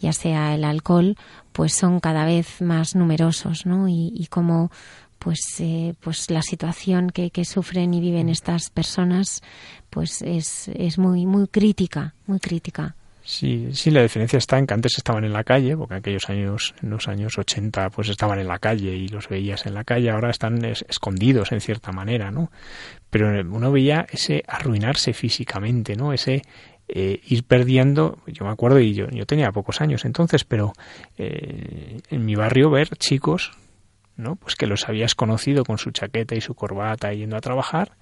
[0.00, 1.16] ya sea el alcohol,
[1.52, 3.88] pues son cada vez más numerosos, ¿no?
[3.88, 4.70] Y, y como
[5.18, 9.42] pues eh, pues la situación que, que, sufren y viven estas personas
[9.90, 12.94] pues es, es muy muy crítica muy crítica
[13.28, 16.30] Sí, sí, la diferencia está en que antes estaban en la calle, porque en aquellos
[16.30, 19.84] años, en los años 80, pues estaban en la calle y los veías en la
[19.84, 22.50] calle, ahora están es, escondidos en cierta manera, ¿no?
[23.10, 26.14] Pero uno veía ese arruinarse físicamente, ¿no?
[26.14, 26.40] Ese,
[26.88, 30.72] eh, ir perdiendo, yo me acuerdo y yo, yo tenía pocos años entonces, pero
[31.18, 33.52] eh, en mi barrio ver chicos,
[34.16, 34.36] ¿no?
[34.36, 37.92] Pues que los habías conocido con su chaqueta y su corbata yendo a trabajar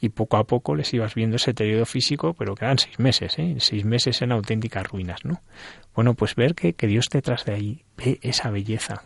[0.00, 3.38] y poco a poco les ibas viendo ese deterioro físico, pero que eran seis meses,
[3.38, 3.56] ¿eh?
[3.58, 5.40] Seis meses en auténticas ruinas, ¿no?
[5.94, 9.04] Bueno, pues ver que, que Dios detrás de ahí ve esa belleza.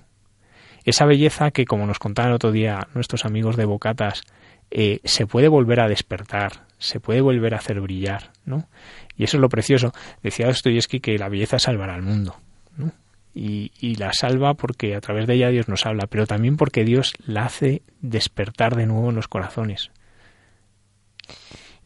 [0.85, 4.23] Esa belleza que, como nos contaban el otro día nuestros amigos de Bocatas,
[4.71, 8.69] eh, se puede volver a despertar, se puede volver a hacer brillar, ¿no?
[9.17, 9.93] Y eso es lo precioso.
[10.23, 12.37] Decía Dostoyevsky que la belleza salvará al mundo.
[12.77, 12.93] ¿no?
[13.35, 16.85] Y, y, la salva porque a través de ella Dios nos habla, pero también porque
[16.85, 19.91] Dios la hace despertar de nuevo en los corazones.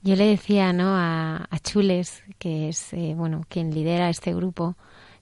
[0.02, 0.96] Yo le decía ¿no?
[0.96, 4.76] a, a Chules, que es eh, bueno quien lidera este grupo,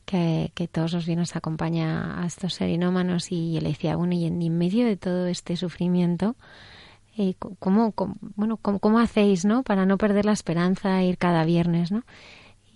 [0.05, 4.25] que, que, todos los nos acompaña a estos serinómanos, y yo le decía, bueno, y
[4.25, 6.37] y en medio de todo este sufrimiento,
[7.17, 7.95] eh, ¿cómo,
[8.37, 9.63] bueno, cómo, hacéis ¿no?
[9.63, 11.93] para no perder la esperanza ir cada viernes?
[11.93, 12.03] ¿no?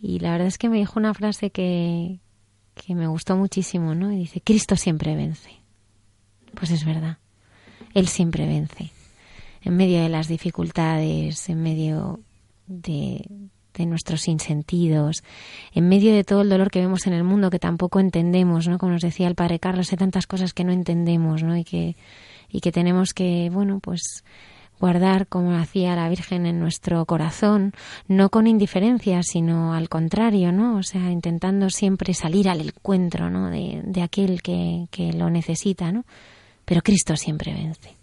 [0.00, 2.20] Y la verdad es que me dijo una frase que,
[2.74, 4.12] que me gustó muchísimo, ¿no?
[4.12, 5.50] Y dice, Cristo siempre vence.
[6.54, 7.18] Pues es verdad,
[7.94, 8.92] Él siempre vence.
[9.62, 12.20] En medio de las dificultades, en medio
[12.66, 13.24] de,
[13.74, 15.24] de nuestros sinsentidos,
[15.72, 18.78] en medio de todo el dolor que vemos en el mundo que tampoco entendemos, ¿no?
[18.78, 21.56] Como nos decía el padre Carlos, hay tantas cosas que no entendemos, ¿no?
[21.56, 21.96] Y que
[22.50, 24.24] y que tenemos que, bueno, pues
[24.80, 27.72] guardar como hacía la Virgen en nuestro corazón,
[28.06, 30.76] no con indiferencia, sino al contrario, ¿no?
[30.78, 33.50] O sea, intentando siempre salir al encuentro, ¿no?
[33.50, 36.04] De, de aquel que, que, lo necesita, ¿no?
[36.64, 37.96] Pero Cristo siempre vence.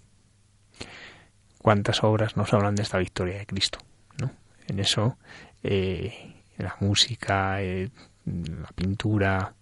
[1.60, 3.80] ¿Cuántas obras nos hablan de esta victoria de Cristo,
[4.20, 4.32] ¿no?
[4.68, 5.18] En eso,
[5.64, 7.90] eh, la música, eh,
[8.26, 9.55] la pintura,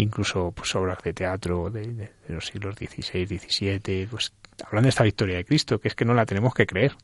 [0.00, 4.32] incluso pues, obras de teatro de, de, de los siglos XVI, XVII, pues
[4.64, 6.96] hablan de esta victoria de Cristo, que es que no la tenemos que creer,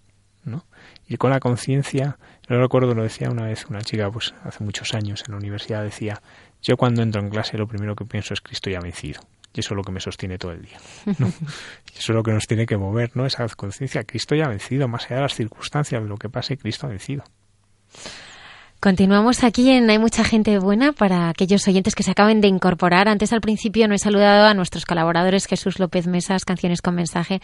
[0.45, 0.65] ¿no?
[1.07, 2.19] Y con la conciencia,
[2.49, 5.83] no recuerdo, lo decía una vez una chica, pues hace muchos años en la universidad,
[5.83, 6.21] decía,
[6.63, 9.21] yo cuando entro en clase lo primero que pienso es Cristo ya ha vencido.
[9.53, 10.79] Y eso es lo que me sostiene todo el día.
[11.19, 11.29] ¿no?
[11.95, 13.25] Y eso es lo que nos tiene que mover, ¿no?
[13.25, 14.03] Esa conciencia.
[14.03, 16.91] Cristo ya ha vencido, más allá de las circunstancias, de lo que pase, Cristo ha
[16.91, 17.23] vencido.
[18.85, 23.09] Continuamos aquí en Hay mucha gente buena para aquellos oyentes que se acaben de incorporar.
[23.09, 27.41] Antes al principio no he saludado a nuestros colaboradores Jesús López Mesas, Canciones con Mensaje,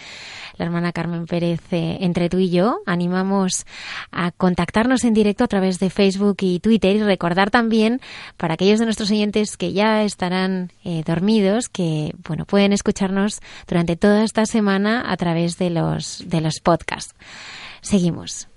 [0.59, 2.81] la hermana Carmen Pérez, eh, entre tú y yo.
[2.85, 3.65] Animamos
[4.13, 8.03] a contactarnos en directo a través de Facebook y Twitter y recordar también
[8.37, 13.97] para aquellos de nuestros oyentes que ya estarán eh, dormidos que bueno pueden escucharnos durante
[13.97, 17.15] toda esta semana a través de los de los podcasts.
[17.81, 18.51] Seguimos.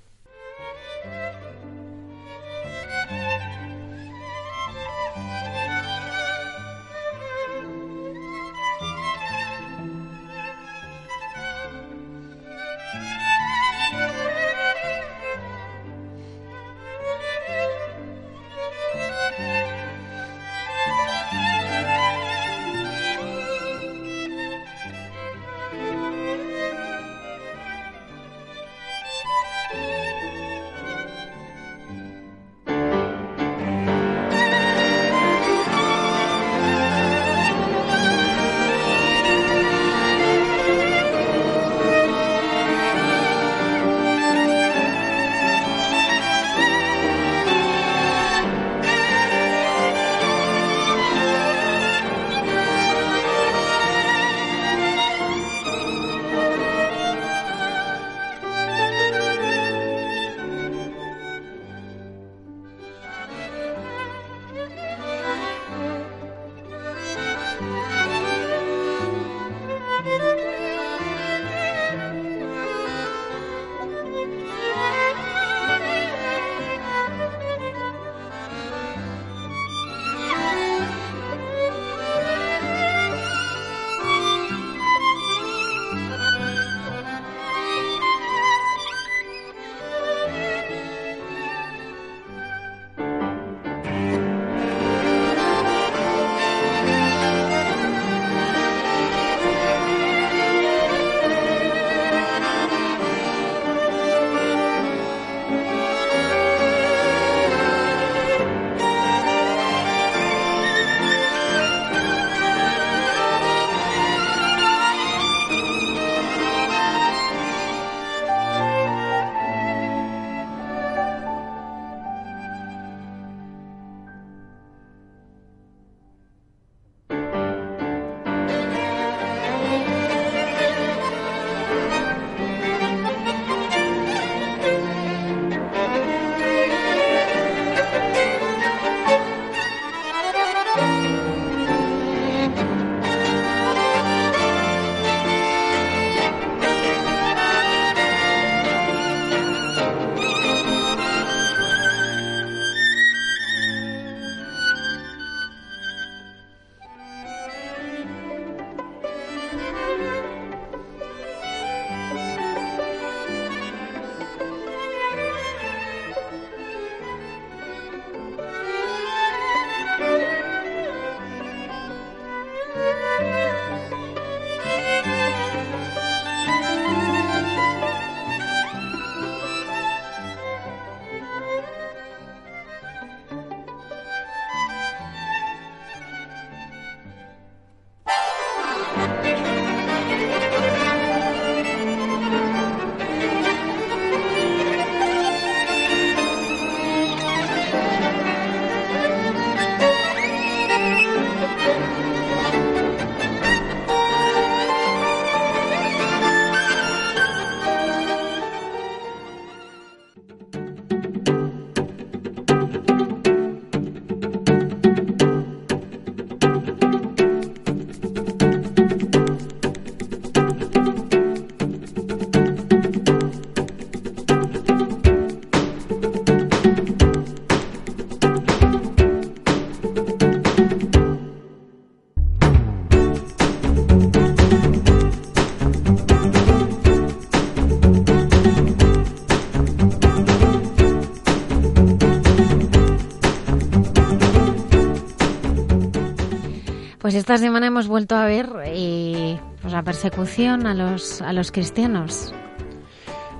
[247.13, 251.51] Pues esta semana hemos vuelto a ver eh, pues la persecución a los, a los
[251.51, 252.33] cristianos.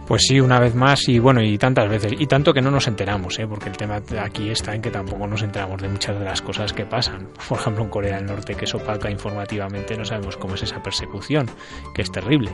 [0.08, 2.14] Pues sí, una vez más y bueno, y tantas veces.
[2.20, 3.48] Y tanto que no nos enteramos, ¿eh?
[3.48, 6.74] porque el tema aquí está en que tampoco nos enteramos de muchas de las cosas
[6.74, 7.30] que pasan.
[7.48, 10.84] Por ejemplo, en Corea del Norte, que es opaca informativamente, no sabemos cómo es esa
[10.84, 11.50] persecución,
[11.96, 12.52] que es terrible.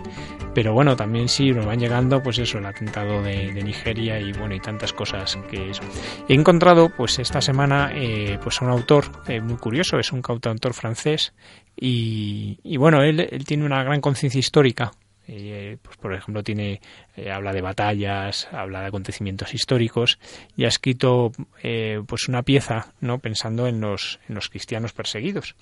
[0.53, 4.55] Pero bueno, también sí nos van llegando, pues eso, el atentado de, Nigeria y bueno,
[4.55, 5.81] y tantas cosas que eso.
[6.27, 10.73] He encontrado, pues esta semana, eh, pues un autor eh, muy curioso, es un cantautor
[10.73, 11.33] francés
[11.75, 14.91] y, y bueno, él tiene una gran conciencia histórica
[15.31, 16.81] eh, pues por ejemplo tiene
[17.15, 20.17] eh, habla de batallas habla de acontecimientos históricos
[20.57, 21.31] y ha escrito
[21.61, 25.55] eh, pues una pieza no pensando en los en los cristianos perseguidos.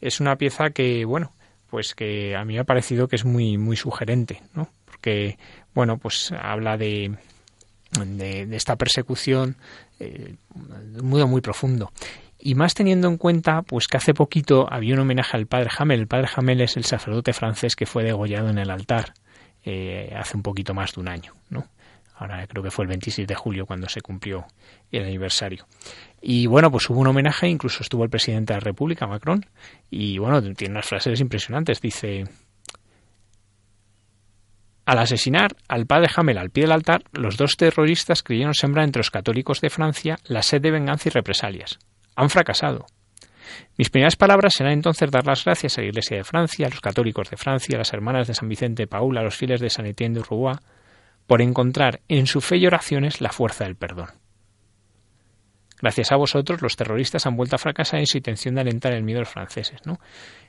[0.00, 1.30] Es una pieza que bueno
[1.70, 5.38] pues que a mí me ha parecido que es muy muy sugerente no porque
[5.74, 7.14] bueno pues habla de
[8.04, 9.56] de, esta persecución
[10.00, 11.92] un modo muy profundo
[12.44, 16.00] y más teniendo en cuenta pues que hace poquito había un homenaje al padre Hamel.
[16.00, 19.14] El padre Hamel es el sacerdote francés que fue degollado en el altar
[19.64, 21.66] eh, hace un poquito más de un año, ¿no?
[22.16, 24.44] Ahora creo que fue el 26 de julio cuando se cumplió
[24.92, 25.66] el aniversario.
[26.20, 29.46] Y bueno, pues hubo un homenaje, incluso estuvo el presidente de la República, Macron,
[29.90, 31.80] y bueno, tiene unas frases impresionantes.
[31.80, 32.24] Dice,
[34.84, 39.00] al asesinar al padre Hamel al pie del altar, los dos terroristas creyeron sembrar entre
[39.00, 41.78] los católicos de Francia la sed de venganza y represalias
[42.16, 42.86] han fracasado.
[43.76, 46.80] Mis primeras palabras serán entonces dar las gracias a la Iglesia de Francia, a los
[46.80, 49.70] católicos de Francia, a las hermanas de San Vicente de Paul, a los fieles de
[49.70, 50.58] San Etienne de Rouen,
[51.26, 54.08] por encontrar en su fe y oraciones la fuerza del perdón.
[55.80, 59.02] Gracias a vosotros, los terroristas han vuelto a fracasar en su intención de alentar el
[59.02, 59.98] miedo a los franceses, ¿no?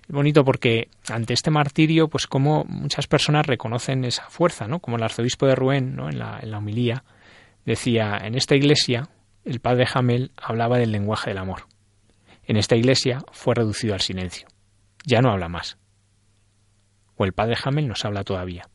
[0.02, 4.80] Es bonito porque ante este martirio, pues como muchas personas reconocen esa fuerza, ¿no?
[4.80, 6.10] Como el arzobispo de Rouen, ¿no?
[6.10, 7.04] En la, en la homilía,
[7.66, 9.10] decía, en esta iglesia
[9.46, 11.68] el padre Hamel hablaba del lenguaje del amor.
[12.46, 14.48] En esta iglesia fue reducido al silencio.
[15.06, 15.78] Ya no habla más.
[17.16, 18.68] O el padre Hamel nos habla todavía.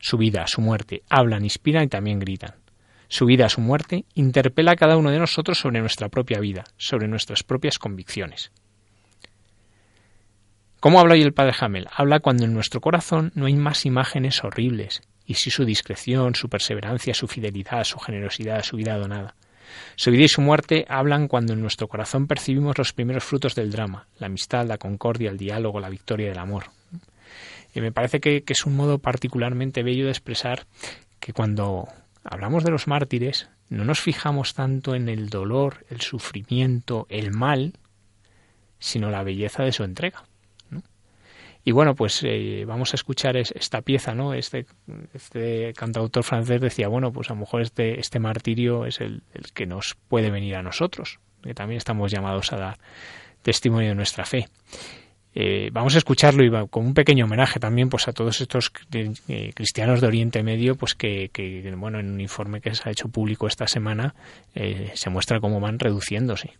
[0.00, 2.56] Su vida, su muerte, hablan, inspiran y también gritan.
[3.08, 7.06] Su vida, su muerte, interpela a cada uno de nosotros sobre nuestra propia vida, sobre
[7.06, 8.50] nuestras propias convicciones.
[10.80, 11.88] ¿Cómo habla hoy el padre Hamel?
[11.92, 16.48] Habla cuando en nuestro corazón no hay más imágenes horribles, y si su discreción, su
[16.48, 19.36] perseverancia, su fidelidad, su generosidad, su vida donada.
[19.96, 23.70] Su vida y su muerte hablan cuando en nuestro corazón percibimos los primeros frutos del
[23.70, 26.64] drama, la amistad, la concordia, el diálogo, la victoria del amor.
[27.74, 30.66] Y me parece que, es un modo particularmente bello de expresar
[31.20, 31.88] que cuando
[32.24, 37.74] hablamos de los mártires no nos fijamos tanto en el dolor, el sufrimiento, el mal,
[38.78, 40.24] sino la belleza de su entrega.
[41.68, 44.34] Y bueno, pues eh, vamos a escuchar esta pieza, ¿no?
[44.34, 44.66] Este,
[45.12, 49.66] este cantautor francés decía, bueno, pues a lo mejor este, este martirio es el, que
[49.66, 52.78] nos puede venir a nosotros, que también estamos llamados a dar
[53.42, 54.46] testimonio de nuestra fe.
[55.34, 59.50] Eh, vamos a escucharlo y con un pequeño homenaje también pues a todos estos eh,
[59.52, 61.30] cristianos de Oriente Medio pues que,
[61.76, 64.14] bueno en un informe que se ha hecho público esta semana
[64.54, 66.54] se muestra cómo van reduciéndose.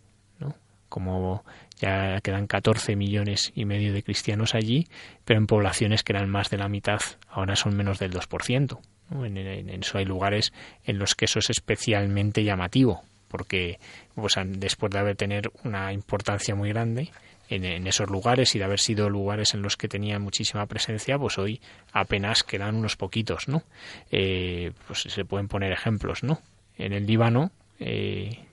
[0.89, 1.45] Como
[1.79, 4.89] ya quedan 14 millones y medio de cristianos allí,
[5.25, 8.79] pero en poblaciones que eran más de la mitad, ahora son menos del 2%.
[9.11, 10.53] En, eso hay lugares
[10.85, 13.79] en los que eso es especialmente llamativo, porque
[14.15, 17.11] pues, después de haber tener una importancia muy grande
[17.49, 21.39] en, esos lugares y de haber sido lugares en los que tenían muchísima presencia, pues
[21.39, 21.61] hoy
[21.93, 23.63] apenas quedan unos poquitos, ¿no?
[24.11, 26.41] Eh, pues se pueden poner ejemplos, ¿no?
[26.77, 28.46] En el Líbano, eh,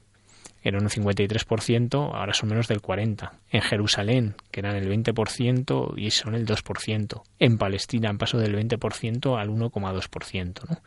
[0.64, 3.32] eran un 53%, ahora son menos del 40%.
[3.52, 7.22] En Jerusalén, que eran el 20% y son el 2%.
[7.40, 10.70] En Palestina han pasado del 20% al 1,2%.
[10.70, 10.82] ¿no?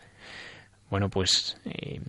[0.90, 2.00] Bueno, pues eh,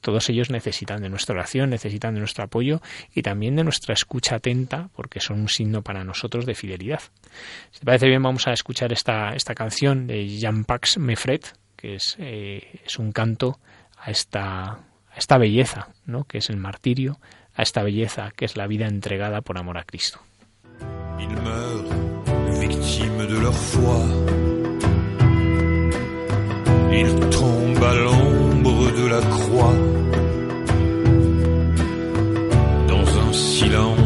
[0.00, 2.80] todos ellos necesitan de nuestra oración, necesitan de nuestro apoyo
[3.14, 7.02] y también de nuestra escucha atenta, porque son un signo para nosotros de fidelidad.
[7.70, 12.16] Si te parece bien, vamos a escuchar esta, esta canción de Jean-Pax Mefret, que es,
[12.18, 13.58] eh, es un canto
[13.98, 14.80] a esta
[15.20, 16.24] esta belleza, ¿no?
[16.24, 17.20] que es el martirio,
[17.54, 20.18] a esta belleza que es la vida entregada por amor a Cristo.
[28.90, 29.74] De la croix.
[32.88, 33.99] Dans un silence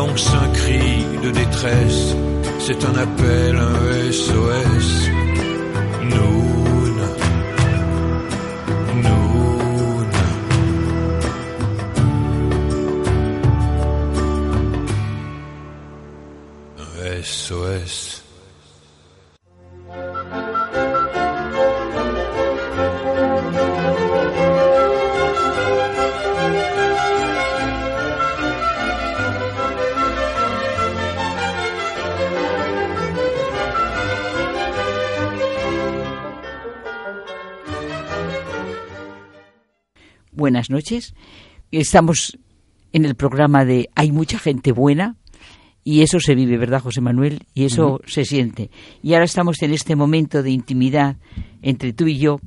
[0.00, 2.16] lance un cri de détresse
[2.66, 5.10] c'est un appel, un SOS.
[17.02, 18.09] Un SOS.
[40.50, 41.14] Buenas noches.
[41.70, 42.36] Estamos
[42.92, 45.14] en el programa de Hay mucha gente buena
[45.84, 47.46] y eso se vive, ¿verdad, José Manuel?
[47.54, 48.68] Y eso se siente.
[49.00, 51.18] Y ahora estamos en este momento de intimidad
[51.62, 52.40] entre tú y yo.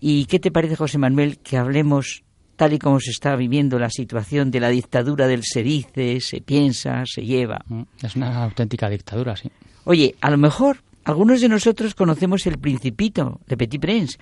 [0.00, 2.24] ¿Y qué te parece, José Manuel, que hablemos
[2.56, 6.40] tal y como se está viviendo la situación de la dictadura del se dice, se
[6.40, 7.60] piensa, se lleva?
[7.68, 9.48] Mm, Es una auténtica dictadura, sí.
[9.84, 14.18] Oye, a lo mejor algunos de nosotros conocemos El Principito de Petit Prince,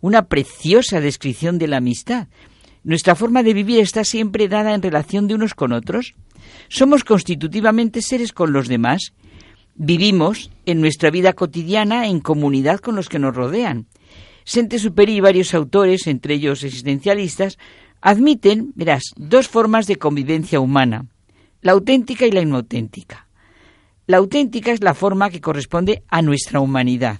[0.00, 2.28] una preciosa descripción de la amistad.
[2.86, 6.14] Nuestra forma de vivir está siempre dada en relación de unos con otros.
[6.68, 9.12] Somos constitutivamente seres con los demás.
[9.74, 13.88] Vivimos en nuestra vida cotidiana en comunidad con los que nos rodean.
[14.44, 17.58] Saint-Exupéry y varios autores, entre ellos existencialistas,
[18.00, 21.06] admiten, verás, dos formas de convivencia humana,
[21.62, 23.26] la auténtica y la inauténtica.
[24.06, 27.18] La auténtica es la forma que corresponde a nuestra humanidad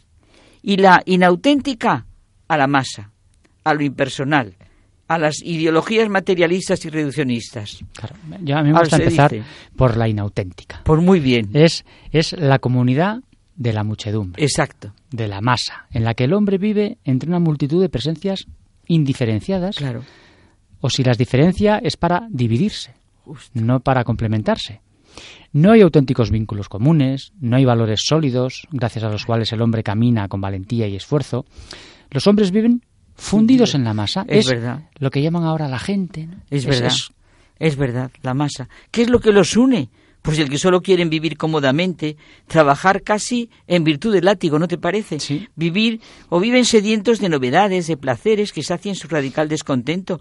[0.63, 2.07] y la inauténtica
[2.47, 3.11] a la masa,
[3.65, 4.55] a lo impersonal,
[5.09, 7.85] a las ideologías materialistas y reduccionistas.
[7.95, 9.45] Claro, yo a mí me gusta empezar dice.
[9.77, 10.81] por la inauténtica.
[10.85, 11.51] Por muy bien.
[11.55, 13.19] Es, es la comunidad
[13.55, 14.93] de la muchedumbre, Exacto.
[15.11, 18.47] de la masa, en la que el hombre vive entre una multitud de presencias
[18.87, 20.03] indiferenciadas, Claro.
[20.81, 22.95] o si las diferencia es para dividirse,
[23.55, 24.81] no para complementarse.
[25.53, 29.83] No hay auténticos vínculos comunes, no hay valores sólidos, gracias a los cuales el hombre
[29.83, 31.47] camina con valentía y esfuerzo.
[32.11, 32.83] Los hombres viven
[33.17, 34.25] fundidos en la masa.
[34.29, 34.83] Es verdad.
[34.99, 36.27] lo que llaman ahora la gente.
[36.27, 36.37] ¿no?
[36.51, 36.93] Es verdad.
[37.59, 38.69] Es verdad, la masa.
[38.91, 39.89] ¿Qué es lo que los une?
[40.23, 42.17] Pues el que solo quieren vivir cómodamente,
[42.49, 45.21] trabajar casi en virtud del látigo, ¿no te parece?
[45.21, 45.49] Sí.
[45.55, 50.21] Vivir o viven sedientos de novedades, de placeres que sacien su radical descontento.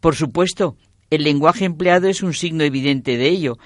[0.00, 0.76] Por supuesto,
[1.10, 3.58] el lenguaje empleado es un signo evidente de ello.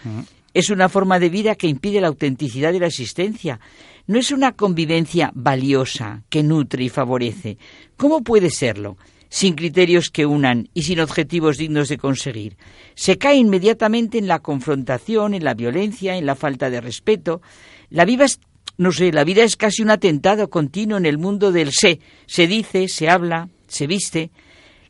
[0.55, 3.59] Es una forma de vida que impide la autenticidad de la existencia.
[4.07, 7.59] No es una convivencia valiosa que nutre y favorece.
[7.97, 8.97] ¿Cómo puede serlo?
[9.31, 12.59] sin criterios que unan y sin objetivos dignos de conseguir.
[12.95, 17.41] Se cae inmediatamente en la confrontación, en la violencia, en la falta de respeto.
[17.89, 18.41] La vida es,
[18.77, 22.01] no sé, la vida es casi un atentado continuo en el mundo del sé.
[22.27, 24.33] Se dice, se habla, se viste.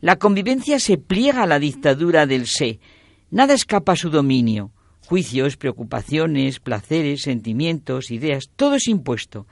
[0.00, 2.80] La convivencia se pliega a la dictadura del sé.
[3.30, 4.72] Nada escapa a su dominio.
[5.10, 9.46] Juicios, preocupaciones, placeres, sentimientos, ideas, todo es impuesto.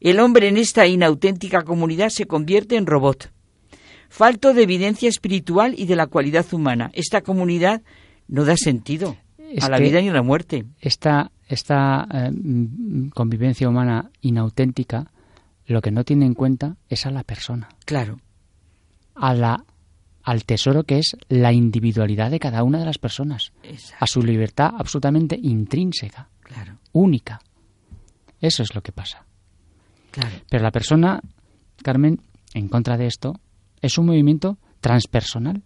[0.00, 3.30] El hombre en esta inauténtica comunidad se convierte en robot
[4.08, 6.90] falto de evidencia espiritual y de la cualidad humana.
[6.94, 7.82] Esta comunidad
[8.28, 10.64] no da sentido Es a la vida ni a la muerte.
[10.80, 12.30] Esta, esta eh,
[13.14, 15.10] convivencia humana inauténtica
[15.66, 18.18] lo que no tiene en cuenta es a la persona, Claro,
[19.14, 19.64] a la,
[20.30, 24.22] al tesoro que es la individualidad de cada una de las personas, exacto, a su
[24.22, 27.40] libertad absolutamente intrínseca, claro, única.
[28.40, 29.26] Eso es lo que pasa.
[30.12, 30.36] claro.
[30.48, 31.20] Pero la persona,
[31.82, 32.20] Carmen,
[32.54, 33.40] en contra de esto,
[33.82, 35.64] es un movimiento transpersonal,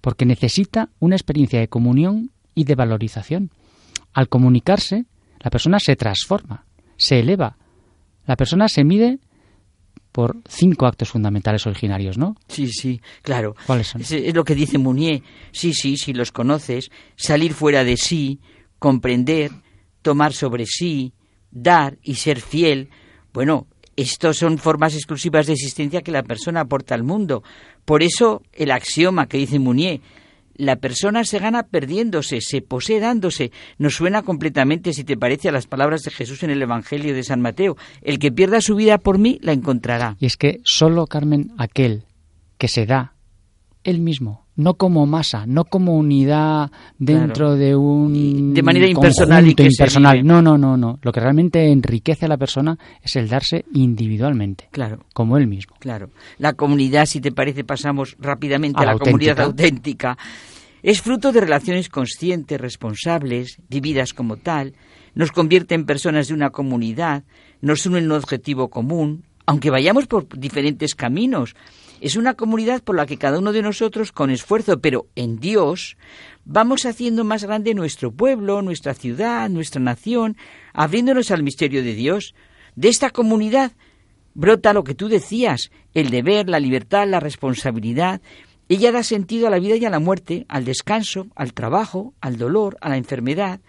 [0.00, 3.50] porque necesita una experiencia de comunión y de valorización.
[4.12, 5.06] Al comunicarse,
[5.40, 7.56] la persona se transforma, se eleva.
[8.26, 9.18] La persona se mide
[10.12, 12.36] por cinco actos fundamentales originarios, ¿no?
[12.48, 13.56] Sí, sí, claro.
[13.66, 14.02] ¿Cuáles son?
[14.02, 15.22] Es, es lo que dice Mounier.
[15.50, 16.90] Sí, sí, sí, los conoces.
[17.16, 18.40] Salir fuera de sí,
[18.78, 19.50] comprender,
[20.02, 21.14] tomar sobre sí,
[21.50, 22.90] dar y ser fiel.
[23.32, 23.66] Bueno,
[23.96, 27.42] estos son formas exclusivas de existencia que la persona aporta al mundo.
[27.84, 30.00] Por eso el axioma que dice Mounier,
[30.54, 33.52] la persona se gana perdiéndose, se posee dándose.
[33.78, 37.22] Nos suena completamente, si te parece, a las palabras de Jesús en el Evangelio de
[37.22, 37.76] San Mateo.
[38.02, 40.16] El que pierda su vida por mí, la encontrará.
[40.18, 42.04] Y es que solo, Carmen, aquel
[42.58, 43.14] que se da
[43.84, 47.56] él mismo, no como masa, no como unidad dentro Claro.
[47.56, 50.24] de un de manera impersonal y que impersonal.
[50.24, 50.98] No, no, no, no.
[51.02, 55.04] Lo que realmente enriquece a la persona es el darse individualmente, Claro.
[55.14, 55.74] como él mismo.
[55.78, 56.10] Claro.
[56.38, 60.10] La comunidad, si te parece, pasamos rápidamente A a, la comunidad auténtica.
[60.12, 60.18] auténtica.
[60.82, 64.74] Es fruto de relaciones conscientes, responsables, vividas como tal,
[65.14, 67.24] nos convierte en personas de una comunidad,
[67.60, 71.54] nos une en un objetivo común, aunque vayamos por diferentes caminos.
[72.02, 75.96] Es una comunidad por la que cada uno de nosotros, con esfuerzo, pero en Dios,
[76.44, 80.36] vamos haciendo más grande nuestro pueblo, nuestra ciudad, nuestra nación,
[80.72, 82.34] abriéndonos al misterio de Dios.
[82.74, 83.70] De esta comunidad
[84.34, 88.20] brota lo que tú decías, el deber, la libertad, la responsabilidad.
[88.68, 92.36] Ella da sentido a la vida y a la muerte, al descanso, al trabajo, al
[92.36, 93.60] dolor, a la enfermedad.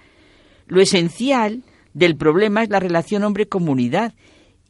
[0.65, 1.61] Lo esencial
[1.93, 4.15] del problema es la relación hombre-comunidad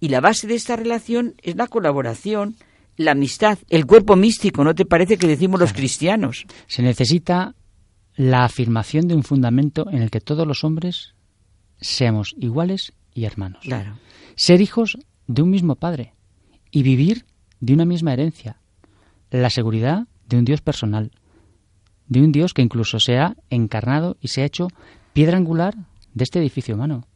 [0.01, 2.57] y la base de esta relación es la colaboración,
[2.97, 6.45] la amistad, el cuerpo místico, ¿no te parece que decimos los cristianos?
[6.67, 7.55] Se necesita
[8.15, 11.15] la afirmación de un fundamento en el que todos los hombres
[11.81, 13.63] seamos iguales y hermanos.
[13.63, 13.97] Claro.
[14.35, 14.97] Ser hijos
[15.27, 16.13] de un mismo Padre
[16.71, 17.25] y vivir
[17.59, 18.59] de una misma herencia.
[19.31, 21.11] La seguridad de un Dios personal,
[22.07, 24.67] de un Dios que incluso se ha encarnado y se ha hecho
[25.13, 25.75] piedra angular
[26.13, 27.07] de este edificio humano.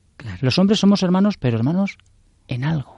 [0.42, 1.98] Los hombres somos hermanos, pero hermanos
[2.48, 2.97] en algo.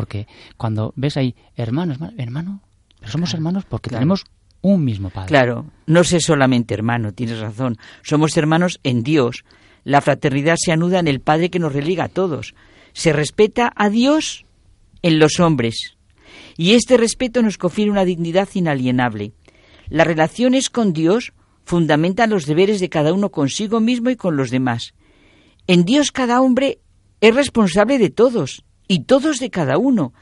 [0.00, 2.62] Porque cuando ves ahí hermano, hermano, hermano
[2.98, 4.24] pero somos hermanos porque tenemos
[4.62, 5.28] un mismo Padre.
[5.28, 7.76] Claro, no sé solamente hermano, tienes razón.
[8.02, 9.44] Somos hermanos en Dios.
[9.84, 12.54] La fraternidad se anuda en el Padre que nos religa a todos.
[12.94, 14.46] Se respeta a Dios
[15.02, 15.98] en los hombres.
[16.56, 19.32] Y este respeto nos confiere una dignidad inalienable.
[19.90, 24.50] Las relaciones con Dios fundamentan los deberes de cada uno consigo mismo y con los
[24.50, 24.94] demás.
[25.66, 26.78] En Dios cada hombre
[27.20, 30.12] es responsable de todos y todos de cada uno.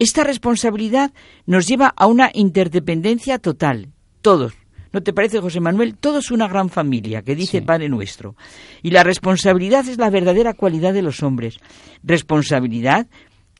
[0.00, 1.12] Esta responsabilidad
[1.46, 3.90] nos lleva a una interdependencia total,
[4.22, 4.54] todos.
[4.92, 5.94] ¿No te parece, José Manuel?
[5.94, 8.34] Todos una gran familia, que dice Padre nuestro.
[8.82, 11.58] Y la responsabilidad es la verdadera cualidad de los hombres.
[12.02, 13.06] Responsabilidad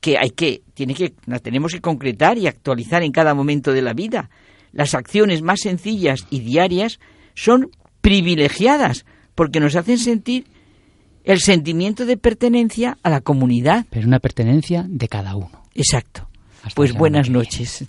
[0.01, 3.83] que hay que, tiene que, la tenemos que concretar y actualizar en cada momento de
[3.83, 4.29] la vida.
[4.73, 6.99] Las acciones más sencillas y diarias
[7.35, 7.71] son
[8.01, 9.07] privilegiadas
[9.37, 10.47] porque nos hacen sentir
[11.25, 13.87] el sentimiento de pertenencia a la comunidad.
[13.91, 15.65] Pero una pertenencia de cada uno.
[15.75, 16.29] Exacto.
[16.75, 17.87] pues buenas noches.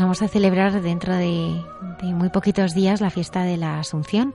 [0.00, 1.62] Pues vamos a celebrar dentro de,
[2.00, 4.34] muy poquitos días la fiesta de la Asunción.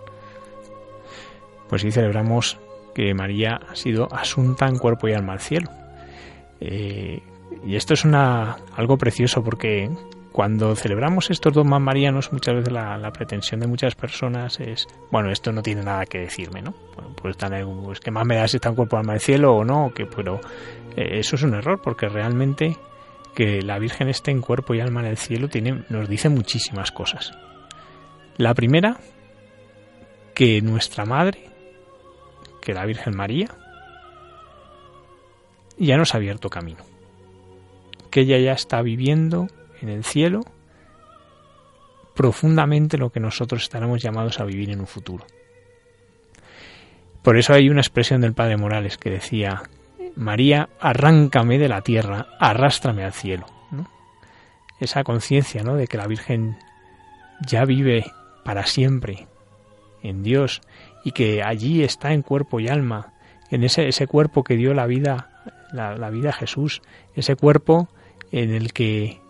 [1.68, 2.60] Pues sí, celebramos
[2.94, 5.72] que María ha sido asunta en cuerpo y alma al cielo.
[6.60, 7.20] Eh,
[7.66, 9.90] y esto es una, algo precioso porque
[10.32, 15.32] cuando celebramos estos dos más marianos, muchas veces la, pretensión de muchas personas es, bueno,
[15.32, 16.76] esto no tiene nada que decirme, ¿no?
[17.20, 19.92] Pues, pues que más me da si está en cuerpo alma al cielo o no,
[19.96, 20.40] que, pero
[20.96, 22.78] eh, eso es un error porque realmente
[23.36, 26.92] que la Virgen esté en cuerpo y alma en el cielo tiene, nos dice muchísimas
[26.92, 27.34] cosas.
[28.38, 28.98] La primera,
[30.34, 31.50] que nuestra Madre,
[32.62, 33.50] que la Virgen María,
[35.78, 36.84] ya nos ha abierto camino.
[38.10, 39.48] Que ella ya está viviendo
[39.82, 40.42] en el cielo
[42.16, 45.26] profundamente lo que nosotros estaremos llamados a vivir en un futuro.
[47.22, 49.64] Por eso hay una expresión del Padre Morales que decía,
[50.16, 53.46] María, arráncame de la tierra, arrástrame al cielo.
[54.80, 55.76] Esa conciencia ¿no?
[55.76, 56.58] de que la Virgen
[57.46, 58.06] ya vive
[58.44, 59.28] para siempre
[60.04, 60.62] en Dios
[61.04, 63.14] y que allí está en cuerpo y alma,
[63.52, 66.82] en ese, ese cuerpo que dio la vida, la, la vida a Jesús,
[67.16, 67.88] ese cuerpo
[68.32, 69.22] en el que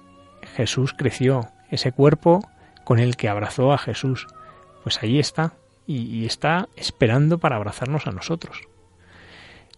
[0.56, 2.48] Jesús creció, ese cuerpo
[2.84, 4.28] con el que abrazó a Jesús,
[4.84, 5.53] pues allí está
[5.88, 8.68] y está esperando para abrazarnos a nosotros.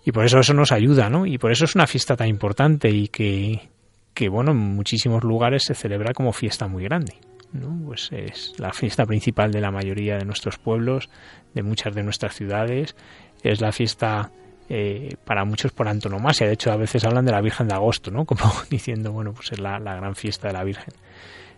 [0.08, 1.26] Y por eso eso nos ayuda, ¿no?
[1.26, 3.68] Y por eso es una fiesta tan importante y que,
[4.14, 7.16] que bueno, en muchísimos lugares se celebra como fiesta muy grande.
[7.52, 7.78] ¿no?
[7.86, 11.10] Pues es la fiesta principal de la mayoría de nuestros pueblos,
[11.54, 12.96] de muchas de nuestras ciudades.
[13.44, 14.32] Es la fiesta
[14.70, 16.48] eh, para muchos por antonomasia.
[16.48, 18.24] De hecho, a veces hablan de la Virgen de Agosto, ¿no?
[18.26, 20.94] Como diciendo, bueno, pues es la, la gran fiesta de la Virgen.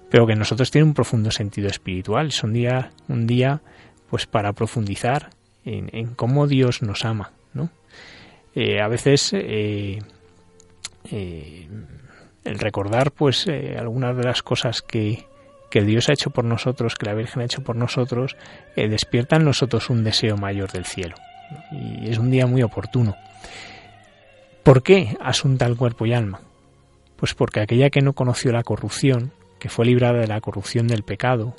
[0.09, 2.29] Pero que nosotros tiene un profundo sentido espiritual.
[2.29, 3.61] Es un día, un día
[4.09, 5.29] pues para profundizar
[5.65, 7.33] en, en cómo Dios nos ama.
[8.55, 9.99] Eh, a veces eh,
[11.11, 11.67] eh,
[12.43, 13.47] el recordar pues
[13.77, 15.25] algunas de las cosas que,
[15.69, 18.35] que Dios ha hecho por nosotros, que la Virgen ha hecho por nosotros,
[18.75, 21.15] despierta en nosotros un deseo mayor del cielo.
[21.71, 23.15] Y es un día muy oportuno.
[24.63, 26.41] ¿Por qué asunta el cuerpo y alma?
[27.15, 31.03] Pues porque aquella que no conoció la corrupción, que fue librada de la corrupción del
[31.03, 31.55] pecado,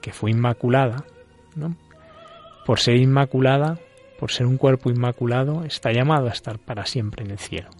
[0.00, 1.04] que fue inmaculada,
[1.54, 1.76] ¿no?
[2.66, 3.78] por ser inmaculada,
[4.18, 7.70] por ser un cuerpo inmaculado, está llamado a estar para siempre en el cielo,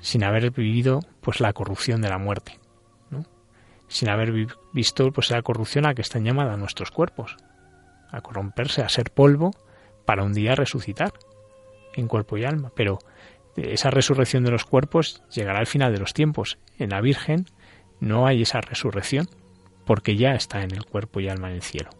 [0.00, 2.58] sin haber vivido pues la corrupción de la muerte,
[3.88, 7.36] sin haber vi- visto pues la corrupción a que están llamadas nuestros cuerpos,
[8.10, 9.50] a corromperse, a ser polvo,
[10.04, 11.12] para un día resucitar
[11.94, 12.70] en cuerpo y alma.
[12.74, 12.98] Pero
[13.56, 16.58] esa resurrección de los cuerpos llegará al final de los tiempos.
[16.78, 17.46] En la Virgen
[18.00, 19.28] no hay esa resurrección,
[19.84, 21.90] porque ya está en el cuerpo y alma en el cielo.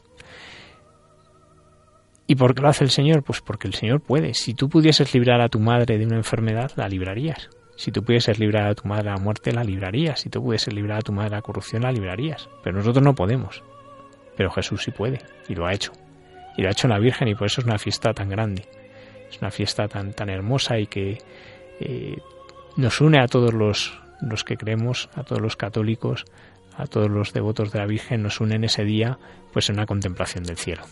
[2.31, 3.23] ¿Y por qué lo hace el Señor?
[3.23, 4.35] Pues porque el Señor puede.
[4.35, 7.49] Si tú pudieses librar a tu madre de una enfermedad, la librarías.
[7.75, 10.21] Si tú pudieses librar a tu madre de la muerte, la librarías.
[10.21, 12.51] Si tú pudieses librar a tu madre de la corrupción, la librarías.
[12.63, 13.63] Pero nosotros no podemos.
[14.37, 15.93] Pero Jesús sí puede, y lo ha hecho.
[16.59, 18.69] Y lo ha hecho la Virgen, y por eso es una fiesta tan grande.
[19.31, 21.17] Es una fiesta tan, tan hermosa y que
[21.81, 22.19] eh,
[22.77, 26.27] nos une a todos los, los que creemos, a todos los católicos,
[26.77, 29.19] a todos los devotos de la Virgen, nos une en ese día,
[29.51, 30.83] pues en una contemplación del cielo.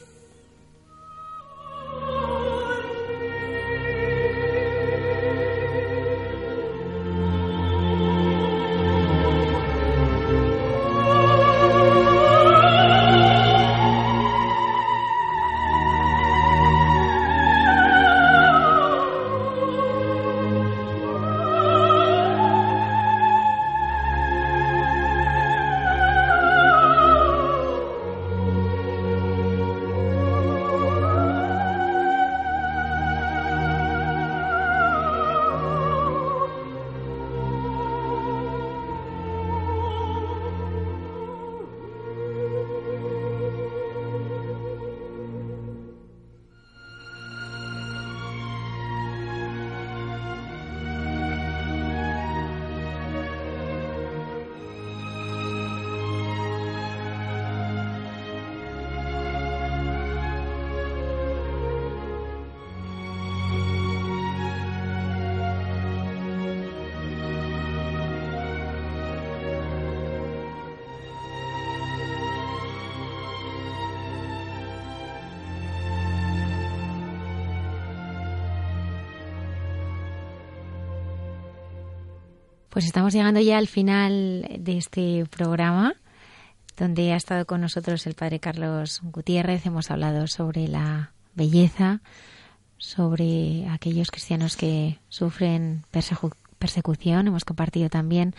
[82.76, 85.94] Pues estamos llegando ya al final de este programa,
[86.76, 89.64] donde ha estado con nosotros el padre Carlos Gutiérrez.
[89.64, 92.02] Hemos hablado sobre la belleza,
[92.76, 97.28] sobre aquellos cristianos que sufren persecu- persecución.
[97.28, 98.34] Hemos compartido también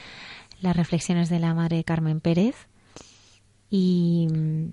[0.62, 2.68] las reflexiones de la madre Carmen Pérez.
[3.72, 4.66] Y mm,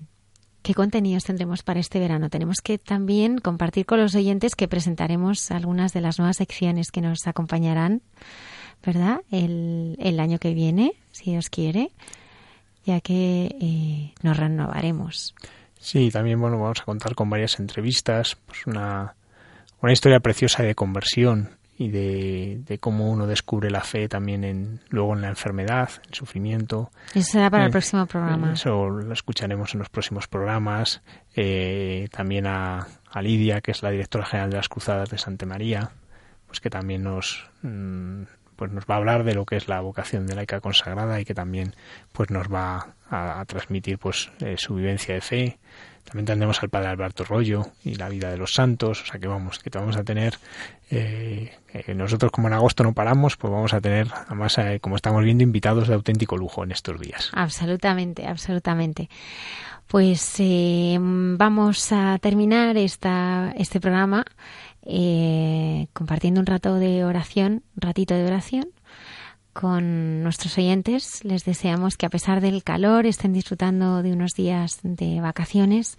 [0.61, 2.29] qué contenidos tendremos para este verano.
[2.29, 7.01] Tenemos que también compartir con los oyentes que presentaremos algunas de las nuevas secciones que
[7.01, 8.03] nos acompañarán
[8.83, 9.21] ¿verdad?
[9.31, 11.91] El, el año que viene, si Dios quiere,
[12.85, 15.35] ya que eh, nos renovaremos.
[15.79, 19.15] Sí, también bueno, vamos a contar con varias entrevistas, pues una,
[19.81, 24.79] una historia preciosa de conversión y de, de cómo uno descubre la fe también en
[24.89, 26.89] luego en la enfermedad, el sufrimiento.
[27.13, 28.53] Eso será para el Eh, próximo programa.
[28.53, 31.01] Eso lo escucharemos en los próximos programas.
[31.35, 35.45] Eh, también a, a Lidia, que es la directora general de las Cruzadas de Santa
[35.45, 35.91] María,
[36.47, 38.21] pues que también nos mm,
[38.55, 41.25] pues nos va a hablar de lo que es la vocación de laica consagrada y
[41.25, 41.75] que también
[42.11, 45.59] pues nos va a, transmitir pues eh, su vivencia de fe.
[46.05, 49.27] También tendremos al padre Alberto Rollo y la vida de los santos, o sea que
[49.27, 50.37] vamos, que vamos a tener,
[50.91, 54.97] eh, eh, nosotros como en agosto no paramos, pues vamos a tener, además, eh, como
[54.97, 57.31] estamos viendo, invitados de auténtico lujo en estos días.
[57.33, 59.09] Absolutamente, absolutamente.
[59.87, 64.25] Pues vamos a terminar esta, este programa
[64.85, 68.67] eh, compartiendo un rato de oración, un ratito de oración,
[69.55, 71.23] con nuestros oyentes.
[71.23, 75.97] Les deseamos que a pesar del calor estén disfrutando de unos días de vacaciones.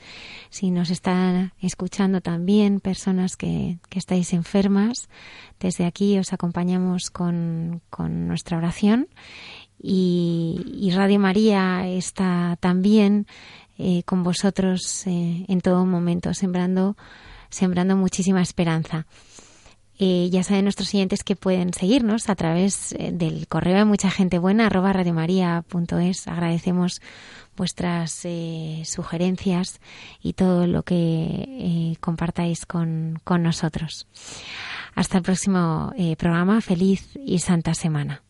[0.51, 5.09] Si nos están escuchando también personas que, estáis enfermas,
[5.59, 9.09] desde aquí os acompañamos con, nuestra oración.
[9.83, 13.27] Y, y, Radio María está también
[13.79, 16.97] eh, con vosotros eh, en todo momento, sembrando,
[17.51, 19.07] sembrando muchísima esperanza.
[19.99, 24.11] Eh, ya saben nuestros siguientes que pueden seguirnos a través eh, del correo de mucha
[24.11, 26.29] gente buena arroba radiomaria.es.
[26.29, 27.01] Agradecemos
[27.57, 29.81] vuestras eh, sugerencias
[30.23, 34.07] y todo lo que compartáis con, con, nosotros.
[34.95, 36.61] Hasta el próximo programa.
[36.61, 38.26] Feliz y santa semana.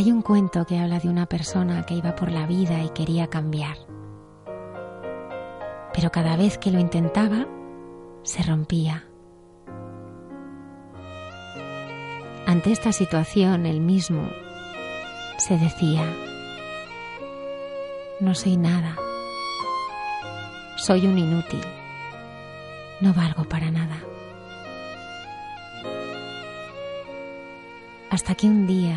[0.00, 3.26] Hay un cuento que habla de una persona que iba por la vida y quería
[3.26, 3.76] cambiar.
[5.92, 7.46] Pero cada vez que lo intentaba,
[8.22, 9.04] se rompía.
[12.46, 14.26] Ante esta situación, él mismo
[15.36, 16.10] se decía,
[18.20, 18.96] no soy nada,
[20.78, 21.60] soy un inútil,
[23.02, 23.98] no valgo para nada.
[28.08, 28.96] Hasta que un día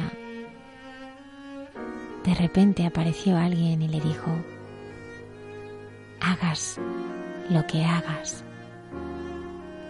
[2.24, 4.32] de repente apareció alguien y le dijo,
[6.22, 6.80] hagas
[7.50, 8.44] lo que hagas.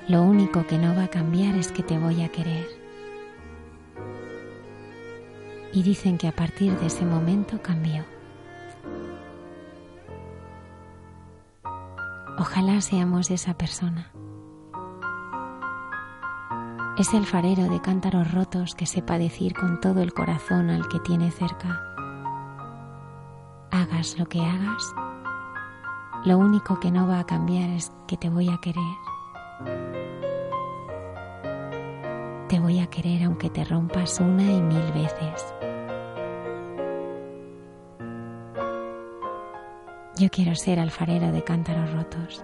[0.07, 2.67] Lo único que no va a cambiar es que te voy a querer.
[5.71, 8.03] Y dicen que a partir de ese momento cambió.
[12.37, 14.11] Ojalá seamos esa persona.
[16.97, 20.99] Es el farero de cántaros rotos que sepa decir con todo el corazón al que
[20.99, 21.92] tiene cerca
[24.19, 24.93] lo que hagas,
[26.25, 28.83] lo único que no va a cambiar es que te voy a querer.
[32.49, 35.53] Te voy a querer aunque te rompas una y mil veces.
[40.17, 42.43] Yo quiero ser alfarero de cántaros rotos.